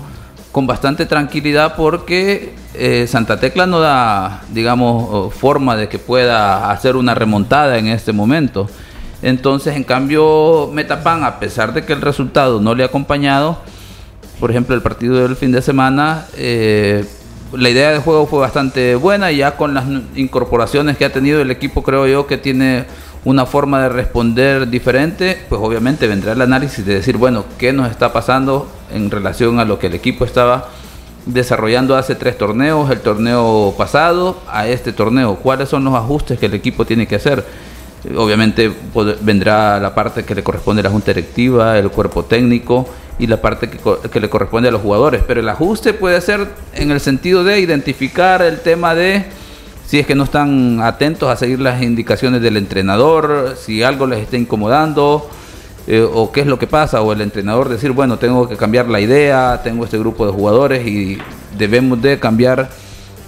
con 0.52 0.68
bastante 0.68 1.04
tranquilidad 1.04 1.74
porque 1.74 2.54
eh, 2.74 3.06
Santa 3.08 3.40
Tecla 3.40 3.66
no 3.66 3.80
da, 3.80 4.42
digamos, 4.50 5.34
forma 5.34 5.74
de 5.74 5.88
que 5.88 5.98
pueda 5.98 6.70
hacer 6.70 6.94
una 6.94 7.12
remontada 7.12 7.76
en 7.76 7.88
este 7.88 8.12
momento. 8.12 8.68
Entonces, 9.20 9.74
en 9.74 9.82
cambio, 9.82 10.70
Metapan, 10.72 11.24
a 11.24 11.40
pesar 11.40 11.74
de 11.74 11.84
que 11.84 11.92
el 11.92 12.02
resultado 12.02 12.60
no 12.60 12.72
le 12.76 12.84
ha 12.84 12.86
acompañado, 12.86 13.58
por 14.38 14.52
ejemplo, 14.52 14.76
el 14.76 14.82
partido 14.82 15.16
del 15.16 15.34
fin 15.34 15.50
de 15.50 15.60
semana, 15.60 16.26
eh, 16.36 17.04
la 17.56 17.70
idea 17.70 17.92
de 17.92 17.98
juego 17.98 18.26
fue 18.26 18.40
bastante 18.40 18.94
buena 18.94 19.32
y 19.32 19.38
ya 19.38 19.56
con 19.56 19.74
las 19.74 19.84
incorporaciones 20.14 20.96
que 20.96 21.04
ha 21.04 21.12
tenido 21.12 21.40
el 21.40 21.50
equipo, 21.50 21.82
creo 21.82 22.06
yo 22.06 22.26
que 22.26 22.38
tiene 22.38 22.84
una 23.24 23.46
forma 23.46 23.82
de 23.82 23.88
responder 23.88 24.68
diferente, 24.68 25.38
pues 25.48 25.60
obviamente 25.62 26.06
vendrá 26.06 26.32
el 26.32 26.42
análisis 26.42 26.84
de 26.84 26.94
decir, 26.94 27.16
bueno, 27.16 27.44
¿qué 27.58 27.72
nos 27.72 27.90
está 27.90 28.12
pasando 28.12 28.68
en 28.92 29.10
relación 29.10 29.60
a 29.60 29.64
lo 29.64 29.78
que 29.78 29.86
el 29.86 29.94
equipo 29.94 30.24
estaba 30.24 30.68
desarrollando 31.26 31.96
hace 31.96 32.14
tres 32.14 32.36
torneos, 32.36 32.90
el 32.90 33.00
torneo 33.00 33.74
pasado 33.78 34.36
a 34.48 34.68
este 34.68 34.92
torneo? 34.92 35.36
¿Cuáles 35.36 35.68
son 35.68 35.84
los 35.84 35.94
ajustes 35.94 36.38
que 36.38 36.46
el 36.46 36.54
equipo 36.54 36.84
tiene 36.84 37.06
que 37.06 37.16
hacer? 37.16 37.44
Obviamente 38.14 38.70
vendrá 39.22 39.80
la 39.80 39.94
parte 39.94 40.24
que 40.24 40.34
le 40.34 40.42
corresponde 40.42 40.80
a 40.80 40.84
la 40.84 40.90
junta 40.90 41.12
directiva, 41.12 41.78
el 41.78 41.88
cuerpo 41.88 42.24
técnico 42.24 42.86
y 43.18 43.26
la 43.26 43.40
parte 43.40 43.68
que, 43.68 44.20
le 44.20 44.28
corresponde 44.28 44.68
a 44.68 44.72
los 44.72 44.82
jugadores. 44.82 45.22
Pero 45.26 45.40
el 45.40 45.48
ajuste 45.48 45.92
puede 45.92 46.20
ser 46.20 46.48
en 46.74 46.90
el 46.90 47.00
sentido 47.00 47.44
de 47.44 47.60
identificar 47.60 48.42
el 48.42 48.60
tema 48.60 48.94
de 48.94 49.24
si 49.86 49.98
es 49.98 50.06
que 50.06 50.14
no 50.14 50.24
están 50.24 50.80
atentos 50.82 51.28
a 51.28 51.36
seguir 51.36 51.60
las 51.60 51.82
indicaciones 51.82 52.40
del 52.40 52.56
entrenador, 52.56 53.54
si 53.58 53.82
algo 53.82 54.06
les 54.06 54.20
está 54.20 54.36
incomodando, 54.36 55.28
eh, 55.86 56.00
o 56.00 56.32
qué 56.32 56.40
es 56.40 56.46
lo 56.46 56.58
que 56.58 56.66
pasa, 56.66 57.02
o 57.02 57.12
el 57.12 57.20
entrenador 57.20 57.68
decir, 57.68 57.92
bueno, 57.92 58.16
tengo 58.16 58.48
que 58.48 58.56
cambiar 58.56 58.88
la 58.88 59.00
idea, 59.00 59.60
tengo 59.62 59.84
este 59.84 59.98
grupo 59.98 60.26
de 60.26 60.32
jugadores 60.32 60.86
y 60.86 61.18
debemos 61.58 62.00
de 62.00 62.18
cambiar 62.18 62.70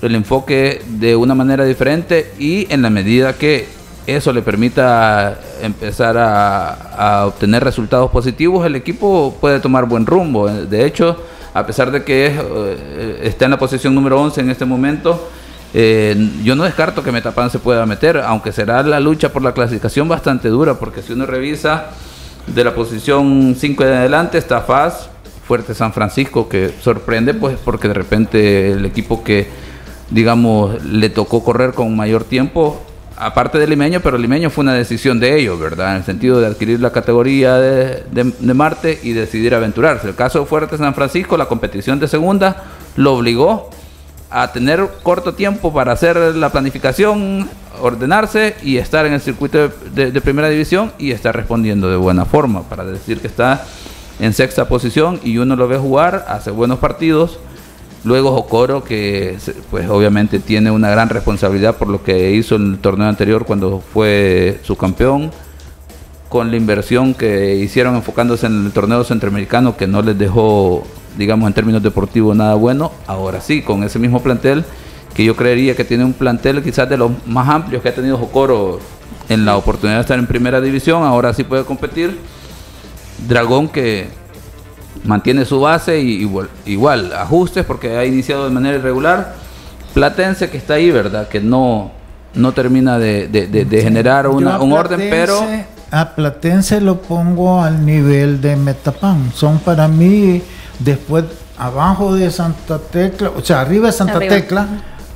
el 0.03 0.14
enfoque 0.14 0.82
de 0.87 1.16
una 1.16 1.34
manera 1.34 1.64
diferente 1.64 2.32
y 2.39 2.66
en 2.72 2.82
la 2.82 2.91
medida 2.91 3.34
que 3.34 3.66
eso 4.07 4.33
le 4.33 4.43
permita 4.43 5.39
empezar 5.61 6.17
a, 6.17 7.27
obtener 7.27 7.63
resultados 7.65 8.11
positivos, 8.11 8.65
el 8.65 8.77
equipo 8.77 9.37
puede 9.41 9.61
tomar 9.61 9.87
buen 9.87 10.07
rumbo. 10.07 10.49
De 10.49 10.87
hecho, 10.87 11.17
a 11.53 11.67
pesar 11.67 11.91
de 11.91 12.05
que 12.05 12.27
eh, 12.27 13.21
está 13.25 13.47
en 13.47 13.51
la 13.53 13.59
posición 13.59 13.95
número 13.95 14.21
11 14.21 14.41
en 14.41 14.51
este 14.51 14.65
momento, 14.65 15.29
eh, 15.75 16.17
yo 16.43 16.55
no 16.55 16.65
descarto 16.65 17.03
que 17.03 17.13
Metapan 17.13 17.51
se 17.51 17.59
pueda 17.59 17.85
meter, 17.85 18.19
aunque 18.19 18.53
será 18.53 18.83
la 18.83 19.01
lucha 19.01 19.33
por 19.33 19.43
la 19.43 19.53
clasificación 19.53 20.09
bastante 20.09 20.49
dura, 20.49 20.75
porque 20.75 21.03
si 21.03 21.13
uno 21.13 21.27
revisa 21.27 21.87
de 22.47 22.65
la 22.65 22.75
posición 22.75 23.57
5 23.59 23.85
en 23.85 23.93
adelante 23.93 24.39
está 24.39 24.61
FAS, 24.63 25.11
Fuerte 25.47 25.75
San 25.75 25.93
Francisco, 25.93 26.49
que 26.49 26.73
sorprende, 26.81 27.35
pues 27.35 27.57
porque 27.65 27.89
de 27.89 27.95
repente 27.95 28.73
el 28.73 28.85
equipo 28.85 29.23
que, 29.23 29.49
digamos, 30.11 30.83
le 30.85 31.09
tocó 31.09 31.45
correr 31.45 31.73
con 31.73 31.95
mayor 31.95 32.25
tiempo, 32.25 32.83
aparte 33.17 33.59
del 33.59 33.71
limeño, 33.71 34.01
pero 34.01 34.19
limeño 34.19 34.51
fue 34.51 34.62
una 34.62 34.75
decisión 34.75 35.19
de 35.21 35.39
ellos, 35.39 35.59
¿verdad? 35.59 35.93
En 35.93 35.97
el 35.99 36.05
sentido 36.05 36.41
de 36.41 36.47
adquirir 36.47 36.81
la 36.81 36.91
categoría 36.91 37.55
de, 37.57 38.05
de- 38.11 38.33
de 38.39 38.55
Marte 38.55 38.99
y 39.03 39.12
decidir 39.12 39.55
aventurarse. 39.55 40.09
El 40.09 40.14
caso 40.14 40.41
de 40.41 40.47
Fuerte 40.47 40.77
San 40.79 40.95
Francisco, 40.95 41.37
la 41.37 41.47
competición 41.47 41.99
de 41.99 42.09
segunda, 42.09 42.64
lo 42.97 43.14
obligó 43.14 43.71
a 44.31 44.53
tener 44.53 44.87
corto 45.03 45.35
tiempo 45.35 45.73
para 45.73 45.93
hacer 45.93 46.17
la 46.17 46.51
planificación, 46.51 47.49
ordenarse 47.81 48.57
y 48.62 48.77
estar 48.79 49.07
en 49.07 49.12
el 49.14 49.21
circuito 49.21 49.59
de, 49.59 49.71
de- 49.95 50.12
de 50.12 50.21
primera 50.21 50.49
división 50.49 50.93
y 50.99 51.12
estar 51.12 51.35
respondiendo 51.35 51.89
de 51.89 51.97
buena 51.97 52.25
forma 52.25 52.62
para 52.64 52.85
decir 52.85 53.21
que 53.21 53.29
está 53.29 53.64
en 54.19 54.33
sexta 54.33 54.67
posición 54.67 55.21
y 55.23 55.39
uno 55.39 55.57
lo 55.57 55.69
ve 55.69 55.77
jugar, 55.79 56.25
hace 56.29 56.51
buenos 56.51 56.79
partidos. 56.81 57.39
Luego 58.07 58.31
Jocoro, 58.31 58.85
que 58.85 59.37
pues 59.69 59.89
obviamente 59.91 60.39
tiene 60.39 60.71
una 60.71 60.89
gran 60.89 61.09
responsabilidad 61.09 61.75
por 61.75 61.89
lo 61.89 62.05
que 62.05 62.31
hizo 62.31 62.55
en 62.55 62.75
el 62.75 62.79
torneo 62.79 63.09
anterior 63.09 63.45
cuando 63.45 63.81
fue 63.81 64.61
su 64.63 64.77
campeón, 64.77 65.33
con 66.29 66.53
la 66.53 66.57
inversión 66.57 67.15
que 67.15 67.57
hicieron 67.57 67.97
enfocándose 67.97 68.47
en 68.47 68.67
el 68.67 68.71
torneo 68.71 69.03
centroamericano 69.03 69.77
que 69.77 69.89
no 69.89 70.03
les 70.03 70.17
dejó, 70.17 70.85
digamos, 71.19 71.49
en 71.49 71.55
términos 71.55 71.83
deportivos 71.83 72.37
nada 72.37 72.55
bueno. 72.55 72.93
Ahora 73.09 73.41
sí, 73.41 73.61
con 73.63 73.83
ese 73.83 73.99
mismo 73.99 74.23
plantel, 74.23 74.65
que 75.13 75.25
yo 75.25 75.35
creería 75.35 75.75
que 75.75 75.85
tiene 75.85 76.05
un 76.05 76.13
plantel 76.13 76.63
quizás 76.63 76.89
de 76.89 76.99
los 76.99 77.11
más 77.27 77.49
amplios 77.49 77.83
que 77.83 77.89
ha 77.89 77.95
tenido 77.95 78.19
Jocoro 78.19 78.79
en 79.29 79.45
la 79.45 79.57
oportunidad 79.57 79.97
de 79.97 80.03
estar 80.03 80.19
en 80.21 80.29
primera 80.29 80.61
división, 80.61 81.03
ahora 81.03 81.35
sí 81.35 81.43
puede 81.43 81.65
competir. 81.65 82.17
Dragón 83.27 83.67
que 83.67 84.07
mantiene 85.07 85.45
su 85.45 85.61
base 85.61 86.01
y 86.01 86.21
igual, 86.23 86.49
igual 86.67 87.13
ajustes 87.13 87.65
porque 87.65 87.97
ha 87.97 88.05
iniciado 88.05 88.45
de 88.45 88.51
manera 88.51 88.77
irregular. 88.79 89.35
Platense 89.95 90.51
que 90.51 90.57
está 90.59 90.75
ahí, 90.75 90.91
¿verdad? 90.91 91.29
Que 91.29 91.41
no, 91.41 91.91
no 92.35 92.53
termina 92.53 92.99
de, 92.99 93.29
de- 93.29 93.47
de- 93.47 93.65
de 93.65 93.83
generar 93.83 94.27
una- 94.29 94.61
un 94.61 94.73
orden, 94.73 94.99
pero... 95.11 95.41
Platense- 95.41 95.65
A 95.93 96.15
Platense 96.15 96.81
lo 96.81 97.01
pongo 97.01 97.63
al 97.63 97.87
nivel 97.87 98.41
de 98.41 98.57
Metapan. 98.57 99.31
Son 99.35 99.59
para 99.61 99.87
mí, 99.89 100.43
después, 100.81 101.25
abajo 101.57 102.15
de 102.15 102.31
Santa 102.31 102.79
Tecla, 102.79 103.31
o 103.37 103.43
sea, 103.43 103.61
arriba 103.61 103.87
de 103.87 103.93
Santa 103.93 104.17
Arriba. 104.17 104.35
Tecla, 104.35 104.67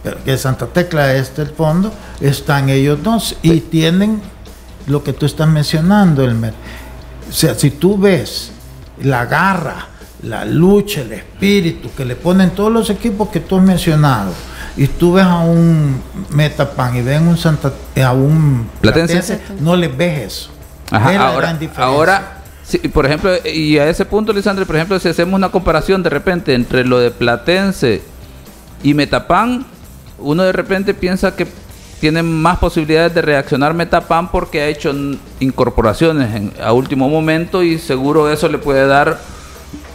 pero 0.03 0.17
que 0.25 0.39
Santa 0.39 0.67
Tecla 0.67 1.15
es 1.15 1.33
el 1.39 1.49
fondo, 1.49 1.93
están 2.21 2.71
ellos 2.71 3.03
dos 3.03 3.37
y 3.43 3.61
tienen 3.61 4.23
lo 4.87 5.03
que 5.03 5.13
tú 5.13 5.27
estás 5.27 5.49
mencionando, 5.49 6.25
Elmer. 6.25 6.55
O 7.29 7.33
sea, 7.33 7.55
si 7.55 7.73
tú 7.73 7.99
ves 7.99 8.53
la 9.03 9.27
garra, 9.27 9.87
la 10.23 10.45
lucha, 10.45 11.01
el 11.01 11.13
espíritu 11.13 11.91
que 11.97 12.05
le 12.05 12.17
ponen 12.17 12.51
todos 12.51 12.73
los 12.73 12.91
equipos 12.91 13.29
que 13.31 13.41
tú 13.41 13.57
has 13.57 13.63
mencionado, 13.63 14.33
y 14.77 14.87
tú 14.87 15.15
ves 15.15 15.25
a 15.25 15.39
un 15.41 16.01
Metapan 16.31 16.97
y 16.97 17.03
ven 17.03 17.27
un 17.27 17.37
Santa, 17.37 17.73
a 18.05 18.13
un 18.13 18.69
Platense. 18.81 19.15
Platense, 19.15 19.41
no 19.61 19.77
les 19.77 19.97
ves 19.97 20.19
eso. 20.27 20.51
Ajá, 20.91 21.13
Es 21.13 21.19
la 21.19 21.29
ahora, 21.29 21.41
gran 21.41 21.59
diferencia. 21.59 21.85
ahora 21.85 22.43
sí, 22.65 22.79
por 22.79 23.07
ejemplo, 23.07 23.31
y 23.45 23.79
a 23.79 23.89
ese 23.89 24.05
punto, 24.05 24.33
Lisandro, 24.33 24.67
por 24.67 24.77
ejemplo, 24.77 24.99
si 24.99 25.09
hacemos 25.09 25.35
una 25.35 25.51
comparación 25.51 26.03
de 26.03 26.11
repente 26.11 26.55
entre 26.55 26.85
lo 26.85 26.99
de 26.99 27.11
Platense 27.11 28.03
y 28.83 28.95
Metapan, 28.95 29.67
uno 30.19 30.43
de 30.43 30.53
repente 30.53 30.95
piensa 30.95 31.35
que 31.35 31.47
tiene 32.01 32.23
más 32.23 32.59
posibilidades 32.59 33.15
de 33.15 33.23
reaccionar 33.23 33.75
Metapan 33.75 34.31
porque 34.31 34.63
ha 34.63 34.67
hecho 34.69 34.95
incorporaciones 35.39 36.35
en- 36.35 36.53
a 36.63 36.73
último 36.73 37.09
momento 37.09 37.63
y 37.63 37.79
seguro 37.79 38.31
eso 38.31 38.49
le 38.49 38.59
puede 38.59 38.87
dar 38.87 39.19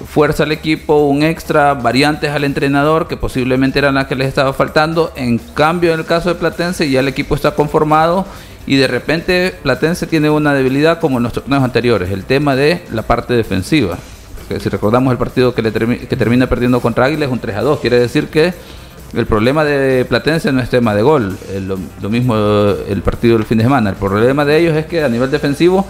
fuerza 0.07 0.43
al 0.43 0.51
equipo, 0.51 1.05
un 1.07 1.23
extra, 1.23 1.73
variantes 1.73 2.31
al 2.31 2.43
entrenador 2.43 3.07
que 3.07 3.17
posiblemente 3.17 3.79
eran 3.79 3.95
las 3.95 4.07
que 4.07 4.15
les 4.15 4.27
estaba 4.27 4.53
faltando. 4.53 5.11
En 5.15 5.37
cambio, 5.39 5.93
en 5.93 5.99
el 5.99 6.05
caso 6.05 6.29
de 6.29 6.35
Platense 6.35 6.89
ya 6.89 6.99
el 6.99 7.07
equipo 7.07 7.35
está 7.35 7.51
conformado 7.51 8.25
Y 8.67 8.77
de 8.77 8.87
repente 8.87 9.53
Platense 9.61 10.07
tiene 10.07 10.31
una 10.31 10.51
debilidad 10.55 10.99
como 10.99 11.17
en 11.17 11.23
los 11.23 11.33
torneos 11.33 11.63
anteriores, 11.63 12.09
el 12.09 12.23
tema 12.25 12.55
de 12.55 12.81
la 12.91 13.03
parte 13.03 13.35
defensiva. 13.35 13.95
Porque 14.39 14.59
si 14.59 14.69
recordamos 14.69 15.11
el 15.11 15.19
partido 15.19 15.53
que, 15.53 15.61
le 15.61 15.71
termi- 15.71 16.07
que 16.07 16.15
termina 16.15 16.47
perdiendo 16.47 16.79
contra 16.81 17.05
Águila 17.05 17.25
es 17.25 17.31
un 17.31 17.37
3 17.37 17.57
a 17.57 17.61
2, 17.61 17.79
quiere 17.79 17.99
decir 17.99 18.27
que 18.29 18.55
el 19.13 19.25
problema 19.25 19.63
de 19.63 20.03
Platense 20.05 20.51
no 20.51 20.61
es 20.61 20.69
tema 20.69 20.93
de 20.95 21.01
gol, 21.01 21.37
lo, 21.61 21.77
lo 22.01 22.09
mismo 22.09 22.35
el 22.35 23.01
partido 23.01 23.37
del 23.37 23.45
fin 23.45 23.57
de 23.59 23.63
semana. 23.63 23.89
El 23.91 23.95
problema 23.95 24.43
de 24.45 24.57
ellos 24.57 24.75
es 24.75 24.85
que 24.87 25.03
a 25.03 25.09
nivel 25.09 25.31
defensivo 25.31 25.85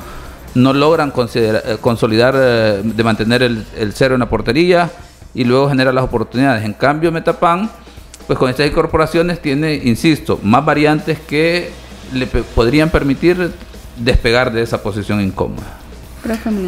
no 0.54 0.74
logran 0.74 1.12
eh, 1.36 1.78
consolidar, 1.82 2.36
eh, 2.38 2.82
de 2.84 3.04
mantener 3.04 3.44
el, 3.44 3.66
el 3.78 3.94
cero 3.94 4.16
en 4.16 4.20
la 4.22 4.30
portería 4.30 4.90
y 5.34 5.44
luego 5.44 5.68
generar 5.70 5.94
las 5.94 6.04
oportunidades. 6.04 6.64
En 6.64 6.74
cambio, 6.74 7.12
Metapan, 7.12 7.70
pues 8.28 8.40
con 8.40 8.50
estas 8.50 8.68
incorporaciones 8.68 9.42
tiene, 9.42 9.74
insisto, 9.76 10.40
más 10.44 10.64
variantes 10.64 11.20
que 11.20 11.72
le 12.14 12.28
pe- 12.28 12.44
podrían 12.44 12.90
permitir 12.90 13.52
despegar 13.98 14.52
de 14.54 14.62
esa 14.62 14.82
posición 14.82 15.20
incómoda. 15.22 15.64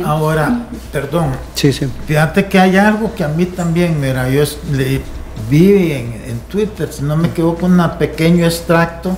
Ahora, 0.06 0.68
perdón, 0.92 1.32
Sí, 1.56 1.74
sí. 1.74 1.88
fíjate 2.06 2.46
que 2.46 2.60
hay 2.60 2.78
algo 2.78 3.14
que 3.16 3.24
a 3.24 3.28
mí 3.28 3.46
también, 3.46 4.00
mira, 4.00 4.30
yo 4.30 4.44
le- 4.72 5.02
vi 5.50 5.92
en, 5.94 6.22
en 6.28 6.40
Twitter, 6.50 6.90
si 6.92 7.04
no 7.04 7.16
me 7.16 7.30
equivoco, 7.30 7.66
un 7.66 7.82
pequeño 8.00 8.46
extracto 8.46 9.16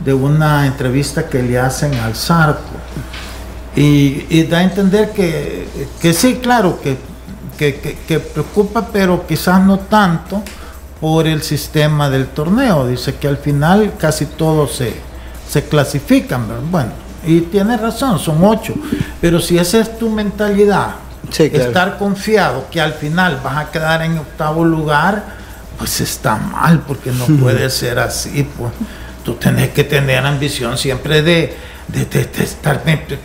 de 0.00 0.14
una 0.14 0.66
entrevista 0.66 1.28
que 1.28 1.42
le 1.42 1.58
hacen 1.58 1.94
al 1.94 2.14
Zarco. 2.14 2.60
Y, 3.76 4.26
y 4.30 4.44
da 4.44 4.58
a 4.58 4.62
entender 4.64 5.10
que, 5.12 5.68
que 6.00 6.12
sí, 6.12 6.36
claro, 6.42 6.80
que, 6.80 6.96
que, 7.58 7.98
que- 8.06 8.20
preocupa, 8.20 8.88
pero 8.92 9.26
quizás 9.26 9.62
no 9.62 9.78
tanto 9.78 10.42
por 11.00 11.26
el 11.26 11.42
sistema 11.42 12.10
del 12.10 12.26
torneo. 12.28 12.86
Dice 12.86 13.14
que 13.16 13.28
al 13.28 13.36
final 13.36 13.92
casi 13.98 14.26
todos 14.26 14.74
se, 14.74 14.94
se 15.48 15.64
clasifican. 15.64 16.46
Bueno, 16.70 16.90
y 17.26 17.42
tiene 17.42 17.76
razón, 17.76 18.18
son 18.18 18.42
ocho. 18.44 18.74
Pero 19.20 19.40
si 19.40 19.58
esa 19.58 19.78
es 19.80 19.98
tu 19.98 20.08
mentalidad, 20.10 20.92
Sí, 21.30 21.48
claro. 21.50 21.66
estar 21.66 21.98
confiado 21.98 22.64
que 22.72 22.80
al 22.80 22.94
final 22.94 23.40
vas 23.44 23.56
a 23.58 23.70
quedar 23.70 24.02
en 24.02 24.18
octavo 24.18 24.64
lugar, 24.64 25.38
pues 25.80 26.00
está 26.00 26.36
mal, 26.36 26.84
porque 26.86 27.10
no 27.10 27.24
puede 27.26 27.68
ser 27.80 27.98
así. 27.98 28.46
Pues. 28.56 28.70
Tú 29.24 29.34
tenés 29.34 29.70
que 29.70 29.82
tener 29.84 30.24
ambición 30.24 30.78
siempre 30.78 31.22
de, 31.22 31.56
de, 31.88 32.04
de- 32.04 32.24
de 32.26 32.44
estar 32.44 32.80
en 32.86 33.00
pri- 33.06 33.18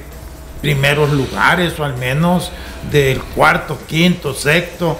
primeros 0.62 1.12
lugares, 1.12 1.78
o 1.80 1.84
al 1.86 1.96
menos 1.98 2.52
del 2.92 3.22
cuarto, 3.22 3.78
quinto, 3.88 4.34
sexto. 4.34 4.98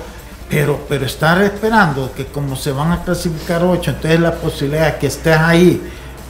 Pero, 0.48 0.86
pero 0.88 1.08
estar 1.08 1.42
esperando 1.42 2.14
que 2.16 2.28
como 2.28 2.56
se 2.56 2.72
van 2.72 2.92
a 2.92 3.04
clasificar 3.04 3.64
ocho, 3.64 3.90
entonces 3.90 4.20
la 4.20 4.32
posibilidad 4.36 4.94
de 4.94 5.00
que 5.00 5.08
estés 5.08 5.36
ahí 5.38 5.82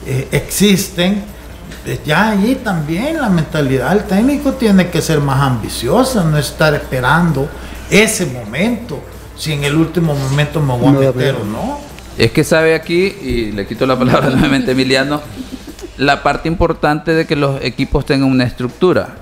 eh, 0.06 0.28
existen, 0.32 1.22
eh, 1.84 2.00
ya 2.06 2.30
ahí 2.30 2.60
también 2.64 3.20
la 3.20 3.28
mentalidad 3.28 3.90
del 3.90 4.04
técnico 4.04 4.54
tiene 4.54 4.88
que 4.88 5.02
ser 5.02 5.20
más 5.20 5.38
ambiciosa, 5.42 6.24
no 6.24 6.38
estar 6.38 6.72
esperando 6.72 7.46
ese 7.90 8.24
momento, 8.24 9.02
si 9.36 9.52
en 9.52 9.64
el 9.64 9.76
último 9.76 10.14
momento 10.14 10.60
me 10.60 10.76
voy 10.76 11.06
a 11.06 11.12
meter 11.12 11.36
o 11.36 11.44
no. 11.44 11.78
Es 12.18 12.32
que 12.32 12.44
sabe 12.44 12.74
aquí, 12.74 13.14
y 13.22 13.52
le 13.52 13.66
quito 13.66 13.86
la 13.86 13.98
palabra 13.98 14.30
nuevamente 14.30 14.70
a 14.70 14.72
Emiliano, 14.72 15.20
la 15.98 16.22
parte 16.22 16.48
importante 16.48 17.12
de 17.12 17.26
que 17.26 17.36
los 17.36 17.62
equipos 17.62 18.06
tengan 18.06 18.30
una 18.30 18.44
estructura. 18.44 19.16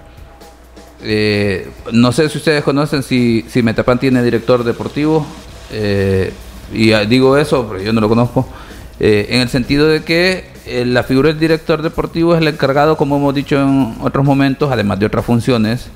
Eh, 1.02 1.68
no 1.92 2.12
sé 2.12 2.28
si 2.28 2.38
ustedes 2.38 2.64
conocen 2.64 3.02
si, 3.02 3.44
si 3.48 3.62
Metapan 3.62 3.98
tiene 3.98 4.22
director 4.22 4.64
deportivo, 4.64 5.26
eh, 5.72 6.32
y 6.72 6.92
ah, 6.92 7.04
digo 7.04 7.36
eso, 7.36 7.66
pero 7.68 7.82
yo 7.82 7.92
no 7.92 8.00
lo 8.00 8.08
conozco, 8.08 8.48
eh, 9.00 9.26
en 9.30 9.40
el 9.40 9.48
sentido 9.48 9.88
de 9.88 10.02
que 10.02 10.44
eh, 10.66 10.84
la 10.86 11.02
figura 11.02 11.28
del 11.28 11.38
director 11.38 11.82
deportivo 11.82 12.34
es 12.34 12.40
el 12.40 12.48
encargado, 12.48 12.96
como 12.96 13.16
hemos 13.16 13.34
dicho 13.34 13.60
en 13.60 13.96
otros 14.00 14.24
momentos, 14.24 14.70
además 14.72 14.98
de 14.98 15.06
otras 15.06 15.24
funciones, 15.24 15.88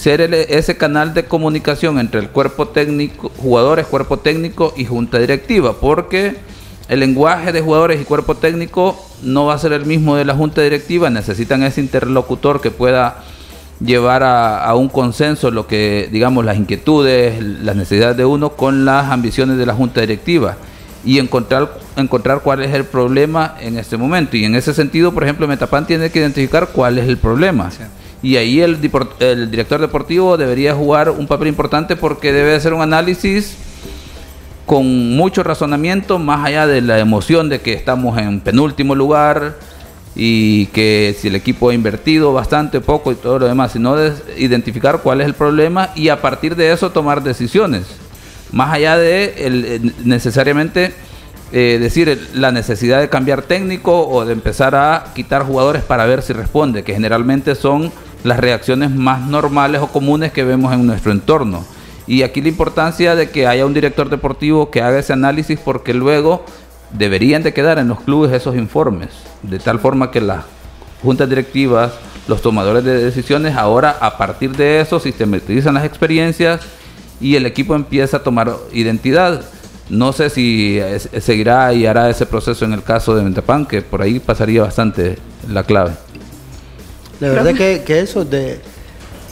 ser 0.00 0.22
el- 0.22 0.32
ese 0.32 0.78
canal 0.78 1.12
de 1.12 1.26
comunicación 1.26 1.98
entre 1.98 2.20
el 2.20 2.30
cuerpo 2.30 2.68
técnico, 2.68 3.30
jugadores, 3.36 3.86
cuerpo 3.86 4.16
técnico 4.16 4.72
y 4.74 4.86
junta 4.86 5.18
directiva, 5.18 5.74
porque 5.78 6.36
el 6.88 7.00
lenguaje 7.00 7.52
de 7.52 7.60
jugadores 7.60 8.00
y 8.00 8.04
cuerpo 8.04 8.34
técnico 8.34 8.98
no 9.22 9.44
va 9.44 9.54
a 9.54 9.58
ser 9.58 9.74
el 9.74 9.84
mismo 9.84 10.16
de 10.16 10.24
la 10.24 10.34
junta 10.34 10.62
directiva, 10.62 11.10
necesitan 11.10 11.62
ese 11.64 11.82
interlocutor 11.82 12.62
que 12.62 12.70
pueda 12.70 13.24
llevar 13.84 14.22
a, 14.22 14.74
un 14.74 14.88
consenso 14.88 15.50
lo 15.50 15.66
que, 15.66 16.08
digamos, 16.10 16.46
las 16.46 16.56
inquietudes, 16.56 17.42
las 17.42 17.76
necesidades 17.76 18.16
de 18.16 18.24
uno 18.24 18.50
con 18.50 18.86
las 18.86 19.10
ambiciones 19.10 19.58
de 19.58 19.66
la 19.66 19.74
junta 19.74 20.00
directiva 20.00 20.56
y 21.04 21.18
encontrar, 21.18 21.78
encontrar 21.96 22.40
cuál 22.40 22.62
es 22.62 22.74
el 22.74 22.84
problema 22.84 23.54
en 23.60 23.76
este 23.76 23.98
momento. 23.98 24.38
Y 24.38 24.46
en 24.46 24.54
ese 24.54 24.72
sentido, 24.72 25.12
por 25.12 25.24
ejemplo, 25.24 25.46
Metapan 25.46 25.86
tiene 25.86 26.10
que 26.10 26.20
identificar 26.20 26.68
cuál 26.68 26.98
es 26.98 27.06
el 27.06 27.18
problema. 27.18 27.70
Y 28.22 28.36
ahí 28.36 28.60
el, 28.60 28.78
el 29.20 29.50
director 29.50 29.80
deportivo 29.80 30.36
debería 30.36 30.74
jugar 30.74 31.10
un 31.10 31.26
papel 31.26 31.48
importante 31.48 31.96
porque 31.96 32.32
debe 32.32 32.54
hacer 32.54 32.74
un 32.74 32.82
análisis 32.82 33.56
con 34.66 35.16
mucho 35.16 35.42
razonamiento, 35.42 36.18
más 36.18 36.44
allá 36.46 36.66
de 36.66 36.80
la 36.80 36.98
emoción 37.00 37.48
de 37.48 37.60
que 37.60 37.72
estamos 37.72 38.18
en 38.18 38.40
penúltimo 38.40 38.94
lugar 38.94 39.56
y 40.14 40.66
que 40.66 41.16
si 41.18 41.28
el 41.28 41.34
equipo 41.34 41.70
ha 41.70 41.74
invertido 41.74 42.32
bastante, 42.32 42.80
poco 42.80 43.10
y 43.10 43.14
todo 43.16 43.38
lo 43.40 43.46
demás, 43.48 43.72
sino 43.72 43.96
de 43.96 44.12
identificar 44.36 45.00
cuál 45.02 45.20
es 45.22 45.26
el 45.26 45.34
problema 45.34 45.90
y 45.96 46.08
a 46.08 46.20
partir 46.20 46.54
de 46.56 46.72
eso 46.72 46.90
tomar 46.90 47.22
decisiones. 47.22 47.84
Más 48.52 48.72
allá 48.72 48.96
de 48.96 49.34
el- 49.46 49.64
el- 49.64 49.94
necesariamente 50.04 50.92
eh, 51.52 51.78
decir 51.80 52.28
la 52.34 52.52
necesidad 52.52 53.00
de 53.00 53.08
cambiar 53.08 53.42
técnico 53.42 54.06
o 54.08 54.24
de 54.24 54.32
empezar 54.32 54.76
a 54.76 55.06
quitar 55.16 55.42
jugadores 55.42 55.82
para 55.82 56.06
ver 56.06 56.22
si 56.22 56.32
responde, 56.32 56.84
que 56.84 56.92
generalmente 56.94 57.56
son 57.56 57.90
las 58.24 58.38
reacciones 58.38 58.90
más 58.90 59.20
normales 59.26 59.80
o 59.80 59.88
comunes 59.88 60.32
que 60.32 60.44
vemos 60.44 60.72
en 60.72 60.86
nuestro 60.86 61.12
entorno. 61.12 61.64
Y 62.06 62.22
aquí 62.22 62.40
la 62.40 62.48
importancia 62.48 63.14
de 63.14 63.30
que 63.30 63.46
haya 63.46 63.66
un 63.66 63.74
director 63.74 64.08
deportivo 64.10 64.70
que 64.70 64.82
haga 64.82 64.98
ese 64.98 65.12
análisis 65.12 65.58
porque 65.58 65.94
luego 65.94 66.44
deberían 66.92 67.42
de 67.42 67.52
quedar 67.52 67.78
en 67.78 67.88
los 67.88 68.00
clubes 68.00 68.32
esos 68.32 68.56
informes, 68.56 69.10
de 69.42 69.58
tal 69.58 69.78
forma 69.78 70.10
que 70.10 70.20
las 70.20 70.44
juntas 71.02 71.28
directivas, 71.28 71.92
los 72.26 72.42
tomadores 72.42 72.84
de 72.84 73.02
decisiones, 73.04 73.56
ahora 73.56 73.96
a 74.00 74.16
partir 74.18 74.56
de 74.56 74.80
eso 74.80 74.98
sistematizan 74.98 75.74
las 75.74 75.84
experiencias 75.84 76.60
y 77.20 77.36
el 77.36 77.46
equipo 77.46 77.74
empieza 77.74 78.18
a 78.18 78.22
tomar 78.22 78.52
identidad. 78.72 79.42
No 79.88 80.12
sé 80.12 80.30
si 80.30 80.78
es- 80.78 81.08
seguirá 81.20 81.72
y 81.74 81.86
hará 81.86 82.10
ese 82.10 82.26
proceso 82.26 82.64
en 82.64 82.72
el 82.72 82.82
caso 82.82 83.14
de 83.14 83.22
Mentapan, 83.22 83.66
que 83.66 83.82
por 83.82 84.02
ahí 84.02 84.18
pasaría 84.20 84.62
bastante 84.62 85.16
la 85.48 85.62
clave. 85.62 85.92
La 87.20 87.28
verdad 87.28 87.54
que, 87.54 87.82
que 87.84 88.00
eso 88.00 88.24
de, 88.24 88.60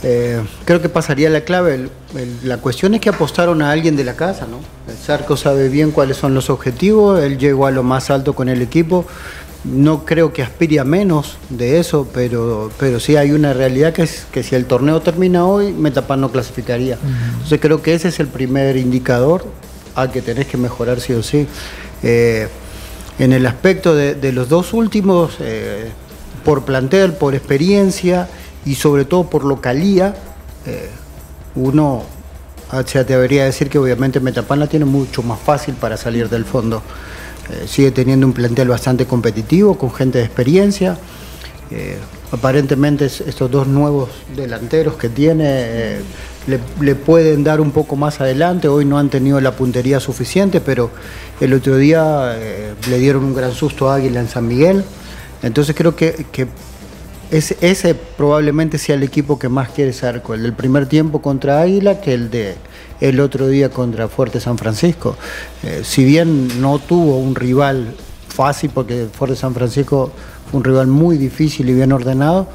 eh, 0.02 0.40
creo 0.64 0.80
que 0.80 0.88
pasaría 0.88 1.28
la 1.30 1.40
clave. 1.42 1.74
El- 1.74 1.90
el- 2.16 2.48
la 2.48 2.58
cuestión 2.58 2.94
es 2.94 3.00
que 3.00 3.08
apostaron 3.08 3.62
a 3.62 3.70
alguien 3.70 3.96
de 3.96 4.04
la 4.04 4.14
casa, 4.14 4.46
¿no? 4.46 4.58
El 4.90 4.96
Zarco 4.98 5.36
sabe 5.36 5.68
bien 5.68 5.90
cuáles 5.90 6.16
son 6.16 6.34
los 6.34 6.50
objetivos, 6.50 7.20
él 7.22 7.38
llegó 7.38 7.66
a 7.66 7.70
lo 7.70 7.82
más 7.82 8.10
alto 8.10 8.34
con 8.34 8.48
el 8.48 8.62
equipo. 8.62 9.04
No 9.64 10.04
creo 10.04 10.32
que 10.32 10.42
aspire 10.42 10.78
a 10.78 10.84
menos 10.84 11.36
de 11.50 11.80
eso, 11.80 12.06
pero, 12.14 12.70
pero 12.78 13.00
sí 13.00 13.16
hay 13.16 13.32
una 13.32 13.52
realidad 13.52 13.92
que 13.92 14.02
es 14.02 14.24
que 14.30 14.44
si 14.44 14.54
el 14.54 14.66
torneo 14.66 15.00
termina 15.00 15.44
hoy, 15.46 15.72
Metapan 15.72 16.20
no 16.20 16.30
clasificaría. 16.30 16.96
Entonces 17.32 17.58
creo 17.60 17.82
que 17.82 17.92
ese 17.94 18.08
es 18.08 18.20
el 18.20 18.28
primer 18.28 18.76
indicador 18.76 19.44
a 19.96 20.12
que 20.12 20.22
tenés 20.22 20.46
que 20.46 20.56
mejorar 20.56 21.00
sí 21.00 21.12
o 21.12 21.24
sí. 21.24 21.48
Eh, 22.04 22.46
en 23.18 23.32
el 23.32 23.44
aspecto 23.46 23.96
de, 23.96 24.14
de 24.14 24.30
los 24.32 24.48
dos 24.48 24.72
últimos, 24.72 25.32
eh, 25.40 25.90
por 26.38 26.64
plantel, 26.64 27.12
por 27.12 27.34
experiencia 27.34 28.28
y 28.64 28.74
sobre 28.74 29.04
todo 29.04 29.28
por 29.30 29.44
localía, 29.44 30.14
eh, 30.66 30.88
uno 31.54 32.02
se 32.86 32.98
atrevería 32.98 33.42
a 33.42 33.46
decir 33.46 33.70
que 33.70 33.78
obviamente 33.78 34.20
Metapan 34.20 34.58
la 34.60 34.66
tiene 34.66 34.84
mucho 34.84 35.22
más 35.22 35.38
fácil 35.40 35.74
para 35.74 35.96
salir 35.96 36.28
del 36.28 36.44
fondo. 36.44 36.82
Eh, 37.50 37.66
sigue 37.66 37.90
teniendo 37.92 38.26
un 38.26 38.34
plantel 38.34 38.68
bastante 38.68 39.06
competitivo, 39.06 39.78
con 39.78 39.90
gente 39.92 40.18
de 40.18 40.24
experiencia. 40.24 40.98
Eh, 41.70 41.96
aparentemente 42.30 43.06
es- 43.06 43.22
estos 43.22 43.50
dos 43.50 43.66
nuevos 43.66 44.10
delanteros 44.36 44.96
que 44.96 45.08
tiene 45.08 45.44
eh, 45.48 46.00
le, 46.46 46.60
le 46.80 46.94
pueden 46.94 47.42
dar 47.44 47.60
un 47.62 47.70
poco 47.70 47.96
más 47.96 48.20
adelante. 48.20 48.68
Hoy 48.68 48.84
no 48.84 48.98
han 48.98 49.08
tenido 49.08 49.40
la 49.40 49.52
puntería 49.52 49.98
suficiente, 49.98 50.60
pero 50.60 50.90
el 51.40 51.54
otro 51.54 51.76
día 51.76 52.36
le 52.88 52.98
dieron 52.98 53.24
un 53.24 53.34
gran 53.34 53.52
susto 53.52 53.90
a 53.90 53.94
Águila 53.96 54.20
en 54.20 54.28
San 54.28 54.46
Miguel. 54.46 54.84
Entonces 55.42 55.74
creo 55.76 55.94
que, 55.94 56.26
ese 57.30 57.94
probablemente 57.94 58.78
sea 58.78 58.94
el 58.94 59.02
equipo 59.02 59.38
que 59.38 59.48
más 59.48 59.68
quiere 59.68 59.92
Zarco, 59.92 60.34
el 60.34 60.42
del 60.42 60.54
primer 60.54 60.86
tiempo 60.86 61.20
contra 61.20 61.60
Águila 61.60 62.00
que 62.00 62.14
el 62.14 62.30
de 62.30 62.56
el 63.00 63.20
otro 63.20 63.48
día 63.48 63.70
contra 63.70 64.08
Fuerte 64.08 64.40
San 64.40 64.58
Francisco. 64.58 65.16
Eh, 65.62 65.82
si 65.84 66.04
bien 66.04 66.60
no 66.60 66.78
tuvo 66.78 67.18
un 67.18 67.34
rival 67.34 67.94
fácil, 68.28 68.70
porque 68.72 69.06
Fuerte 69.12 69.36
San 69.36 69.54
Francisco 69.54 70.10
fue 70.50 70.58
un 70.58 70.64
rival 70.64 70.86
muy 70.86 71.18
difícil 71.18 71.68
y 71.68 71.74
bien 71.74 71.92
ordenado, 71.92 72.48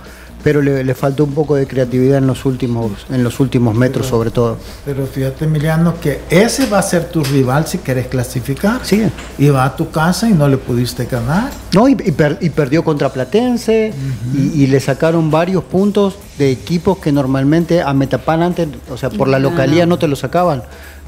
pero 0.43 0.61
le, 0.61 0.83
le 0.83 0.93
faltó 0.93 1.23
un 1.23 1.33
poco 1.33 1.55
de 1.55 1.65
creatividad 1.67 2.17
en 2.17 2.27
los 2.27 2.45
últimos, 2.45 2.91
en 3.09 3.23
los 3.23 3.39
últimos 3.39 3.75
metros 3.75 4.07
sobre 4.07 4.29
todo. 4.29 4.57
Pero 4.85 5.07
fíjate, 5.07 5.45
Emiliano, 5.45 5.99
que 5.99 6.19
ese 6.29 6.65
va 6.67 6.79
a 6.79 6.83
ser 6.83 7.05
tu 7.09 7.23
rival 7.23 7.65
si 7.65 7.77
quieres 7.77 8.07
clasificar. 8.07 8.81
Sí. 8.83 9.03
Y 9.37 9.49
va 9.49 9.63
a 9.65 9.75
tu 9.75 9.89
casa 9.89 10.29
y 10.29 10.33
no 10.33 10.47
le 10.47 10.57
pudiste 10.57 11.05
ganar. 11.05 11.49
No, 11.73 11.87
y, 11.87 11.93
y 11.93 12.11
per- 12.11 12.37
y 12.41 12.49
perdió 12.49 12.83
contra 12.83 13.09
Platense 13.11 13.93
y, 14.35 14.63
y 14.63 14.67
le 14.67 14.79
sacaron 14.79 15.31
varios 15.31 15.63
puntos 15.63 16.15
de 16.37 16.51
equipos 16.51 16.97
que 16.97 17.11
normalmente 17.11 17.81
a 17.81 17.93
Metapan 17.93 18.41
antes, 18.41 18.67
o 18.89 18.97
sea, 18.97 19.09
por 19.09 19.27
la 19.27 19.39
localía 19.39 19.85
no. 19.85 19.91
no 19.91 19.99
te 19.99 20.07
lo 20.07 20.15
sacaban. 20.15 20.63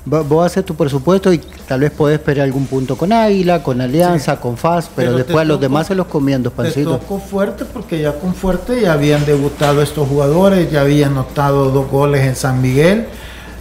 Vos 0.06 0.46
haces 0.46 0.64
tu 0.64 0.76
presupuesto 0.76 1.34
y 1.34 1.40
tal 1.40 1.80
vez 1.80 1.92
podés 1.92 2.20
esperar 2.20 2.46
algún 2.46 2.68
punto 2.68 2.96
con 2.96 3.12
Águila, 3.12 3.64
con 3.64 3.82
Alianza, 3.82 4.40
con 4.40 4.56
FAS, 4.56 4.90
pero, 4.96 5.14
después 5.18 5.38
a 5.38 5.46
los 5.46 5.60
demás 5.60 5.88
se 5.88 5.96
los 5.96 6.06
comían 6.06 6.44
dos 6.44 6.54
Te 6.54 6.84
tocó 6.84 7.20
fuerte 7.20 7.66
porque 7.66 8.00
ya 8.02 8.14
con 8.14 8.36
fuerte 8.36 8.82
ya 8.82 8.94
habían 8.94 9.26
debutado 9.26 9.82
estos 9.82 10.08
jugadores, 10.08 10.72
ya 10.72 10.82
habían 10.82 11.14
anotado 11.14 11.72
dos 11.72 11.90
goles 11.90 12.22
en 12.22 12.36
San 12.36 12.62
Miguel. 12.62 13.08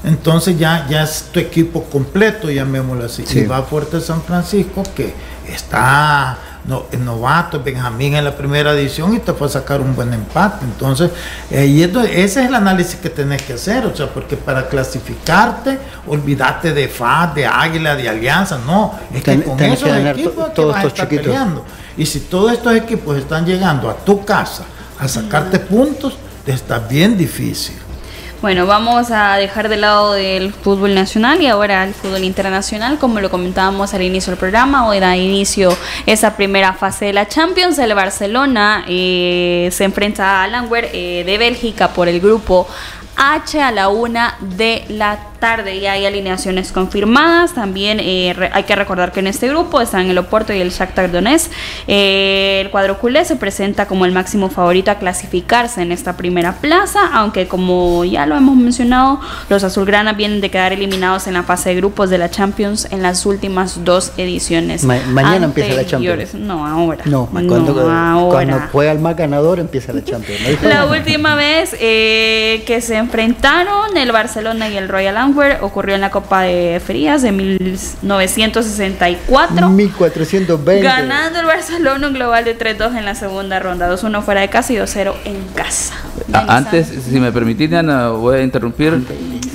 Entonces 0.04 0.58
ya, 0.58 0.86
ya 0.86 1.02
es 1.02 1.30
tu 1.32 1.40
equipo 1.40 1.84
completo, 1.84 2.50
llamémoslo 2.50 3.06
así. 3.06 3.24
Sí. 3.24 3.40
Y 3.40 3.46
va 3.46 3.62
fuerte 3.62 4.02
San 4.02 4.20
Francisco 4.20 4.82
que 4.94 5.14
está 5.48 6.38
no, 6.66 6.84
novato, 6.98 7.62
Benjamín 7.62 8.14
en 8.14 8.24
la 8.24 8.34
primera 8.36 8.72
edición 8.72 9.14
y 9.14 9.18
te 9.18 9.32
fue 9.34 9.46
a 9.46 9.50
sacar 9.50 9.80
un 9.80 9.94
buen 9.94 10.12
empate. 10.14 10.64
Entonces, 10.64 11.10
eh, 11.50 11.66
y 11.66 11.82
esto- 11.82 12.00
ese 12.00 12.40
es 12.42 12.48
el 12.48 12.54
análisis 12.54 12.96
que 12.96 13.10
tenés 13.10 13.42
que 13.42 13.52
hacer, 13.54 13.84
o 13.84 13.94
sea, 13.94 14.06
porque 14.08 14.36
para 14.36 14.68
clasificarte, 14.68 15.78
olvídate 16.06 16.72
de 16.72 16.88
FAD, 16.88 17.34
de 17.34 17.46
Águila, 17.46 17.94
de 17.96 18.08
Alianza, 18.08 18.58
no, 18.66 18.94
es 19.12 19.22
que 19.22 19.32
Ten- 19.32 19.42
con 19.42 19.56
que 19.56 19.72
esos 19.72 19.88
ganar 19.88 20.18
equipos 20.18 20.48
que 20.48 20.54
todos 20.54 20.68
vas 20.74 20.76
a 20.76 20.78
estos 20.86 20.92
estar 20.94 21.08
chiquitos. 21.08 21.26
peleando. 21.26 21.64
Y 21.96 22.06
si 22.06 22.20
todos 22.20 22.52
estos 22.52 22.74
equipos 22.74 23.16
están 23.18 23.44
llegando 23.44 23.88
a 23.90 23.94
tu 23.96 24.24
casa 24.24 24.64
a 24.98 25.06
sacarte 25.06 25.58
puntos, 25.58 26.16
te 26.44 26.52
está 26.52 26.78
bien 26.78 27.16
difícil. 27.16 27.76
Bueno, 28.44 28.66
vamos 28.66 29.10
a 29.10 29.36
dejar 29.36 29.70
de 29.70 29.78
lado 29.78 30.12
del 30.12 30.52
fútbol 30.52 30.94
nacional 30.94 31.40
y 31.40 31.46
ahora 31.46 31.80
al 31.80 31.94
fútbol 31.94 32.24
internacional. 32.24 32.98
Como 32.98 33.18
lo 33.20 33.30
comentábamos 33.30 33.94
al 33.94 34.02
inicio 34.02 34.32
del 34.32 34.38
programa, 34.38 34.86
hoy 34.86 35.00
da 35.00 35.16
inicio 35.16 35.74
esa 36.04 36.36
primera 36.36 36.74
fase 36.74 37.06
de 37.06 37.14
la 37.14 37.26
Champions. 37.26 37.78
El 37.78 37.94
Barcelona 37.94 38.84
eh, 38.86 39.70
se 39.72 39.84
enfrenta 39.84 40.42
a 40.42 40.48
Langwer 40.48 40.90
eh, 40.92 41.24
de 41.24 41.38
Bélgica 41.38 41.94
por 41.94 42.06
el 42.06 42.20
grupo 42.20 42.68
H 43.16 43.62
a 43.62 43.70
la 43.72 43.88
una 43.88 44.36
de 44.40 44.84
la 44.90 45.16
tarde. 45.16 45.33
Ya 45.48 45.92
hay 45.92 46.06
alineaciones 46.06 46.72
confirmadas. 46.72 47.52
También 47.54 48.00
eh, 48.00 48.32
re- 48.34 48.50
hay 48.52 48.62
que 48.62 48.74
recordar 48.74 49.12
que 49.12 49.20
en 49.20 49.26
este 49.26 49.48
grupo 49.48 49.80
están 49.82 50.08
el 50.08 50.16
Oporto 50.16 50.54
y 50.54 50.60
el 50.60 50.70
Shakhtar 50.70 51.10
Donetsk. 51.12 51.50
Eh, 51.86 52.62
el 52.64 52.70
cuadro 52.70 52.98
culé 52.98 53.24
se 53.26 53.36
presenta 53.36 53.86
como 53.86 54.06
el 54.06 54.12
máximo 54.12 54.48
favorito 54.48 54.90
a 54.90 54.94
clasificarse 54.96 55.82
en 55.82 55.92
esta 55.92 56.16
primera 56.16 56.52
plaza, 56.54 57.00
aunque 57.12 57.46
como 57.46 58.04
ya 58.06 58.24
lo 58.24 58.36
hemos 58.36 58.56
mencionado, 58.56 59.20
los 59.50 59.62
azulgranas 59.64 60.16
vienen 60.16 60.40
de 60.40 60.50
quedar 60.50 60.72
eliminados 60.72 61.26
en 61.26 61.34
la 61.34 61.42
fase 61.42 61.68
de 61.70 61.76
grupos 61.76 62.08
de 62.08 62.16
la 62.18 62.30
Champions 62.30 62.88
en 62.90 63.02
las 63.02 63.26
últimas 63.26 63.84
dos 63.84 64.12
ediciones. 64.16 64.84
Ma- 64.84 64.96
mañana 65.10 65.44
empieza 65.44 65.74
la 65.74 65.84
Champions. 65.86 66.34
No, 66.34 66.66
ahora. 66.66 67.04
No, 67.04 67.26
cuando, 67.26 67.54
ahora. 67.90 68.30
cuando 68.30 68.60
juega 68.72 68.92
el 68.92 68.98
más 68.98 69.14
ganador 69.16 69.58
empieza 69.60 69.92
la 69.92 70.02
Champions. 70.02 70.40
¿no? 70.62 70.68
La 70.74 70.86
última 70.86 71.34
vez 71.34 71.76
eh, 71.80 72.62
que 72.66 72.80
se 72.80 72.96
enfrentaron 72.96 73.96
el 73.96 74.10
Barcelona 74.12 74.68
y 74.68 74.76
el 74.76 74.88
Royal 74.88 75.16
Antwerp 75.34 75.62
ocurrió 75.64 75.96
en 75.96 76.00
la 76.00 76.10
Copa 76.10 76.42
de 76.42 76.80
Frías 76.84 77.22
de 77.22 77.32
1964. 77.32 79.68
1420. 79.68 80.82
Ganando 80.82 81.40
el 81.40 81.46
Barcelona 81.46 82.06
un 82.06 82.14
global 82.14 82.44
de 82.44 82.56
3-2 82.56 82.96
en 82.96 83.04
la 83.04 83.16
segunda 83.16 83.58
ronda. 83.58 83.90
2-1 83.92 84.22
fuera 84.22 84.42
de 84.42 84.48
casa 84.48 84.72
y 84.72 84.76
2-0 84.76 85.12
en 85.24 85.42
casa. 85.54 85.94
A- 86.32 86.56
Antes, 86.56 86.86
si 87.10 87.18
me 87.18 87.32
permitís, 87.32 87.68
Diana, 87.68 88.10
voy 88.10 88.36
a 88.38 88.42
interrumpir, 88.42 89.00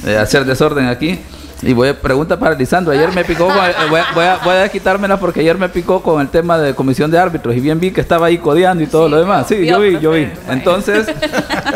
eh, 0.06 0.18
hacer 0.18 0.44
desorden 0.46 0.88
aquí. 0.88 1.18
Y 1.62 1.74
voy 1.74 1.90
a 1.90 2.00
pregunta 2.00 2.40
para 2.40 2.56
Lisandro. 2.56 2.94
Ayer 2.94 3.12
me 3.14 3.26
picó, 3.26 3.48
con- 3.48 3.58
eh, 3.58 3.74
voy, 3.90 4.00
a- 4.00 4.06
voy 4.16 4.24
a, 4.26 4.38
voy 4.46 4.56
a 4.56 4.70
quitármela 4.70 5.20
porque 5.20 5.42
ayer 5.42 5.58
me 5.58 5.68
picó 5.68 6.02
con 6.02 6.22
el 6.22 6.30
tema 6.30 6.58
de 6.58 6.74
comisión 6.74 7.12
de 7.12 7.20
árbitros 7.20 7.54
y 7.56 7.60
bien 7.60 7.80
vi 7.82 7.92
que 7.92 8.00
estaba 8.00 8.28
ahí 8.28 8.38
codeando 8.38 8.82
y 8.82 8.88
todo 8.88 9.10
lo 9.10 9.20
demás. 9.20 9.48
Sí, 9.48 9.66
yo 9.66 9.80
vi, 9.82 10.00
yo 10.00 10.12
vi. 10.12 10.30
Entonces, 10.50 11.08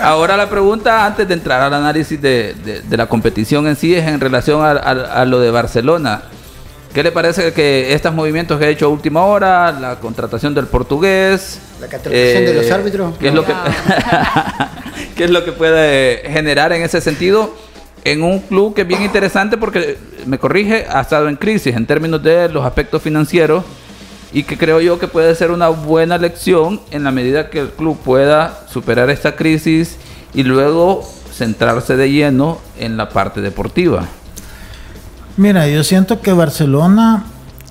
ahora 0.01 0.38
la 0.38 0.49
pregunta 0.49 1.05
antes 1.05 1.27
de 1.27 1.34
entrar 1.34 1.61
al 1.61 1.73
análisis 1.73 2.21
de, 2.21 2.55
de- 2.63 2.81
de 2.81 2.97
la 2.97 3.07
competición 3.07 3.67
en 3.67 3.75
sí 3.75 3.93
es 3.93 4.07
en 4.07 4.21
relación 4.21 4.61
a, 4.61 4.71
a- 4.71 5.21
a 5.21 5.25
lo 5.25 5.41
de 5.41 5.51
Barcelona. 5.51 6.21
¿Qué 6.93 7.03
le 7.03 7.11
parece 7.11 7.51
que 7.53 7.93
estos 7.93 8.13
movimientos 8.13 8.57
que 8.59 8.65
ha 8.65 8.69
hecho 8.69 8.86
a 8.86 8.89
última 8.89 9.23
hora, 9.25 9.71
la 9.73 9.95
contratación 9.95 10.53
del 10.53 10.67
portugués, 10.67 11.57
eh, 11.57 11.81
La 11.81 11.88
contratación 11.89 12.45
de 12.45 12.53
los 12.53 12.71
árbitros? 12.71 13.17
¿qué 13.19 13.27
es 13.29 13.34
lo 13.34 13.43
que 13.43 13.53
qué 15.17 15.23
es 15.25 15.29
lo 15.31 15.43
que 15.43 15.51
puede 15.51 16.21
generar 16.31 16.71
en 16.71 16.84
ese 16.84 17.01
sentido 17.01 17.53
en 18.04 18.24
un 18.24 18.39
club 18.39 18.74
que 18.74 18.82
es 18.82 18.88
bien 18.88 19.01
interesante 19.01 19.58
porque 19.58 19.97
me 20.26 20.38
corrige 20.38 20.86
ha 20.89 21.01
estado 21.01 21.30
en 21.30 21.36
crisis 21.36 21.76
en 21.76 21.86
términos 21.86 22.22
de 22.22 22.49
los 22.49 22.66
aspectos 22.66 23.01
financieros 23.01 23.64
y 24.34 24.43
que 24.43 24.58
creo 24.58 24.82
yo 24.82 24.99
que 24.99 25.08
puede 25.08 25.34
ser 25.36 25.51
una 25.51 25.70
buena 25.70 26.18
lección 26.18 26.82
en 26.91 27.04
la 27.04 27.12
medida 27.12 27.49
que 27.49 27.60
el 27.60 27.70
club 27.70 27.97
pueda 27.99 28.66
superar 28.68 29.10
esta 29.10 29.36
crisis 29.36 29.97
y 30.34 30.43
luego 30.43 31.08
centrarse 31.32 31.95
de 31.95 32.12
lleno 32.12 32.60
en 32.80 32.97
la 32.97 33.10
parte 33.10 33.41
deportiva. 33.41 34.06
Mira, 35.38 35.68
yo 35.68 35.84
siento 35.84 36.22
que 36.22 36.34
Barcelona 36.34 37.26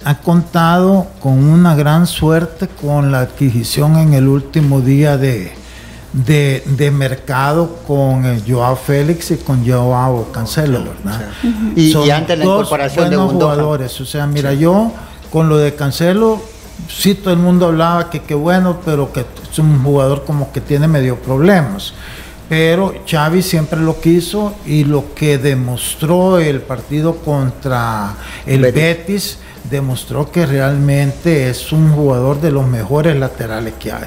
ha 0.05 0.19
contado 0.19 1.07
con 1.21 1.45
una 1.45 1.75
gran 1.75 2.07
suerte 2.07 2.69
con 2.69 3.13
la 3.13 3.21
adquisición 3.21 3.97
en 3.97 4.15
el 4.15 4.27
último 4.29 4.81
día 4.81 5.17
de, 5.17 5.53
de, 6.13 6.63
de 6.67 6.91
mercado 6.91 7.77
con 7.87 8.25
el 8.27 8.43
Joao 8.47 8.77
Félix 8.77 9.31
y 9.31 9.37
con 9.39 9.67
Joao 9.67 10.31
Cancelo, 10.33 10.81
¿verdad? 10.85 11.29
Y- 11.75 11.89
y 11.89 11.93
Son 11.93 12.11
antes 12.11 12.39
la 12.39 12.45
dos 12.45 12.55
incorporación 12.67 13.05
de 13.11 13.17
jugadores. 13.17 14.01
O 14.01 14.05
sea, 14.05 14.27
mira, 14.27 14.53
yo 14.53 14.93
con 15.33 15.49
lo 15.49 15.57
de 15.57 15.75
Cancelo, 15.75 16.41
sí 16.89 17.15
todo 17.15 17.33
el 17.33 17.41
mundo 17.41 17.67
hablaba 17.67 18.11
que 18.11 18.21
qué 18.21 18.35
bueno, 18.35 18.79
pero 18.85 19.13
que 19.13 19.21
es 19.51 19.59
un 19.59 19.83
jugador 19.83 20.25
como 20.25 20.53
que 20.53 20.61
tiene 20.61 20.87
medio 20.89 21.17
problemas. 21.17 21.95
Pero 22.49 22.93
Xavi 23.11 23.41
siempre 23.41 23.81
lo 23.81 23.99
quiso 23.99 24.55
y 24.67 24.85
lo 24.85 25.15
que 25.15 25.39
demostró 25.39 26.39
el 26.39 26.61
partido 26.61 27.17
contra 27.17 28.15
el 28.45 28.61
Betis. 28.61 28.75
Betis, 28.75 29.39
demostró 29.71 30.31
que 30.31 30.45
realmente 30.45 31.49
es 31.49 31.73
un 31.73 31.93
jugador 31.95 32.43
de 32.43 32.51
los 32.51 32.67
mejores 32.67 33.17
laterales 33.17 33.73
que 33.79 33.93
hay. 33.93 34.05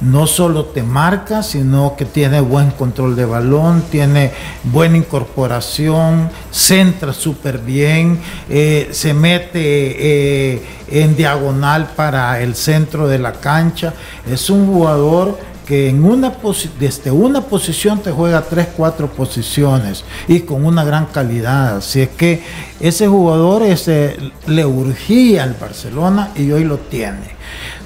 No 0.00 0.26
solo 0.26 0.66
te 0.66 0.82
marca, 0.82 1.42
sino 1.42 1.94
que 1.96 2.04
tiene 2.04 2.40
buen 2.40 2.70
control 2.72 3.16
de 3.16 3.24
balón, 3.24 3.82
tiene 3.90 4.32
buena 4.64 4.96
incorporación, 4.96 6.30
centra 6.50 7.12
súper 7.12 7.58
bien, 7.58 8.18
eh, 8.48 8.88
se 8.92 9.14
mete 9.14 10.54
eh, 10.54 10.62
en 10.88 11.16
diagonal 11.16 11.90
para 11.96 12.40
el 12.40 12.54
centro 12.54 13.08
de 13.08 13.18
la 13.18 13.32
cancha. 13.32 13.94
Es 14.30 14.50
un 14.50 14.66
jugador 14.66 15.38
que 15.66 15.88
en 15.88 16.04
una 16.04 16.32
desde 16.78 17.10
una 17.10 17.40
posición 17.40 18.00
te 18.00 18.10
juega 18.10 18.42
tres, 18.42 18.68
cuatro 18.76 19.08
posiciones 19.08 20.04
y 20.28 20.40
con 20.40 20.64
una 20.64 20.84
gran 20.84 21.06
calidad. 21.06 21.78
Así 21.78 22.02
es 22.02 22.10
que 22.10 22.42
ese 22.80 23.08
jugador 23.08 23.62
ese, 23.62 24.16
le 24.46 24.66
urgía 24.66 25.44
al 25.44 25.54
Barcelona 25.54 26.30
y 26.36 26.50
hoy 26.50 26.64
lo 26.64 26.78
tiene. 26.78 27.34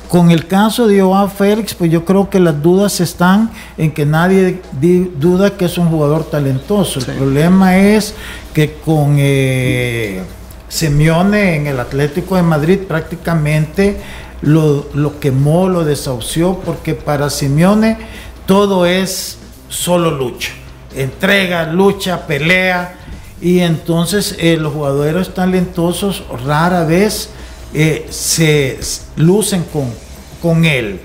Con 0.08 0.30
el 0.30 0.46
caso 0.46 0.86
de 0.86 1.02
Joao 1.02 1.28
Félix, 1.28 1.74
pues 1.74 1.90
yo 1.90 2.04
creo 2.06 2.30
que 2.30 2.40
las 2.40 2.62
dudas 2.62 2.98
están 3.00 3.50
en 3.76 3.90
que 3.92 4.06
nadie 4.06 4.62
di- 4.80 5.10
duda 5.18 5.50
que 5.56 5.66
es 5.66 5.76
un 5.76 5.90
jugador 5.90 6.24
talentoso. 6.24 6.98
El 7.00 7.04
problema 7.16 7.76
es 7.76 8.14
que 8.54 8.72
con 8.84 9.16
eh, 9.18 10.22
Simeone 10.70 11.56
en 11.56 11.66
el 11.66 11.78
Atlético 11.78 12.36
de 12.36 12.42
Madrid 12.42 12.78
prácticamente 12.88 14.00
lo, 14.40 14.86
lo 14.94 15.20
quemó, 15.20 15.68
lo 15.68 15.84
desahució, 15.84 16.58
porque 16.64 16.94
para 16.94 17.28
Simeone 17.28 17.98
todo 18.46 18.86
es 18.86 19.36
solo 19.68 20.10
lucha. 20.10 20.52
Entrega, 20.96 21.64
lucha, 21.70 22.26
pelea. 22.26 22.94
Y 23.42 23.60
entonces 23.60 24.34
eh, 24.38 24.56
los 24.58 24.72
jugadores 24.72 25.34
talentosos 25.34 26.24
rara 26.46 26.84
vez 26.84 27.28
eh, 27.74 28.06
se 28.10 28.78
lucen 29.16 29.64
con, 29.72 29.92
con 30.40 30.64
él. 30.64 31.00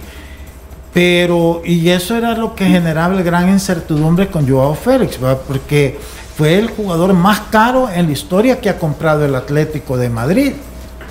Pero, 0.94 1.62
y 1.66 1.90
eso 1.90 2.16
era 2.16 2.36
lo 2.36 2.54
que 2.54 2.66
generaba 2.66 3.16
el 3.16 3.24
gran 3.24 3.50
incertidumbre 3.50 4.28
con 4.28 4.48
Joao 4.48 4.76
Félix, 4.76 5.18
porque 5.48 5.98
fue 6.38 6.60
el 6.60 6.70
jugador 6.70 7.14
más 7.14 7.42
caro 7.52 7.90
en 7.90 8.06
la 8.06 8.12
historia 8.12 8.62
que 8.62 8.70
ha 8.70 8.78
comprado 8.78 9.26
el 9.26 9.34
Atlético 9.34 9.98
de 9.98 10.10
Madrid, 10.10 10.54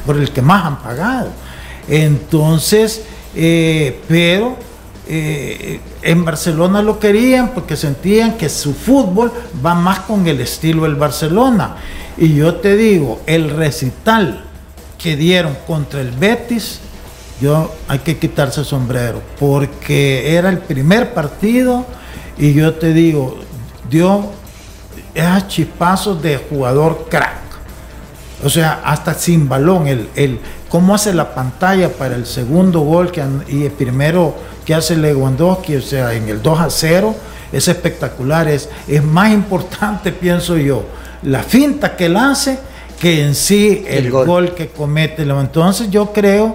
por 0.07 0.17
el 0.17 0.31
que 0.31 0.41
más 0.41 0.65
han 0.65 0.83
pagado. 0.83 1.31
Entonces, 1.89 3.03
eh, 3.35 4.01
pero 4.09 4.57
eh, 5.09 5.81
en 6.03 6.25
Barcelona 6.25 6.81
lo 6.81 7.01
querían 7.01 7.49
porque 7.49 7.77
sentían 7.77 8.37
que 8.37 8.49
su 8.49 8.73
fútbol 8.75 9.33
va 9.65 9.75
más 9.75 10.01
con 10.01 10.27
el 10.29 10.41
estilo 10.41 10.85
del 10.85 10.95
Barcelona. 10.95 11.77
Y 12.17 12.35
yo 12.35 12.57
te 12.57 12.77
digo, 12.77 13.21
el 13.27 13.51
recital 13.51 14.45
que 15.03 15.17
dieron 15.17 15.57
contra 15.67 16.01
el 16.01 16.13
Betis, 16.13 16.81
yo 17.41 17.75
hay 17.89 17.99
que 17.99 18.19
quitarse 18.19 18.61
el 18.61 18.67
sombrero, 18.67 19.21
porque 19.39 20.37
era 20.37 20.49
el 20.49 20.59
primer 20.59 21.13
partido 21.13 21.85
y 22.39 22.53
yo 22.55 22.75
te 22.75 22.93
digo, 22.93 23.39
dio 23.91 24.31
esos 25.13 25.49
chispazos 25.49 26.23
de 26.23 26.37
jugador 26.37 27.07
crack. 27.11 27.43
O 28.45 28.49
sea, 28.51 28.81
hasta 28.85 29.15
sin 29.15 29.49
balón, 29.49 29.87
el, 29.87 30.09
el 30.15 30.41
cómo 30.69 30.95
hace 30.95 31.13
la 31.13 31.35
pantalla 31.35 31.91
para 31.91 32.15
el 32.15 32.27
segundo 32.27 32.81
gol 32.81 33.11
que, 33.13 33.23
y 33.49 33.65
el 33.65 33.73
primero 33.73 34.35
que 34.65 34.75
hace 34.75 34.97
Lewandowski, 34.97 35.77
o 35.77 35.83
sea, 35.83 36.13
en 36.15 36.29
el 36.29 36.43
2 36.43 36.61
a 36.61 36.71
0, 36.71 37.15
es 37.53 37.69
espectacular. 37.69 38.49
Es, 38.49 38.69
es 38.89 39.03
más 39.03 39.33
importante, 39.33 40.13
pienso 40.13 40.57
yo, 40.57 40.85
la 41.23 41.43
finta 41.43 41.97
que 41.97 42.07
él 42.07 42.17
hace 42.17 42.59
que 43.03 43.21
en 43.27 43.35
sí 43.35 43.83
el, 43.89 44.07
El 44.07 44.11
gol. 44.13 44.27
gol. 44.27 44.55
que 44.55 44.69
comete. 44.69 45.23
Entonces 45.23 45.91
yo 45.91 46.13
creo 46.13 46.55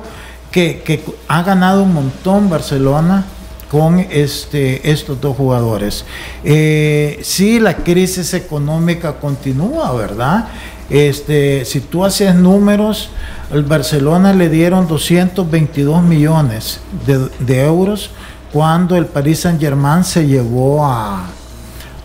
que, 0.50 0.82
que 0.84 1.04
ha 1.28 1.44
ganado 1.44 1.84
un 1.84 1.94
montón 1.94 2.50
Barcelona 2.50 3.26
con 3.70 4.00
este, 4.00 4.90
estos 4.90 5.20
dos 5.20 5.36
jugadores. 5.36 6.06
Eh, 6.46 7.20
sí, 7.22 7.60
la 7.60 7.76
crisis 7.76 8.34
económica 8.34 9.20
continúa, 9.20 9.92
¿verdad? 9.94 10.48
Este, 10.90 11.66
si 11.66 11.82
tú 11.82 12.06
haces 12.06 12.34
números, 12.34 13.10
al 13.52 13.64
Barcelona 13.64 14.32
le 14.32 14.48
dieron 14.48 14.88
222 14.88 16.02
millones 16.02 16.80
de, 17.06 17.28
de 17.40 17.66
euros 17.66 18.12
cuando 18.54 18.96
el 18.96 19.06
Paris 19.08 19.42
Saint 19.42 19.60
Germain 19.60 20.06
se 20.06 20.26
llevó 20.26 20.86
a, 20.86 21.26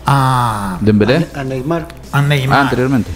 a, 0.05 0.77
Dembélé. 0.81 1.27
A 1.33 1.45
Neymar. 1.45 1.87
a 2.11 2.21
Neymar 2.21 2.57
Ah, 2.57 2.61
anteriormente. 2.63 3.09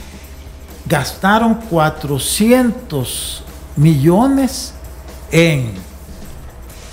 Gastaron 0.88 1.56
400 1.70 3.44
millones 3.76 4.74
en 5.32 5.72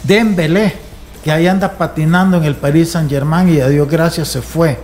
Dembélé, 0.03 0.77
que 1.23 1.31
ahí 1.33 1.47
anda 1.47 1.73
patinando 1.73 2.37
en 2.37 2.45
el 2.45 2.57
Paris 2.57 2.91
Saint 2.93 3.09
Germain 3.11 3.49
y 3.55 3.61
a 3.61 3.69
Dios 3.69 3.89
gracias 3.89 4.29
se 4.29 4.43
fue. 4.43 4.79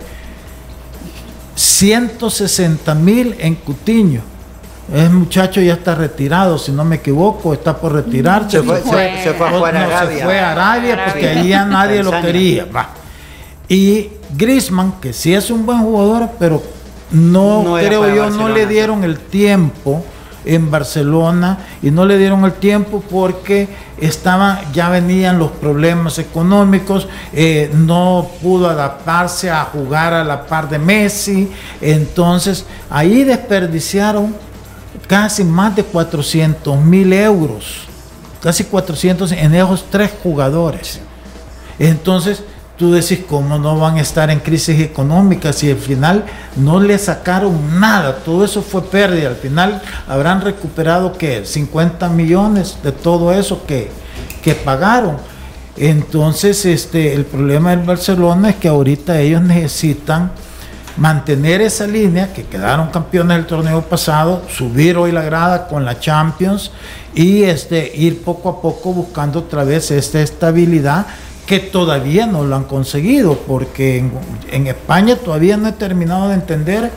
160 1.55 2.95
mil 2.95 3.35
en 3.39 3.55
Cutiño. 3.55 4.21
Ese 4.93 5.09
muchacho 5.09 5.61
ya 5.61 5.73
está 5.73 5.95
retirado, 5.95 6.57
si 6.57 6.71
no 6.71 6.83
me 6.83 6.97
equivoco, 6.97 7.53
está 7.53 7.77
por 7.77 7.93
retirarse. 7.93 8.57
Se 8.57 8.63
fue, 8.63 8.81
se- 8.81 9.23
se 9.23 9.33
fue 9.33 9.47
a 9.47 9.51
jugar 9.51 9.73
No, 9.73 9.79
se 9.87 9.93
Arabia. 9.93 10.25
fue 10.25 10.39
a 10.39 10.51
Arabia 10.51 11.05
porque 11.05 11.29
ahí 11.29 11.49
ya 11.49 11.65
nadie 11.65 12.03
lo 12.03 12.11
quería. 12.21 12.65
va. 12.65 12.89
Y 13.69 14.09
Griezmann, 14.35 14.93
que 14.99 15.13
sí 15.13 15.33
es 15.33 15.49
un 15.49 15.65
buen 15.65 15.79
jugador, 15.79 16.29
pero 16.39 16.61
no, 17.11 17.75
creo 17.77 18.13
yo, 18.13 18.29
no 18.29 18.49
le 18.49 18.65
dieron 18.65 19.03
el 19.03 19.19
tiempo 19.19 20.03
en 20.45 20.71
Barcelona 20.71 21.59
y 21.81 21.91
no 21.91 22.05
le 22.05 22.17
dieron 22.17 22.43
el 22.45 22.53
tiempo 22.53 23.03
porque 23.09 23.67
estaban, 23.99 24.59
ya 24.73 24.89
venían 24.89 25.37
los 25.37 25.51
problemas 25.51 26.17
económicos, 26.17 27.07
eh, 27.33 27.69
no 27.73 28.29
pudo 28.41 28.69
adaptarse 28.69 29.49
a 29.49 29.65
jugar 29.65 30.13
a 30.13 30.23
la 30.23 30.45
par 30.45 30.69
de 30.69 30.79
Messi, 30.79 31.51
entonces 31.79 32.65
ahí 32.89 33.23
desperdiciaron 33.23 34.35
casi 35.07 35.43
más 35.43 35.75
de 35.75 35.83
400 35.83 36.79
mil 36.79 37.13
euros, 37.13 37.87
casi 38.41 38.63
400 38.63 39.31
en 39.33 39.53
esos 39.53 39.85
tres 39.89 40.11
jugadores. 40.23 40.99
Entonces, 41.77 42.43
tú 42.81 42.91
decís, 42.91 43.19
¿cómo 43.29 43.59
no 43.59 43.77
van 43.77 43.97
a 43.97 44.01
estar 44.01 44.31
en 44.31 44.39
crisis 44.39 44.79
económica 44.79 45.53
si 45.53 45.69
al 45.69 45.77
final 45.77 46.25
no 46.55 46.79
le 46.79 46.97
sacaron 46.97 47.79
nada? 47.79 48.15
Todo 48.25 48.43
eso 48.43 48.63
fue 48.63 48.81
pérdida. 48.81 49.29
Al 49.29 49.35
final 49.35 49.83
habrán 50.07 50.41
recuperado 50.41 51.13
que 51.13 51.45
50 51.45 52.09
millones 52.09 52.79
de 52.81 52.91
todo 52.91 53.33
eso 53.33 53.67
que, 53.67 53.91
que 54.41 54.55
pagaron. 54.55 55.17
Entonces, 55.77 56.65
este, 56.65 57.13
el 57.13 57.25
problema 57.25 57.69
del 57.69 57.85
Barcelona 57.85 58.49
es 58.49 58.55
que 58.55 58.69
ahorita 58.69 59.19
ellos 59.19 59.43
necesitan 59.43 60.31
mantener 60.97 61.61
esa 61.61 61.85
línea, 61.85 62.33
que 62.33 62.45
quedaron 62.45 62.89
campeones 62.89 63.37
del 63.37 63.45
torneo 63.45 63.83
pasado, 63.83 64.41
subir 64.49 64.97
hoy 64.97 65.11
la 65.11 65.21
grada 65.21 65.67
con 65.67 65.85
la 65.85 65.99
Champions 65.99 66.71
y 67.13 67.43
este, 67.43 67.95
ir 67.95 68.23
poco 68.23 68.49
a 68.49 68.59
poco 68.59 68.91
buscando 68.91 69.37
otra 69.37 69.63
vez 69.65 69.91
esta 69.91 70.19
estabilidad 70.19 71.05
que 71.51 71.59
todavía 71.59 72.25
no 72.25 72.45
lo 72.45 72.55
han 72.55 72.63
conseguido, 72.63 73.37
porque 73.45 73.97
en, 73.97 74.11
en 74.51 74.67
España 74.67 75.17
todavía 75.17 75.57
no 75.57 75.67
he 75.67 75.73
terminado 75.73 76.29
de 76.29 76.35
entender 76.35 76.89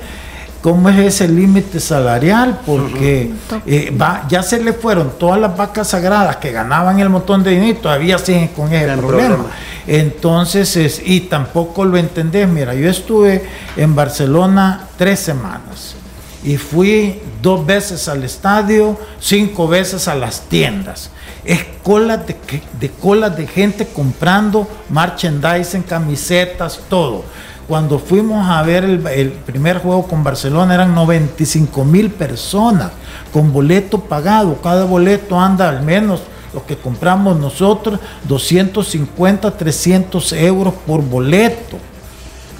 cómo 0.62 0.88
es 0.88 0.96
ese 0.98 1.26
límite 1.28 1.80
salarial, 1.80 2.60
porque 2.64 3.32
eh, 3.66 3.92
va- 4.00 4.26
ya 4.28 4.42
se 4.44 4.62
le 4.62 4.72
fueron 4.72 5.14
todas 5.18 5.40
las 5.40 5.56
vacas 5.56 5.88
sagradas 5.88 6.36
que 6.36 6.52
ganaban 6.52 7.00
el 7.00 7.10
montón 7.10 7.42
de 7.42 7.50
dinero 7.50 7.70
y 7.78 7.82
todavía 7.82 8.16
siguen 8.16 8.48
con 8.48 8.72
ese 8.72 8.86
problema. 8.96 9.34
problema. 9.36 9.44
Entonces, 9.86 10.76
es- 10.76 11.02
y 11.04 11.22
tampoco 11.22 11.84
lo 11.84 11.96
entendés. 11.96 12.48
Mira, 12.48 12.74
yo 12.74 12.88
estuve 12.88 13.44
en 13.76 13.94
Barcelona 13.94 14.88
tres 14.96 15.18
semanas 15.20 15.96
y 16.44 16.56
fui 16.56 17.20
dos 17.42 17.66
veces 17.66 18.06
al 18.08 18.22
estadio, 18.24 18.98
cinco 19.20 19.66
veces 19.66 20.06
a 20.08 20.14
las 20.14 20.42
tiendas. 20.42 21.10
Es 21.44 21.64
colas 21.82 22.26
de, 22.26 22.36
de 22.80 22.90
colas 22.90 23.36
de 23.36 23.46
gente 23.46 23.86
comprando 23.86 24.66
merchandising, 24.90 25.82
camisetas, 25.82 26.80
todo. 26.88 27.24
Cuando 27.66 27.98
fuimos 27.98 28.46
a 28.48 28.62
ver 28.62 28.84
el, 28.84 29.32
primer 29.46 29.78
juego 29.78 30.06
con 30.06 30.22
Barcelona 30.22 30.74
eran 30.74 30.94
95 30.94 31.84
mil 31.84 32.10
personas 32.10 32.90
con 33.32 33.52
boleto 33.52 34.00
pagado. 34.00 34.60
Cada 34.62 34.84
boleto 34.84 35.40
anda 35.40 35.70
al 35.70 35.82
menos 35.82 36.20
lo 36.52 36.64
que 36.66 36.76
compramos 36.76 37.38
nosotros, 37.38 37.98
250, 38.28 39.50
300 39.50 40.32
euros 40.34 40.74
por 40.86 41.02
boleto. 41.02 41.78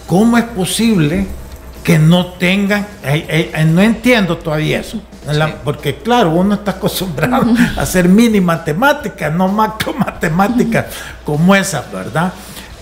¿Cómo 0.07 0.39
es 0.39 0.45
posible 0.45 1.27
que 1.83 1.99
no 1.99 2.27
tengan, 2.33 2.87
no 3.75 3.83
entiendo 3.83 4.39
todavía 4.39 4.81
eso, 4.81 5.03
La- 5.33 5.57
porque 5.63 5.97
claro, 5.97 6.31
uno 6.31 6.55
está 6.55 6.73
acostumbrado 6.73 7.47
a 7.77 7.83
hacer 7.83 8.09
mini 8.09 8.41
matemáticas, 8.41 9.33
no 9.33 9.49
macro 9.49 9.95
matemáticas 9.95 10.87
como 11.25 11.55
esa, 11.55 11.85
¿verdad? 11.93 12.33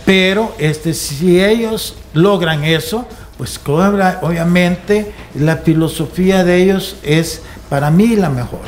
Pero 0.05 0.55
este, 0.59 0.93
si 0.95 1.43
ellos 1.43 1.97
logran 2.13 2.65
eso, 2.65 3.07
pues 3.39 3.61
obviamente 3.65 5.15
la 5.35 5.57
filosofía 5.59 6.45
de 6.45 6.63
ellos 6.63 6.97
es 7.03 7.43
para 7.69 7.91
mí 7.91 8.17
la 8.17 8.29
mejor, 8.29 8.61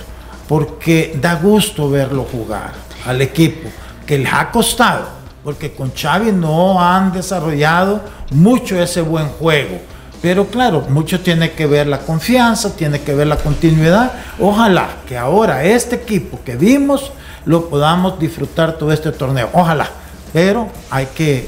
porque 0.49 1.17
da 1.21 1.35
gusto 1.35 1.91
verlo 1.91 2.27
jugar 2.31 2.73
al 3.07 3.21
equipo, 3.21 3.69
que 4.07 4.19
les 4.19 4.33
ha 4.33 4.51
costado, 4.51 5.09
porque 5.43 5.73
con 5.73 5.93
Xavi 5.95 6.33
no 6.33 6.81
han 6.81 7.13
desarrollado 7.13 8.03
mucho 8.31 8.81
ese 8.81 9.01
buen 9.01 9.29
juego. 9.29 9.81
Pero 10.25 10.47
claro, 10.47 10.87
mucho 10.89 11.21
tiene 11.21 11.53
que 11.53 11.67
ver 11.67 11.87
la 11.87 11.99
confianza, 11.99 12.75
tiene 12.75 13.03
que 13.03 13.15
ver 13.15 13.27
la 13.27 13.37
continuidad. 13.37 14.11
Ojalá 14.39 14.89
que 15.07 15.19
ahora 15.19 15.65
este 15.65 15.97
equipo 15.97 16.41
que 16.43 16.57
vimos 16.57 17.13
lo 17.45 17.69
podamos 17.69 18.19
disfrutar 18.19 18.79
todo 18.79 18.91
este 18.91 19.13
torneo. 19.13 19.51
Ojalá. 19.53 19.87
Pero 20.33 20.71
hay 20.91 21.09
que, 21.15 21.47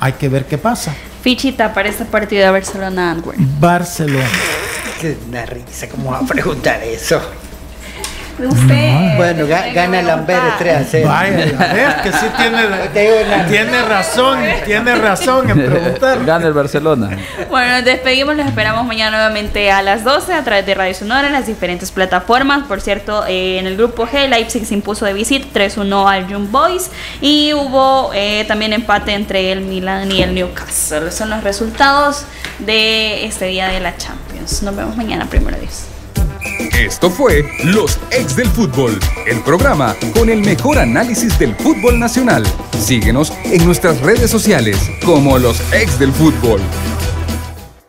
hay 0.00 0.12
que 0.14 0.30
ver 0.30 0.46
qué 0.46 0.56
pasa. 0.56 0.94
Fichita 1.20 1.74
para 1.74 1.90
este 1.90 2.06
partido 2.06 2.46
de 2.46 2.50
Barcelona-Antwerp. 2.50 3.38
Barcelona. 3.60 4.24
Qué 5.02 5.18
una 5.28 5.44
risa, 5.44 5.90
¿cómo 5.90 6.12
va 6.12 6.20
a 6.20 6.26
preguntar 6.26 6.82
eso? 6.82 7.20
Usted. 8.38 9.16
Bueno, 9.16 9.46
ga- 9.46 9.72
gana 9.72 10.02
Lambert 10.02 10.58
3 10.58 10.76
a 10.76 10.84
0. 10.84 11.08
Vaya, 11.08 11.36
ves 11.72 11.94
que 12.02 12.12
sí 12.12 12.26
tiene, 12.36 13.44
tiene 13.48 13.82
razón, 13.82 14.38
tiene 14.64 14.94
razón 14.96 15.50
en 15.50 15.66
preguntar. 15.66 16.24
Gana 16.26 16.46
el 16.48 16.52
Barcelona. 16.52 17.10
Bueno, 17.48 17.76
nos 17.76 17.84
despedimos, 17.84 18.36
los 18.36 18.46
esperamos 18.46 18.84
mañana 18.86 19.16
nuevamente 19.18 19.70
a 19.70 19.82
las 19.82 20.02
12 20.04 20.32
a 20.34 20.42
través 20.42 20.66
de 20.66 20.74
Radio 20.74 20.94
Sonora 20.94 21.26
en 21.28 21.32
las 21.32 21.46
diferentes 21.46 21.92
plataformas. 21.92 22.64
Por 22.66 22.80
cierto, 22.80 23.24
eh, 23.26 23.58
en 23.58 23.66
el 23.66 23.76
grupo 23.76 24.06
G, 24.06 24.28
Leipzig 24.28 24.66
se 24.66 24.74
impuso 24.74 25.04
de 25.06 25.12
visita 25.12 25.46
3-1 25.52 26.08
al 26.10 26.26
Young 26.26 26.50
Boys 26.50 26.90
y 27.20 27.52
hubo 27.54 28.10
eh, 28.14 28.44
también 28.48 28.72
empate 28.72 29.12
entre 29.12 29.52
el 29.52 29.60
Milan 29.60 30.10
y 30.10 30.22
el 30.22 30.34
Newcastle. 30.34 30.98
Esos 30.98 31.14
Son 31.14 31.30
los 31.30 31.44
resultados 31.44 32.24
de 32.58 33.24
este 33.26 33.46
día 33.46 33.68
de 33.68 33.80
la 33.80 33.96
Champions. 33.96 34.62
Nos 34.62 34.74
vemos 34.74 34.96
mañana, 34.96 35.26
primero 35.26 35.56
Dios. 35.58 35.84
Esto 36.78 37.10
fue 37.10 37.44
Los 37.64 37.98
Ex 38.10 38.36
del 38.36 38.48
Fútbol, 38.48 38.98
el 39.26 39.40
programa 39.40 39.96
con 40.14 40.28
el 40.28 40.40
mejor 40.40 40.78
análisis 40.78 41.38
del 41.38 41.54
fútbol 41.54 41.98
nacional. 41.98 42.44
Síguenos 42.78 43.32
en 43.44 43.64
nuestras 43.64 44.00
redes 44.00 44.30
sociales 44.30 44.76
como 45.04 45.38
Los 45.38 45.60
Ex 45.72 45.98
del 45.98 46.12
Fútbol. 46.12 46.60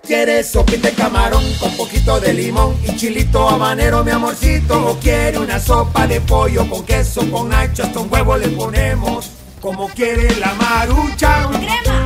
¿Quieres 0.04 0.52
sopita 0.52 0.90
de 0.90 0.94
camarón 0.94 1.44
con 1.60 1.76
poquito 1.76 2.20
de 2.20 2.32
limón 2.34 2.78
y 2.84 2.96
chilito 2.96 3.50
habanero, 3.50 4.04
mi 4.04 4.12
amorcito? 4.12 4.88
¿O 4.88 5.00
quiere 5.00 5.40
una 5.40 5.60
sopa 5.60 6.06
de 6.06 6.22
pollo 6.22 6.70
con 6.70 6.86
queso, 6.86 7.30
con 7.32 7.50
nacho, 7.50 7.84
hasta 7.84 8.00
un 8.00 8.14
huevo 8.14 8.38
le 8.38 8.50
ponemos? 8.50 9.32
Como 9.60 9.90
quiere 9.90 10.36
la 10.36 10.54
marucha, 10.54 11.50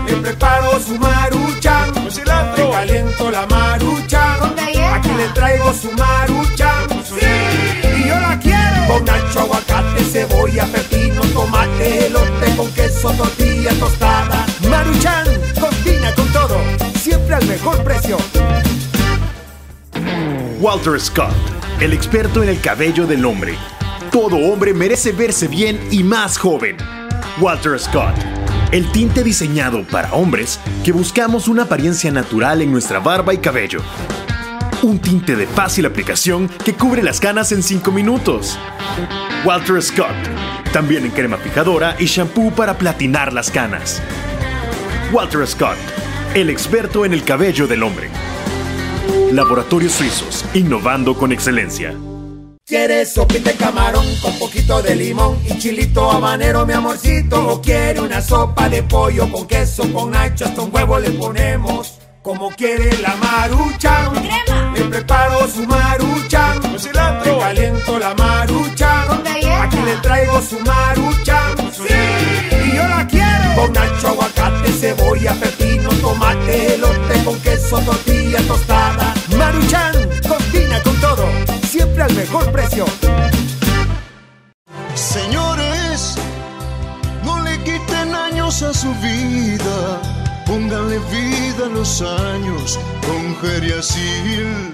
le 0.08 0.14
preparo 0.16 0.80
su 0.80 0.97
marucha, 0.97 1.88
Con 1.93 2.10
cilantro. 2.10 2.68
le 2.68 2.72
caliento 2.72 3.32
la 3.32 3.45
marucha, 3.47 4.38
le 5.20 5.28
traigo 5.34 5.74
su 5.74 5.91
marucha, 5.91 6.88
y 7.97 8.07
yo 8.07 8.15
la 8.15 8.39
quiero 8.39 8.88
Con 8.88 9.03
nacho, 9.03 9.39
aguacate, 9.41 10.03
cebolla, 10.03 10.65
pepino, 10.65 11.22
tomate, 11.34 12.07
elote 12.07 12.55
con 12.55 12.72
queso, 12.72 13.11
tortilla 13.11 13.72
tostada. 13.74 14.45
Maruchan, 14.70 15.28
combina 15.59 16.13
con 16.15 16.28
todo, 16.30 16.57
siempre 16.95 17.36
al 17.36 17.45
mejor 17.47 17.84
precio. 17.84 18.17
Walter 20.61 20.99
Scott, 20.99 21.36
el 21.82 21.93
experto 21.93 22.41
en 22.41 22.49
el 22.49 22.61
cabello 22.61 23.05
del 23.05 23.26
hombre. 23.26 23.55
Todo 24.11 24.38
hombre 24.38 24.74
merece 24.74 25.11
verse 25.11 25.47
bien 25.47 25.80
y 25.91 26.01
más 26.03 26.38
joven. 26.38 26.78
Walter 27.39 27.78
Scott, 27.78 28.15
el 28.72 28.89
tinte 28.91 29.24
diseñado 29.24 29.84
para 29.84 30.13
hombres 30.13 30.59
que 30.84 30.93
buscamos 30.93 31.47
una 31.47 31.63
apariencia 31.63 32.09
natural 32.09 32.61
en 32.61 32.72
nuestra 32.72 32.99
barba 32.99 33.34
y 33.34 33.38
cabello. 33.38 33.82
Un 34.82 34.99
tinte 34.99 35.36
de 35.36 35.45
fácil 35.45 35.86
aplicación 35.86 36.49
que 36.63 36.73
cubre 36.73 37.03
las 37.03 37.19
canas 37.19 37.51
en 37.51 37.63
5 37.63 37.91
minutos. 37.91 38.57
Walter 39.43 39.82
Scott, 39.82 40.15
también 40.71 41.03
en 41.03 41.11
crema 41.11 41.36
fijadora 41.38 41.97
y 41.99 42.05
shampoo 42.05 42.51
para 42.51 42.77
platinar 42.77 43.34
las 43.34 43.51
canas. 43.51 44.01
Walter 45.11 45.45
Scott, 45.45 45.75
el 46.34 46.49
experto 46.49 47.03
en 47.03 47.11
el 47.11 47.25
cabello 47.25 47.67
del 47.67 47.84
hombre. 47.84 48.09
Laboratorios 49.34 49.91
Suizos, 49.91 50.45
innovando 50.53 51.13
con 51.17 51.34
excelencia. 51.34 51.93
¿Quieres 52.65 53.13
sopita 53.13 53.51
de 53.51 53.57
camarón 53.57 54.05
con 54.21 54.38
poquito 54.39 54.82
de 54.82 54.95
limón 54.95 55.39
y 55.45 55.57
chilito 55.57 56.09
habanero, 56.09 56.65
mi 56.65 56.73
amorcito? 56.73 57.49
¿O 57.49 57.61
quiere 57.61 57.99
una 57.99 58.21
sopa 58.21 58.69
de 58.69 58.84
pollo 58.84 59.30
con 59.30 59.45
queso, 59.45 59.91
con 59.91 60.11
nacho, 60.11 60.45
hasta 60.45 60.61
un 60.61 60.73
huevo 60.73 60.99
le 60.99 61.09
ponemos? 61.11 61.99
Como 62.21 62.49
quiere 62.51 62.95
la 63.01 63.15
maruchan, 63.15 64.13
crema. 64.13 64.59
Su 65.60 65.66
maruchan, 65.68 66.62
Con 66.62 66.80
cilantro. 66.80 67.34
le 67.34 67.39
caliento 67.39 67.99
la 67.99 68.14
maruchan, 68.16 69.07
Con 69.07 69.24
galleta. 69.24 69.64
aquí 69.64 69.78
le 69.86 69.95
traigo 69.97 70.41
su 70.41 70.60
maruchan, 70.60 71.51
y 72.51 72.76
yo 72.76 72.88
la 72.88 73.05
quiero 73.07 73.55
con 73.55 73.74
nacho, 73.74 74.07
aguacate, 74.10 74.72
cebolla, 74.72 75.34
pepino, 75.34 75.89
tomate, 76.01 76.76
elote 76.76 77.24
con 77.26 77.39
queso, 77.41 77.80
tortilla 77.80 78.39
tostada. 78.47 79.14
Maruchan, 79.38 79.93
combina 80.28 80.82
con 80.84 80.95
todo, 81.01 81.26
siempre 81.70 82.03
al 82.03 82.14
mejor 82.14 82.51
precio. 82.51 82.86
Señores, 84.95 86.16
no 87.26 87.41
le 87.43 87.57
quiten 87.64 88.16
años 88.16 88.62
a 88.64 88.74
su 88.74 88.93
vida. 88.95 89.99
Pónganle 90.45 90.97
vida 91.12 91.66
a 91.66 91.70
los 91.70 92.01
años 92.01 92.80
con 93.05 93.36
Geriasil. 93.41 94.74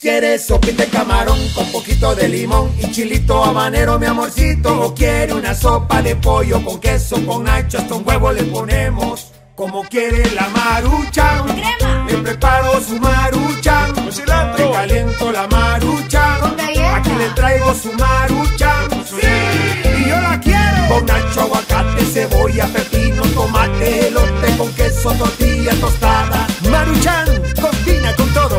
¿Quieres 0.00 0.46
sopita 0.46 0.84
de 0.84 0.88
camarón 0.88 1.38
con 1.54 1.70
poquito 1.72 2.14
de 2.14 2.26
limón 2.26 2.72
y 2.78 2.90
chilito 2.90 3.44
habanero, 3.44 3.98
mi 3.98 4.06
amorcito? 4.06 4.80
¿O 4.80 4.94
quiere 4.94 5.34
una 5.34 5.54
sopa 5.54 6.00
de 6.00 6.16
pollo 6.16 6.64
con 6.64 6.80
queso, 6.80 7.16
con 7.26 7.44
nacho, 7.44 7.76
hasta 7.76 7.96
un 7.96 8.08
huevo 8.08 8.32
le 8.32 8.44
ponemos? 8.44 9.30
Como 9.54 9.82
quiere 9.82 10.30
la 10.30 10.48
maruchan, 10.48 11.44
crema. 11.48 12.06
le 12.08 12.14
preparo 12.16 12.80
su 12.80 12.98
maruchan, 12.98 13.92
Con 13.94 14.10
cilantro. 14.10 14.68
le 14.68 14.72
caliento 14.72 15.32
la 15.32 15.46
maruchan, 15.48 16.40
Con 16.40 16.56
galleta. 16.56 16.96
aquí 16.96 17.10
le 17.18 17.28
traigo 17.34 17.74
su 17.74 17.92
maruchan, 17.92 18.88
y 19.98 20.08
yo 20.08 20.16
la 20.18 20.40
quiero 20.40 20.88
con 20.88 21.04
nacho, 21.04 21.42
aguacate, 21.42 22.06
cebolla, 22.06 22.66
pepino, 22.68 23.22
tomate, 23.34 24.08
elote 24.08 24.56
con 24.56 24.72
queso, 24.72 25.12
tortilla 25.12 25.74
tostada. 25.74 26.46
Maruchan, 26.70 27.26
combina 27.60 28.16
con 28.16 28.32
todo, 28.32 28.58